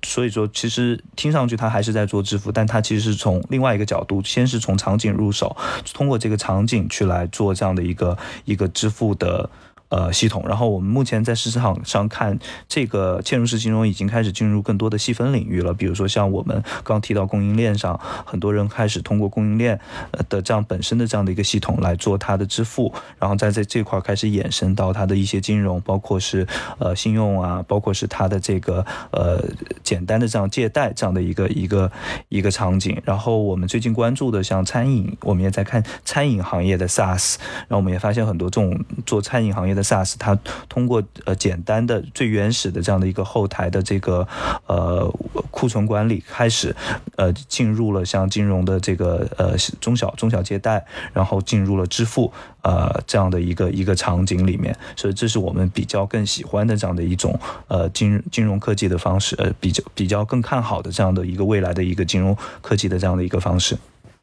[0.02, 5.56] 所以说，其实听上去它还是在做支付，但它其实是从另外一个角度，先是从场景入手，
[5.92, 9.50] 通过这个场景去来做这样的一个一个支付的。
[9.88, 10.44] 呃，系统。
[10.46, 12.38] 然后我们目前在市场上看，
[12.68, 15.72] 这个嵌入式金融已经开始进入更多的细分领域了。
[15.72, 19.80] 比如说像我们刚提到供应链上，很多人开始通过供应链
[20.28, 26.46] 的这样本身的这样的一个系统来做它的支付，然后在在这块开始衍生到它的一些金融，包括是
[26.78, 29.42] 呃信用啊，包括是它的这个呃
[29.82, 31.90] 简单的这样借贷这样的一个一个
[32.28, 33.00] 一个场景。
[33.04, 37.36] 然后我们最近关注的像餐饮，我们也在看餐饮行业的 SaaS，
[37.68, 40.38] 然后我们也发现很多这种做餐饮行业的 SaaS 它
[40.68, 44.26] 通过呃简单的最原始的这样的一个后台的这个
[44.66, 45.08] 呃
[45.50, 46.74] 库存管理开始，
[47.16, 52.32] 呃进入了像金融的这个呃中小中小借贷，然后进入了支付
[52.62, 57.38] 呃这样的一个一个场景里面，所以这是我们比较更喜欢的这样的一种
[57.68, 63.76] 呃金金融科技的方式，呃比较比较更看好的这样的一个未来的一个金融科技的这样的一个方式。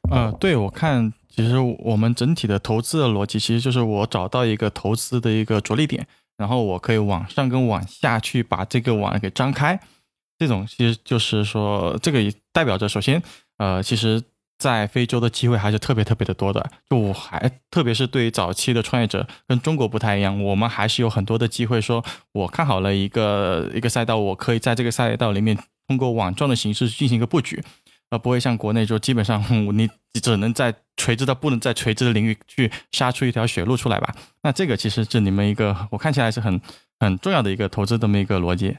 [0.10, 1.14] 呃，对我看。
[1.36, 6.08] 其实我们整体的投资的逻辑，其实就是我找到一个投资的一个着力点，
[6.38, 9.78] 然后我可以往上跟往下去把这个网给张开。
[10.40, 13.22] 这种其实就是说，这个也代表着，首先，
[13.58, 14.24] 呃，其实，
[14.58, 16.70] 在非洲的机会还是特别特别的多的。
[16.90, 21.82] 就我还特别是对于早期的创业者，跟中国不太一样，我们还是有很多的机会。
[21.82, 25.58] 说我看好了一个一个赛道，我可以在这个赛道里面
[25.88, 27.62] 通过网状的形式进行一个布局。
[28.10, 29.44] 而不会像国内，就基本上
[29.78, 29.90] 你
[30.22, 34.16] 只能在垂直到不能在垂直的领域去杀出一条血路出来吧？
[34.44, 36.62] 那这个其实是你们一个我看起来是很
[37.00, 38.78] 很重要的一个投资这么一个逻辑。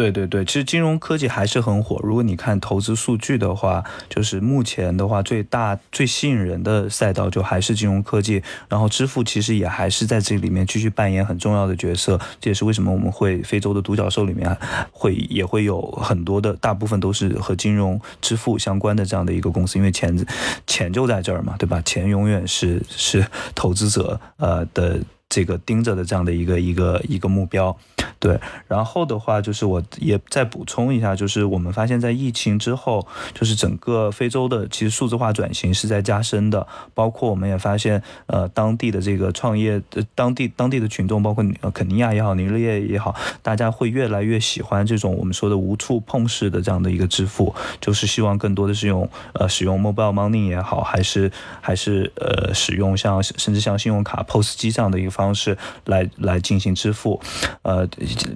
[0.00, 2.00] 对对对，其实金融科技还是很火。
[2.02, 8.42] 如果你看投资数据的话，就是目前的话最大最吸引人的赛道就还是金融科技。
[8.70, 12.18] 然后支付其实也还是在这里面继续扮演很重要的角色。
[12.40, 14.56] 这也是为什么我们会非洲的独角兽里面
[14.90, 20.26] 会也会有很多的大部分都是和金融支付相关的这样的一个公司，因为钱
[20.66, 21.82] 钱就在这儿嘛，对吧？
[21.82, 24.98] 钱永远是是投资者呃的。
[25.30, 27.74] 这个盯着的这样的一个一个一个目标，
[28.18, 39.80] 对，然后的话就是我也再补充一下，就是我们发现，在疫情之后，就是整个非洲的其实数字化转型是在加深的，包括我们也发现，呃，当地的这个创业
[40.16, 51.30] 当地当地的群众，包括肯尼亚也好，尼日利亚也好，大家会越来越喜欢这种我们说的无触碰式的这样的一个支付，就是希望更多的是用呃使用 mobile money 也好，还是
[51.60, 55.19] 还是呃使用像甚至像信用卡 POS 机这样的一个。
[55.20, 57.20] 方式来来进行支付，
[57.60, 57.86] 呃，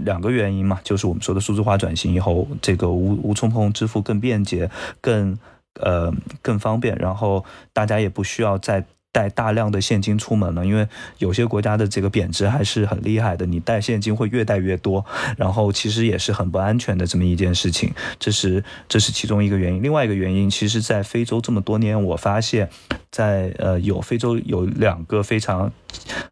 [0.04, 4.70] 两个原因嘛，就是我们说的数字化转型以后，这个无无触碰支付更便捷、
[5.00, 5.38] 更
[5.80, 6.12] 呃
[6.42, 7.42] 更方便，然后
[7.72, 10.86] 大家也不需要再带大量的现金出门了，因为
[11.18, 15.02] 有些国家的这个贬值还是很厉害的，你带现金会越带越多，
[15.38, 19.82] 然后其实也是很不安全的这么一件事情，这是这是其中一个原因。
[19.82, 22.68] 另外一个原因，其实，在非洲这么多年，我发现。
[23.14, 25.70] 在呃有非洲有两个非常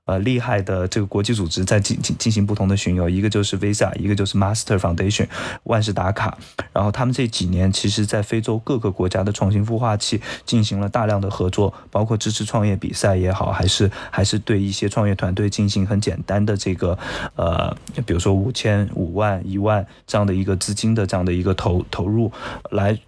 [0.04, 5.28] 呃厉害的这个国际组织在进进进行不同的巡游，一个就是 Visa，一个就是 Master Foundation
[5.64, 6.36] 万事达卡。
[6.72, 16.98] 然后他们这几年其实，在非洲各个国家的创新孵化器进行了大量的合作，包括支持创业比赛也好，还是还是对一些创业团队进行很简单的这个
[17.36, 17.74] 呃，
[18.06, 22.30] 比如说五千、五万、一万这样的一个资金的这样的一个投投入
[22.70, 22.98] 来。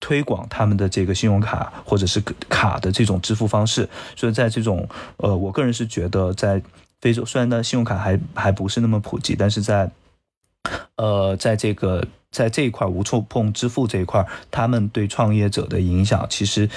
[0.00, 6.60] 推广他们的这个信用卡或者是卡的这种支付方式，所以在这种呃，我个人是觉得在
[7.00, 9.90] 非洲，虽然呢信用卡还还不是那么普及，但是在
[10.96, 16.68] 呃，在这个在这一块无触碰支付这一块，他们对创业者的影响，其实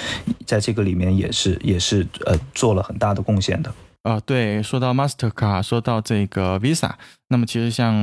[0.46, 3.74] 在这个里面也是也是呃做了很大的贡献的。
[4.04, 6.92] 啊，对，说到 Mastercard，说到这个 Visa，
[7.30, 7.94] 那么其实像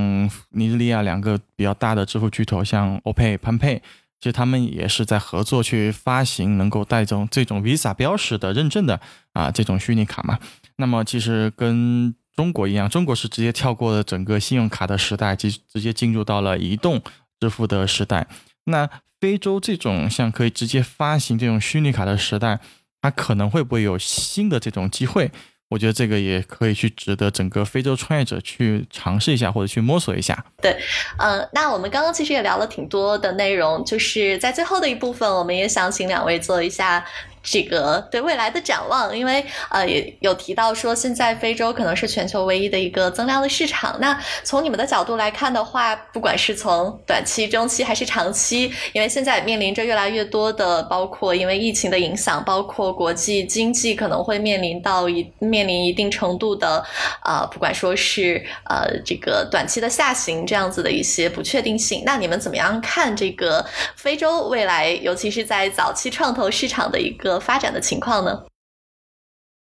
[0.51, 3.83] 尼日利亚两个比较大的支付巨头，像 OPay、p a n p a y
[4.21, 9.01] 其实他们也是在合作去发行能够带种这种 Visa 标识的认证的
[9.33, 10.39] 啊这种虚拟卡嘛。
[10.77, 17.03] 那么其实跟中国一样，中国是直接跳过了整个信用卡的时代，直直接进入到了移动
[17.41, 18.27] 支付的时代。
[18.65, 18.89] 那
[19.21, 22.61] 非洲这种像可以直接发行这种虚拟卡的时代，
[23.03, 25.31] 它可能会不会有新的这种机会？
[25.71, 30.45] 我觉得这个也可以去值得整个非洲创业者去尝试一下或者去摸索一下。
[30.61, 30.77] 对，
[31.17, 37.05] 呃，那我们刚刚其实也聊了挺多的内容，就是在最后的一部分，我们也想请两位做一下。
[37.43, 43.97] 这个对未来的展望，因为呃也有提到说，现在非洲可能是全球唯一的一个增量的市场。
[43.99, 56.85] 那从你们的角度来看的话，不管是从短期、中期还是长期，因为现在面临着越来越多的，包括因为疫情的影响，包括国际经济可能会面临到一面临一定程度的，
[57.25, 62.03] 呃，不管说是呃这个短期的下行这样子的一些不确定性。
[62.05, 63.65] 那你们怎么样看这个
[63.97, 67.30] 非洲未来，尤其是在早期创投市场的一个？
[67.39, 68.47] 发展的情况呢？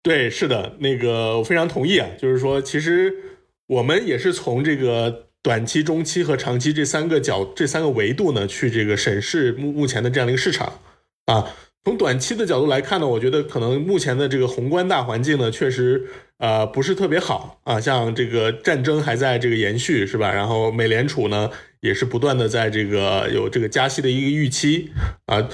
[0.01, 3.13] 对，是的，那个我非常同意啊，就是说，其实
[3.67, 10.79] 我们也是从这个短期、中期和长期这三个角、这三个维度呢，去这个审视目目前的这样的一个市场
[11.27, 11.55] 啊。
[11.85, 16.07] 从短期的角度来看呢，我觉得可能目前的这个宏观大环境呢，确实
[16.37, 17.79] 呃不是特别好啊。
[17.79, 20.33] 像这个战争还在这个延续，是吧？
[20.33, 21.49] 然后美联储呢，
[21.79, 24.91] 也是不断的在这个有这个加息的一个预期
[25.27, 25.49] 啊。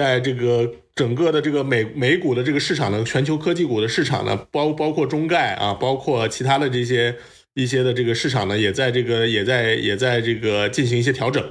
[0.00, 7.14] 在这个整个的这个美美股的这个市场呢，全球科技股的市场呢，包包括中概啊，包括其他的这些
[7.52, 11.44] 一些的这个市场呢，也在这个也在也在这个进行一些调整。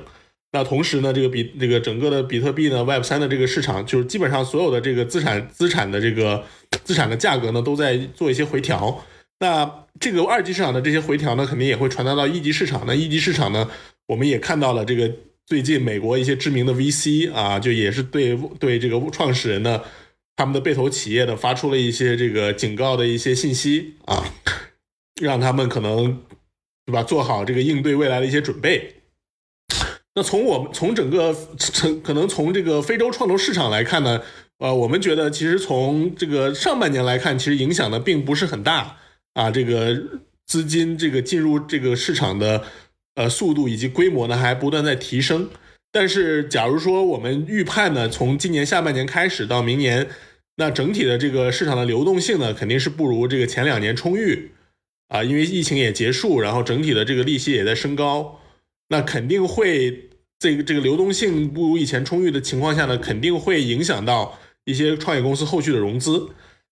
[0.51, 6.43] 那同时呢，这个比这个整个的比特币呢，Web 三的这个市场，就是基本上所有的这个资产资产的这个
[6.83, 9.05] 资产的价格呢，都在做一些回调。
[9.39, 12.83] 那这个二级市场的这些回调呢，肯定也会传达到一级市场。
[12.87, 13.69] 那一级市场呢，
[14.07, 15.11] 我们也看到了这个。
[15.49, 19.81] 最近美国一些知名的 VC 啊，就也是对对这个创始人呢，
[20.35, 24.23] 他们的被投企业呢发出了一些这个警告的一些信息啊，
[25.19, 26.21] 让他们可能
[26.85, 28.97] 对吧做好这个应对未来的一些准备。
[30.13, 34.21] 那从我们从整个从可能从这个非洲创投市场来看呢，
[34.59, 38.97] 呃，我们觉得其实从这个上半年来看，其实影响呢并不是很大
[39.33, 39.99] 啊，这个
[40.45, 42.63] 资金这个进入这个市场的。
[43.19, 45.49] 呃，速度以及规模呢还不断在提升，
[45.91, 50.07] 但是假如说我们预判呢，从今年下半年开始到明年，
[50.55, 54.51] 那整体的这个市场的流动性呢，肯定是不如这个前两年充裕
[55.09, 58.39] 啊，因为疫情也结束，然后整体的这个利息也在升高，
[58.87, 60.07] 那肯定会
[60.39, 66.29] 这个这个流动性不如以前充裕的情况下呢，肯定会影响到一些创业公司后续的融资。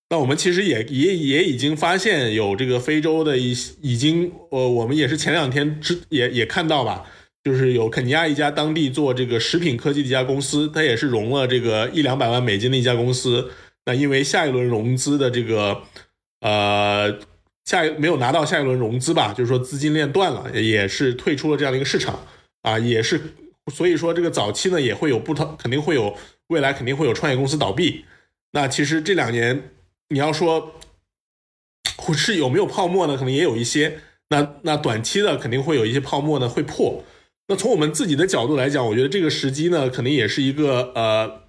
[0.10, 3.52] 那我们其实也也也已经发现有这个非洲的一
[3.82, 7.06] 已经呃，我们也是前两天之也也看到吧，
[7.44, 13.52] 就是有肯尼亚一家当地做这个食品科技的一家公司，它也是融了这个一两百万美金的一家公司。
[13.86, 15.82] 那因为下一轮融资的这个
[16.40, 17.20] 呃
[17.66, 22.26] 下没有拿到下一轮融资吧，就是说资金链断了，也是退出了这样的一个市场
[22.62, 23.20] 啊，也是
[23.74, 26.16] 所以说这个早期呢也会有不同，肯定会有
[26.48, 28.06] 未来肯定会有创业公司倒闭。
[28.54, 29.72] 那其实这两年。
[30.10, 30.76] 你要说，
[32.14, 33.18] 是有没有泡沫呢？
[33.18, 34.00] 可能也有一些。
[34.30, 37.04] 那那短期的肯定会有一些泡沫呢，会破。
[37.48, 41.44] 那从我们自己的角度来讲，我觉得这个时机呢，肯定也是一个呃，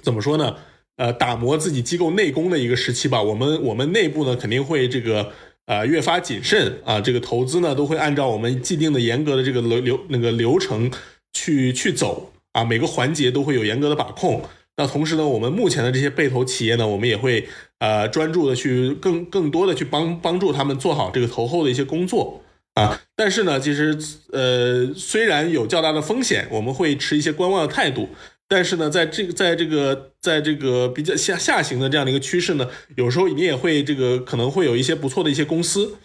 [0.00, 0.56] 怎么说呢？
[0.96, 3.22] 呃，打磨自己机构内功的一个时期吧。
[3.22, 5.32] 我们我们内部呢，肯定会这个
[5.66, 7.00] 呃越发谨慎啊。
[7.00, 10.90] 这个投资呢，都会按照我们既定的严格的这个流流那个流程
[11.32, 12.64] 去去走啊。
[12.64, 14.42] 每个环节都会有严格的把控。
[14.76, 17.46] 那同时呢，我们目前的这些被投企业呢，我们也会
[17.78, 22.42] 呃专注的去更更多的去帮帮助他们做好这个投后的一些工作
[22.74, 23.00] 啊。
[23.14, 23.98] 但是呢，其实
[24.32, 28.08] 呃虽然有较大的风险，我们会持一些观望的态度，
[28.48, 32.66] 但是呢，在这个在这个在这个比较下下行的这样的一个趋势呢，
[32.96, 35.96] 有时候你也会这个可能会有一些不错的一些公司。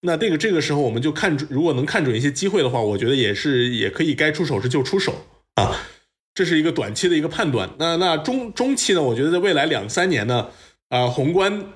[0.00, 5.26] 那这个这个时候我们就看准，如果能看准一些机会的话，我觉得也是也可以该出手时就出手
[5.56, 5.76] 啊。
[6.36, 7.68] 这是一个短期的一个判断。
[7.78, 9.02] 那那中中期呢？
[9.02, 10.48] 我觉得在未来两三年呢，
[10.90, 11.72] 啊，宏观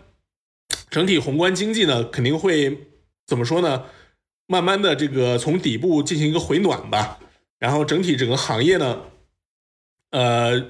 [0.91, 2.78] 整体宏观经济呢肯定会
[3.27, 3.85] 怎么说呢？
[4.47, 7.19] 慢慢的这个从底部进行一个回暖吧。
[7.59, 9.01] 然后整体整个行业呢，
[10.11, 10.62] 呃，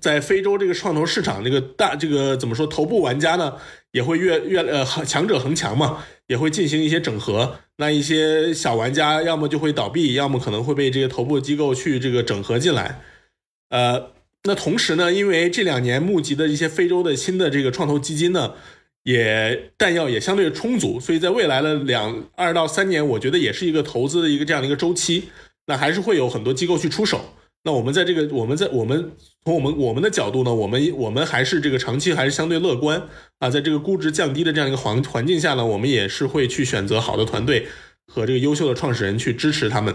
[0.00, 2.66] 在非洲这个创投市场这个大这个怎么说？
[2.66, 3.54] 头部玩家呢
[3.92, 6.04] 也会越越呃强者恒强嘛。
[6.26, 13.00] 也会进行一些整合，那一些小玩家要么就会倒闭，要么可能会被这些头部机构去这个整合进来。
[13.68, 14.12] 呃，
[14.44, 18.54] 那同时呢，因为这两年募集的一些非洲的新的这个创投基金呢，
[19.02, 25.24] 也弹药也相对充足，所以在未来的两二到三年，我觉得也是一个投资的一个这样的一个周期，
[25.66, 27.34] 那还是会有很多机构去出手。
[27.64, 29.10] 那我们在这个我们在我们
[29.44, 33.02] 从我们我们的角度呢，我们我们还是这个长期还是相对乐观
[33.40, 37.66] 啊，在这个估值降低的这样一个环环境下呢，我们也是会去选择好的团队
[38.06, 39.92] 和这个优秀的创始人去支持他们。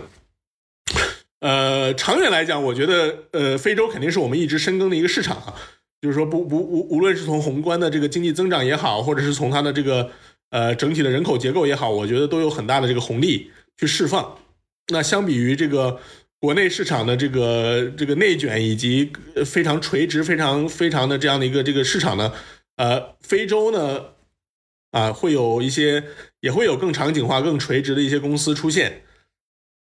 [1.42, 5.54] 呃，长远来讲，我觉得呃，非洲肯定是我们一直深耕的一个市场啊，
[6.02, 10.10] 就是说不不无无论是从宏观的这个经济增长也好，或者是从它的这个
[10.52, 14.38] 呃整体的人口结构也好，我觉得都有很大的这个红利去释放。
[14.94, 16.00] 那相比于这个。
[16.44, 19.14] 国内市场的这个这个内卷以及
[19.46, 22.34] 非常垂直、非常非常的这样的一个这个市场呢，
[22.78, 24.06] 呃，非洲呢，
[24.90, 26.04] 啊，会有一些
[26.40, 29.04] 也会有更场景化、更垂直的一些公司出现。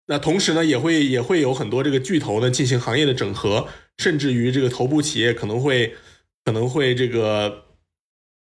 [0.06, 3.66] 那同时呢，也会也会有很多这个巨头呢进行行业的整合，
[3.98, 5.94] 甚至于这个头部企业可能会
[6.44, 7.64] 可能会这个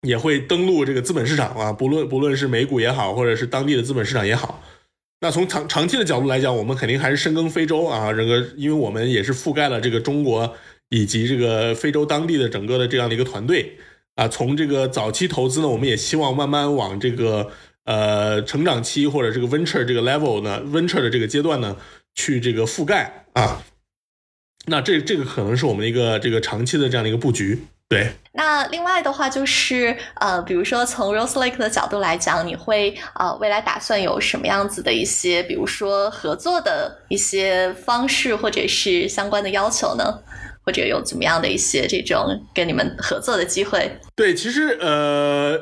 [0.02, 4.62] 也会登陆这个资本市场啊，不论不论是美股也好，或者是当地的资本市场也好。
[5.22, 10.54] 那从长长期的角度来讲，我们肯定还是深耕非洲啊，这个因为我们也是覆盖了这个中国
[10.90, 13.78] 以及这个非洲当地的整个的这样的一个团队
[14.16, 14.28] 啊。
[14.28, 17.50] 从这个早期投资呢，我们也希望慢慢往这个
[17.86, 21.74] 呃成长期或者这个 venture 这个 level 呢，venture 的这个阶段呢
[22.14, 23.62] 去这个覆盖啊。
[24.66, 27.64] 那这这个可能是我们的一个这个长期的这样的一个布局。
[27.88, 40.18] 对，那另外的话就是，呃，比如说从 Rose Lake 的角度来讲，你会呃未来打算有什么样子的一些，比如说合作的一些方式，或者是相关的要求呢？
[40.64, 43.88] 或者有怎么样的一些这种跟你们合作的机会？
[44.16, 45.56] 对，其实呃，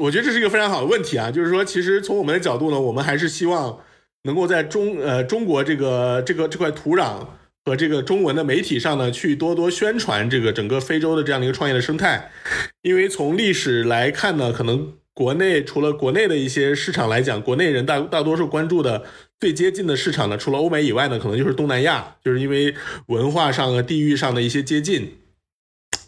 [0.00, 3.80] 我觉得这是一个非常好的问题啊，就是说，其实从我们的角度呢，我们还是希望
[4.24, 7.26] 能够在中呃中国这个这个这块土壤。
[7.68, 12.30] 和这个中文的媒体上呢，去多多宣传这个整个非洲的这样的一个创业的生态，
[12.82, 19.02] 因为从历史来看呢，可能国内除了国内的一些市场来讲，国内人大大多数关注的
[19.40, 22.72] 最接近的市场呢，除了欧美以外呢，可能就是东南亚，就是因为
[23.08, 25.16] 文化上和地域上的一些接近，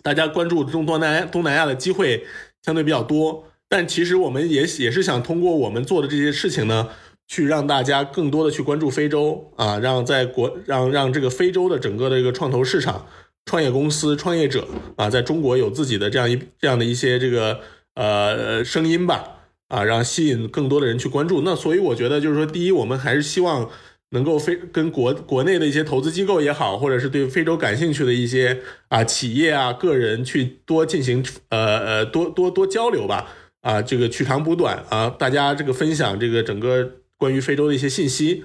[0.05, 2.25] 大家关注中东南东南亚的机会
[2.63, 3.49] 相对比较多。
[3.69, 6.89] 但其实我们也也是想通过我们做的这些事情呢。
[7.31, 13.07] 去让大家更多的去关注非洲啊，让在国让让这个非洲的整个的一个创投市场、
[13.45, 14.67] 创业公司、创业者
[14.97, 17.61] 啊，在中国有自己的这样一这样的一些这个
[17.97, 21.43] 呃声音吧啊，让吸引更多的人去关注。
[21.43, 23.69] 那所以我觉得就是说，第一，我们还是希望
[24.13, 36.95] 能够非跟国国内的一些投资机构也好，或者是对非洲感兴趣的一些啊企业啊个人去多进行呃呃多多多交流吧啊，这个取长补短啊，大家这个分享这个整个。
[37.21, 38.45] 关于非洲的一些信息，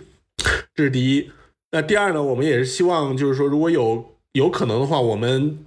[0.73, 1.30] 这是第一。
[1.69, 2.23] 那第二呢？
[2.23, 5.60] 我们也是希望，就是说，如果有有可能的话，我们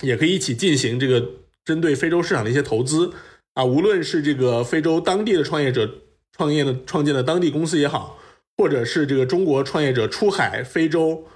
[0.00, 1.22] 也可以一起进行这个
[1.66, 3.12] 针对非洲市场的一些投资
[3.52, 3.62] 啊。
[3.62, 5.96] 无论是这个非洲当地的创业者
[6.34, 8.18] 创业的创建的当地公司也好，
[8.56, 11.26] 或者是这个中国创业者出海非洲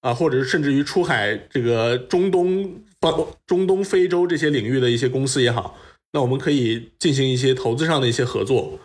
[0.00, 5.78] 啊，或者是甚至于出海这个中东方中东非洲这些领域的一些公司也好，
[6.12, 8.78] 那我们可以进行一些投资上的一些合作。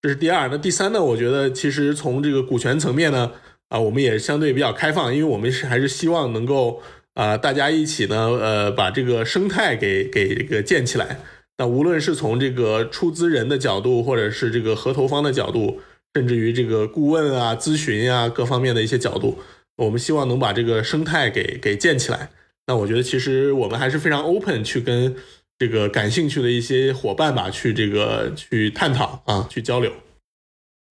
[0.00, 1.02] 这是第二，那第三呢？
[1.02, 3.32] 我觉得其实从这个股权层面呢，
[3.68, 6.80] 啊，我们也相对比较开放，因为我们是还是希望能够
[7.14, 11.18] 啊，大家一起呢，呃，把这个生态给给这个建起来。
[11.56, 15.80] 那无论是从这个出资人的角度，或者是这个合投方的角度，
[16.14, 19.40] 甚至于这个顾问啊、咨询啊各方面的一些角度，
[19.78, 22.30] 我们希望能把这个生态给给建起来。
[22.68, 25.16] 那我觉得其实我们还是非常 open 去跟。
[25.58, 29.92] 这个感兴趣的一些伙伴吧，去这个去探讨啊，去交流。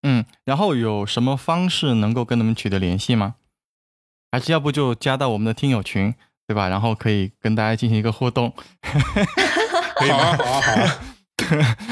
[0.01, 3.35] 嗯，然后有什么方式能够跟他们取得联系吗？
[4.31, 6.13] 还是要不就加到我们的听友群，
[6.45, 6.67] 对吧？
[6.67, 8.53] 然后可以跟大家进行一个互动。
[8.83, 10.99] 好啊，好啊，好啊。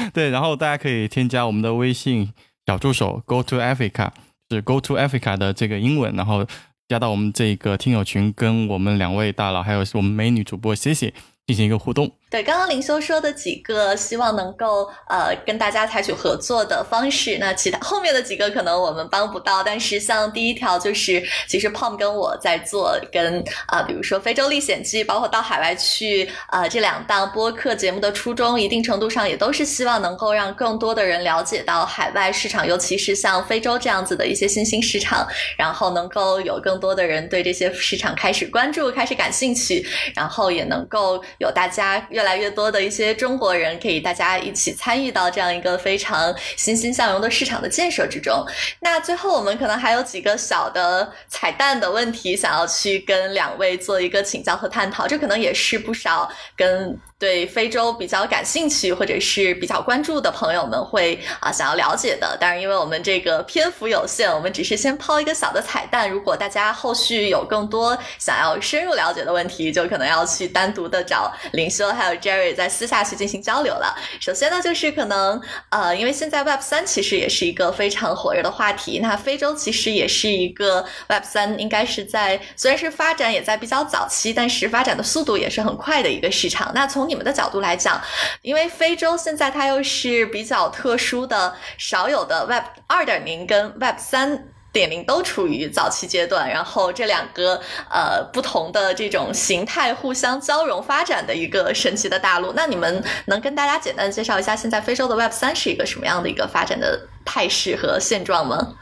[0.12, 2.32] 对，然后大家可以添加我们的微信
[2.66, 4.10] 小助手 Go to Africa，
[4.50, 6.46] 是 Go to Africa 的这个英文，然后
[6.88, 11.12] 加到我们这个听友群，跟我们两位大佬还有我们美女主播 Cici
[11.46, 12.12] 进行一个互动。
[12.36, 17.38] 对，刚刚林修说的几个，希望能够呃跟大家采取合作的方式。
[17.40, 35.26] 那其他后面的几个可能我们帮不到，但是像第一条就是，其实 Pom 跟我在做跟啊，比如说非洲历险记，包括到海外去啊这两档播客节目的初衷，一定程度上也都是希望能够让更多的人了解到海外市场，尤其是像非洲这样子的一些新兴市场，
[35.56, 39.82] 然后能够有更多的人对这些市场开始关注、开始感兴趣，
[40.14, 42.06] 然后也能够有大家。
[42.10, 48.44] 越来越多的一些中国人可以大家一起参与到这样一个非常欣欣向荣的市场的建设之中。
[48.80, 55.06] 那最后我们可能还有几个小的彩蛋的问题，想要去跟两位做一个请教和探讨。
[55.06, 56.98] 这可能也是不少跟。
[57.18, 66.10] 对非洲比较感兴趣或者是比较关注的朋友们会啊想要了解的，当然因为我们这个篇幅有限，我们只是先抛一个小的彩蛋。
[66.10, 73.96] 如果大家后续有更多想要深入了解的问题，就可能要去单独的找林修还有 Jerry 在私下去进行交流了。
[74.20, 75.40] 首先呢，就是可能
[75.70, 86.72] 呃，因为现在 Web 三其实也是一个非常火热的话题，那非洲其实也是一个 Web 三应该是在虽然是发展也在比较早期，但是发展的速度也是很快的一个市场。
[86.74, 88.02] 那从从你们的角度来讲，
[88.42, 102.52] 因为非洲现在它又是比较特殊的、少有的 Web 二点零跟 Web 三点零都处于早期阶段，然后这两个呃不同的这种形态互相交融发展的一个神奇的大陆。
[102.56, 108.74] 那你们能跟大家简单介绍一下现在非洲的 Web 三是一个什么样的一个发展的态势和现状吗？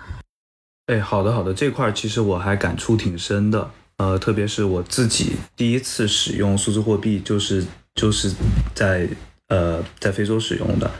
[0.86, 3.70] 哎，好的好的，这块其实我还感触挺深的。
[3.96, 7.64] 呃，特别是我自己第一次使用数字货币，就是
[7.94, 8.32] 就是
[8.74, 9.08] 在
[9.48, 10.90] 呃在非洲使用的。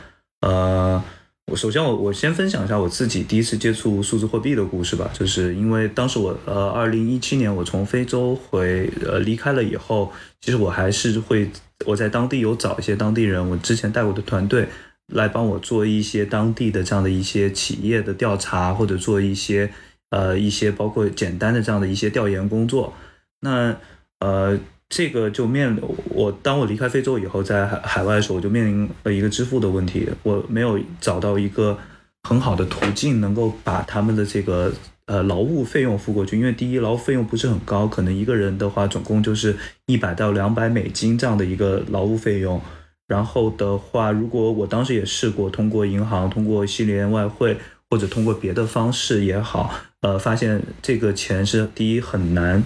[0.41, 1.03] 呃，
[1.51, 5.09] 我首先我我先分享一下我自己第一次接触数字货币的故事吧。
[5.13, 10.11] 就是因为当时我呃二零一七年我从非洲回呃离开了以后，
[10.41, 11.49] 其实我还是会
[11.85, 14.67] 我在当地有找一些当地人，我之前带过的团队
[15.07, 19.71] 来帮我做一些当地的这样的一些企业的调查，或者做一些。
[20.11, 22.93] 呃，一些包括简单的这样的一些调研工作，
[23.41, 23.75] 那
[24.19, 24.57] 呃，
[24.89, 25.75] 这个就面
[26.09, 31.77] 我当我离开非洲以后，在海海外的时候，我就面临了一个支付的问题，我没有找到一个
[32.23, 34.71] 很好的途径能够把他们的这个
[35.07, 39.55] 呃劳务费用付过去，因为第一劳务费用不是很高，可能一个人的话总共就是
[39.87, 42.61] 一百到两百美金这样的一个劳务费用，
[43.07, 47.57] 然后的话，如果我当时也试过通过银行，通过西联外汇。
[47.87, 49.71] 或者通过别的方式也好，
[50.01, 52.61] 呃，发现这个钱是第一很难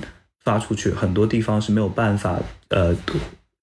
[0.50, 2.40] 发出去，很多地方是没有办法
[2.70, 2.96] 呃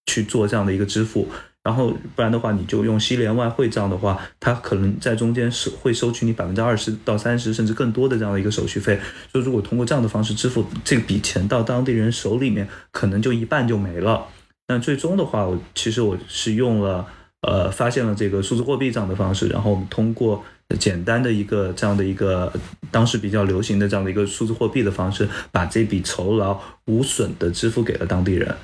[0.06, 1.26] 去做这样的一个支付，
[1.64, 9.00] 然后不然的话，你就用西联外汇这样的话，它可能在中间是会收取你百分之二十到三十甚至更多的这样的一个手续费，
[9.32, 14.28] 所以如果通过这样的方式支付，这笔钱到当地人手里面可能就一半就没了。
[14.68, 17.04] 那最终的话，我其实我是用了
[17.42, 20.44] 呃发现了这个数字货币这样的方式，然后我们通过。
[20.78, 22.52] 简单的一个这样的一个
[22.90, 28.54] 当时比较流行的这样的一个数字货币的方式，把这笔酬劳无损的支付给了当地人，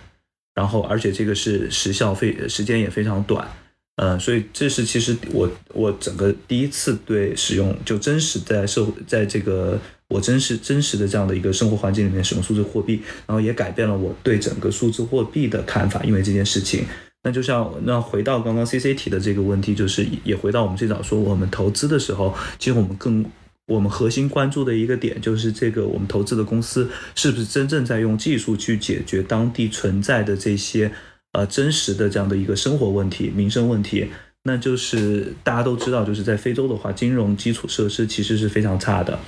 [0.54, 3.48] 然后而且这个是时效费时间也非常短，
[3.96, 16.84] 嗯，所以这是其实我我整个第一次对使用就真实在社会在这个我真实真实的这样的一个生活环境里面使用数字货币，然后也改变了我对整个数字货币的看法，因为这件事情。
[17.24, 23.24] 那就像那回到刚刚 C C 提的这个问题，就是也回到我们最早说我们投资的时候，其实我们更
[23.66, 30.92] 我们核心关注的一个点就是这个我们投资的公司是不是真正在用技术去解决当地存在的这些
[31.32, 34.10] 呃真实的这样的一个生活问题、民生问题。
[34.42, 39.18] 那就是大家都知道，就是在非洲的话，金融基础设施其实是非常差的，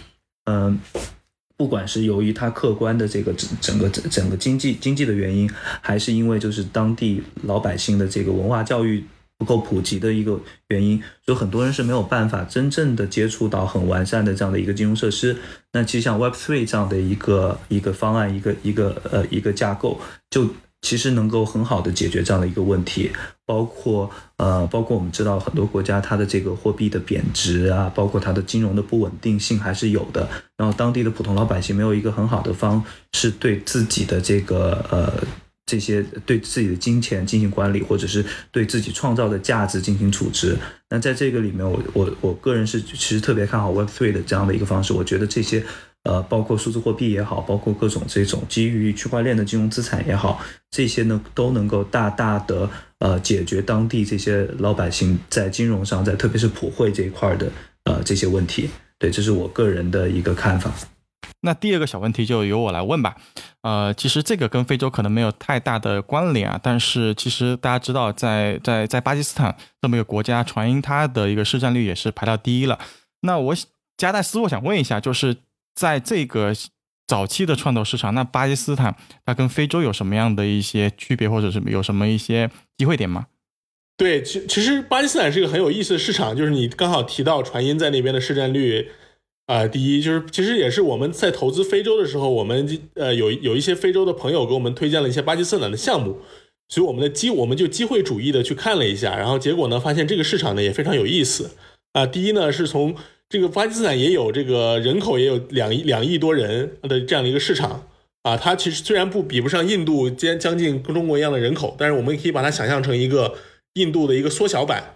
[0.47, 0.81] 嗯。
[1.57, 5.51] 不管是由于它客观的这个整整个整整个经济经济的原因，
[5.81, 9.05] 还是因为就是当地老百姓的这个文化教育
[9.39, 15.37] 不够普及的一个原因，所以很多人是没有办法真正的接触到很完善的这样的一个金融设施。
[15.73, 20.01] 那其实像 Web Three 这样的一个一个方案，一个一个呃一个架构
[20.31, 20.49] 就。
[20.83, 23.11] 其实能够很好的解决这样的一个问题，
[23.47, 24.11] 包括
[24.45, 30.29] 呃，包括我们知道很多国家它的这个货币的贬值啊，包括它的金融的不稳定性还是有的。
[30.59, 32.85] 然后当地的普通老百姓没有一个很好的方
[33.15, 35.11] 式对自己的这个呃
[35.65, 38.23] 这些对自己的金钱进行管理，或者是
[38.53, 40.59] 对自己创造的价值进行处置。
[40.91, 44.93] 那在这个里面，我我我个人是其实特别看好 Web Three 的这样的一个方式。
[44.93, 45.65] 我觉得这些。
[46.05, 50.39] 呃，包括数字货币也好，包括各种这种基于区块链的金融资产也好，
[50.71, 52.69] 这些呢都能够大大的
[53.05, 57.53] 呃解决当地这些老百姓在金融上，在特别是普惠这一块的
[57.85, 58.71] 呃这些问题。
[58.99, 60.73] 对，这是我个人的一个看法。
[61.43, 63.17] 那第二个小问题就由我来问吧。
[63.61, 72.79] 呃，其实这个跟非洲可能没有太大的关联啊，但是其实大家知道，在在在巴基斯坦这么一个国家，传音它的一个市占率也是排到第一了。
[73.21, 73.55] 那我
[73.99, 75.37] 加代斯，我想问一下，就是
[75.75, 76.55] 在这个
[77.07, 83.27] 早期的创投市场，那巴基斯坦它跟非洲有什么样的一些区别，或者是有什么一些机会点吗？
[83.97, 88.91] 对，其其实巴基斯坦是一个很有意思的市场，就是你刚好提到传音在那边的市占率，
[89.47, 96.19] 啊，第一就是其实也是我们在投资非洲的时候，我们呃有有一些非洲的朋友给我们推荐了一些巴基斯坦的项目，
[96.69, 101.53] 所以我们的机我们就机会主义的去看了一下，然后结果呢发现这个市场呢也非常有意思
[101.93, 102.05] 啊。
[102.05, 102.97] 第一呢是从
[103.35, 107.89] 这个巴基斯坦也有这个人口也有两亿两亿多人的这样的一个市场
[108.23, 113.35] 啊，它其实虽然不比不上印度将将近跟中国一样的人口，但是我们也可以把它想象成一个。
[113.75, 114.95] 印度的一个缩小版，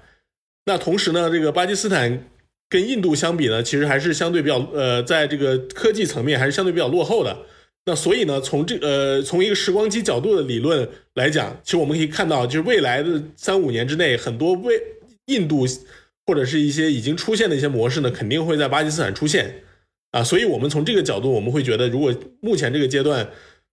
[0.66, 2.28] 那同时呢，这个巴基斯坦
[2.68, 7.36] 跟印度相比呢，其实还是相对比较呃，在这个科技层面还是相对比较落后的。
[7.86, 14.80] 那所以呢，从这呃从一个时光机角度的理论来讲，其实我们可以看到，就是未来的三五年之内，很多为
[15.26, 15.66] 印度
[16.28, 19.62] 或者是一些已经出现的一些模式呢，肯定会在巴基斯坦出现
[20.12, 20.22] 啊。
[20.22, 23.26] 所以我们从这个角度，我们会觉得，如果目前这个阶段。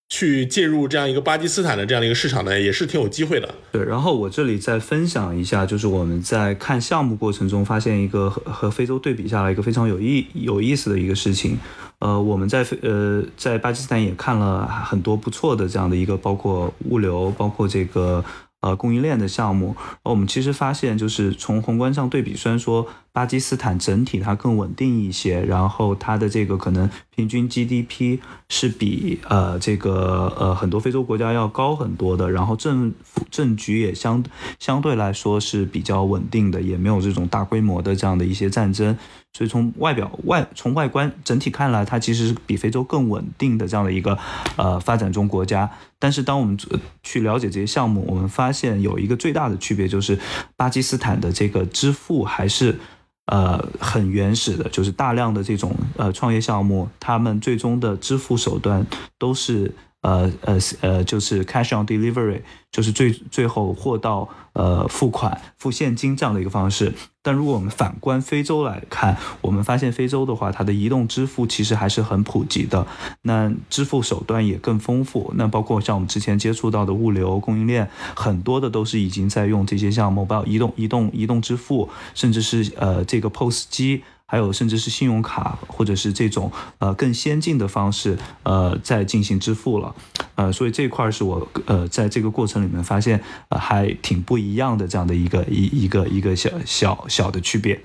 [0.08, 3.56] 去进入这样一个巴基斯坦的这样的一个市场呢，也是挺有机会的。
[3.72, 11.58] 对，然后我这里再分享一下，就是我们在看项目过程中发现一个和和非洲对比下来一个非常有意有意思的一个事情。
[11.98, 18.24] 呃，我们在非呃在巴基斯坦也看了很多不错的这样的一个，包括物流，包括这个。
[18.66, 28.18] 呃，供应链的项目，我们其实发现，就是从宏观上对比，虽然说巴基斯坦整体它更稳定一些，然后它的这个可能平均 GDP
[28.50, 34.24] 是比呃这个呃很多非洲国家要高很多的，然后政府政局也相
[34.58, 38.98] 相对来说是比较稳定的，也没有这种大规模的这样的一些战争。
[39.36, 44.18] 所以从外表外从外观整体看来，它其实是比非洲更稳定的这样的一个
[44.56, 45.70] 呃发展中国家。
[46.00, 46.58] 但是当我们
[47.04, 50.18] 去了解这些项目，我们发现有一个最大的区别，就是
[50.56, 52.80] 巴基斯坦的这个支付还是
[53.26, 58.88] 呃很原始的，就是大量的这种呃创业项目，他们最终的支付手段
[59.20, 59.76] 都是。
[60.02, 62.40] 呃呃呃，就是 cash on delivery，
[62.72, 66.94] 就是最最后货到呃付款付现金这样的一个方式。
[67.22, 72.86] 但如果我们反观非洲来看，我们发现非洲的话，它的移动支付其实还是很普及的，
[73.24, 75.34] 那支付手段也更丰富。
[75.36, 84.04] 那包括像我们之前接触到的物流供应链，很多的都是已经在用这些像 mobile 移动移动移动支付，甚至是呃这个 POS 机。
[84.28, 89.96] 还有甚至是信用卡，或者是这种呃更先进的方式，呃在进行支付了，
[90.36, 97.80] 呃，所以这块是我呃在这个过程里面发现呃还挺不一样的这样的一个一一个一个小小小的区别。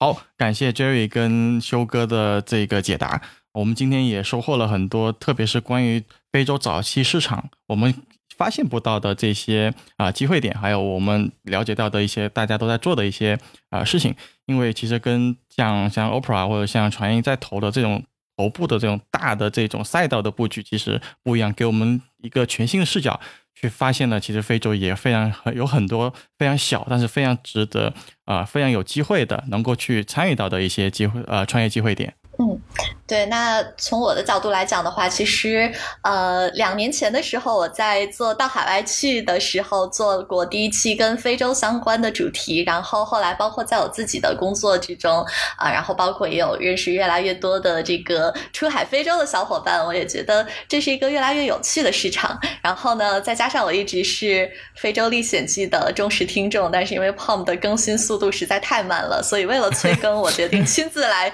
[0.00, 3.22] 好，感谢 Jerry 跟修哥的这个解答，
[3.52, 6.02] 我们今天也收获了很多，特别是关于
[6.32, 7.94] 非洲早期市场，我们。
[8.36, 13.38] 发现不到的这些啊机会点，还有我们了解到的一些大家都在做的一些
[13.70, 14.14] 啊事情，
[14.46, 18.04] 因为其实跟像像 OPRA 或者像传音在投的这种
[18.36, 23.18] 头部的这种大的这种赛道的布局其实不一样，给我们一个全新的视角
[23.54, 27.94] 去发现了，其实非洲也非常有很多非常小但是非常值得
[28.26, 32.14] 啊非常有机会的能够去参与到的一些机会呃创业机会点。
[32.38, 32.60] 嗯，
[33.06, 33.26] 对。
[33.26, 35.72] 那从我的角度来讲的话，其实
[36.02, 42.64] 呃，两年前的时候，我在做到海外去的时候，做过第一期跟非洲相关的主题。
[42.64, 45.24] 然后后来，包括在我自己的工作之中
[45.56, 52.36] 啊，然后包括也有认识越来越多的这个出海非洲的小伙伴，我也觉得这是一个越来越有趣的市场。
[52.60, 54.26] 然后呢，再加上我一直是
[54.74, 61.32] 《非洲历险记》的忠实听众，但是因为 POM 的更新速度实在太慢了，所以为了催更，我决定亲自来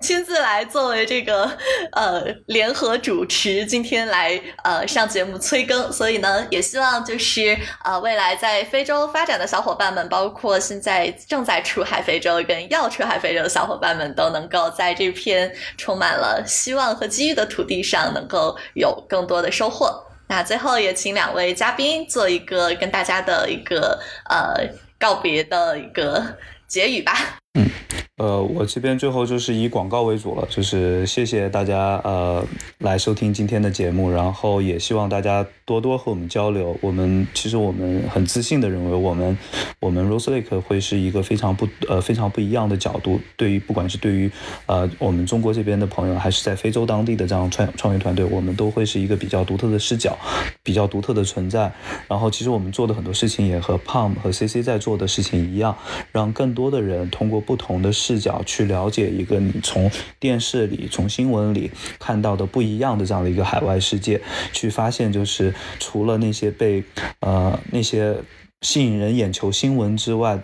[0.00, 0.22] 亲。
[0.22, 1.50] 自来作为这个
[1.92, 20.04] 呃联合主持，今天来呃上节目催更，所以呢，也希望就是呃未来在非洲发展的小伙伴们，包括现在正在出海非洲跟要出海非洲的小伙伴们，都能够在这片充满了希望和机遇的土地上，能够有更多的收获。
[20.28, 24.00] 那最后也请两位嘉宾做一个跟大家的一个
[24.30, 24.54] 呃
[24.98, 26.24] 告别的一个
[26.66, 27.38] 结语吧。
[27.58, 27.68] 嗯。
[28.16, 32.44] 呃，我这边最后就是以广告为主了，就是谢谢大家呃
[32.78, 35.82] 来收听今天的节目，然后也希望大家多。
[35.82, 36.78] 多和我们交流。
[36.80, 39.36] 我们其实我们很自信的认为，我们
[39.80, 44.30] 我们 Rose Lake 会是一个非常不呃非常不一样的角度，对于不管是对于
[44.66, 50.16] 呃我们中国这边的朋友，还是在非洲当地的这样创创业团队，我们都会是一个比较独特的视角，
[50.62, 51.72] 比较独特的存在。
[52.06, 55.76] 然后其实我们做的很多事情也和 Palm 和 CC 在做的事情一样，
[56.12, 59.88] 让更多的人通过不同的视角去了解一个你从
[60.18, 61.70] 电视里、从新闻里
[62.00, 64.20] 看到的不一样的这样的一个海外世界，
[64.52, 66.82] 去发现就是除了那些被
[67.20, 68.16] 呃那些
[68.62, 70.42] 吸引人眼球新闻之外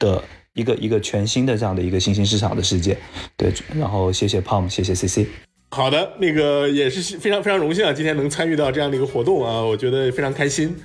[0.00, 0.22] 的
[0.54, 2.98] 一个一个全新的这样的一个新兴市场的世界。
[3.36, 5.28] 对，然后谢谢 Palm，谢谢 CC。
[5.70, 10.76] 好的，那个也是非常非常荣幸啊，今天能参与到这样的一个活动啊，我觉得非常开心。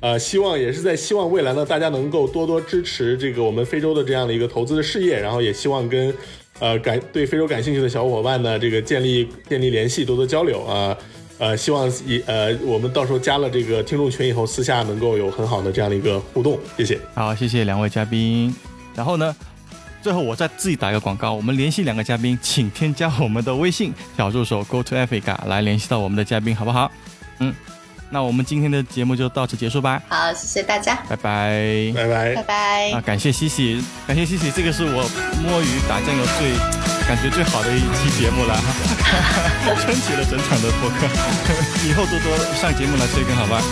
[0.00, 6.14] 呃，希望也是在希望未来呢，大家能够多多支持这个我们非洲的这样的一个投资的事业，然后也希望跟
[6.58, 10.96] 呃感对非洲感兴趣的小伙伴呢，这个建立建立联系，多多交流啊。
[11.38, 16.58] 呃，希望以呃我们到时候加了这个听众群以后，私下能够有很好的这样的一个互动。
[16.76, 16.98] 谢谢。
[17.14, 18.54] 好，谢谢两位嘉宾。
[18.94, 19.34] 然后呢，
[20.00, 26.90] 最后我再自己打一个广告，我们联系两个嘉宾，请添加我们的微信小助手 Go to Africa 来联系到我们的嘉宾，好不好？
[27.40, 27.54] 嗯。
[28.10, 30.00] 那我们今天的节目就到此结束吧。
[30.08, 32.90] 好，谢谢大家，拜拜，拜拜，拜拜。
[32.92, 35.02] 啊，感谢西西，感谢西西，这个是我
[35.42, 36.52] 摸鱼打酱油最
[37.06, 38.56] 感觉最好的一期节目了，
[39.82, 41.06] 撑起了整场的播客。
[41.88, 43.62] 以后多多上节目来催更，好吧？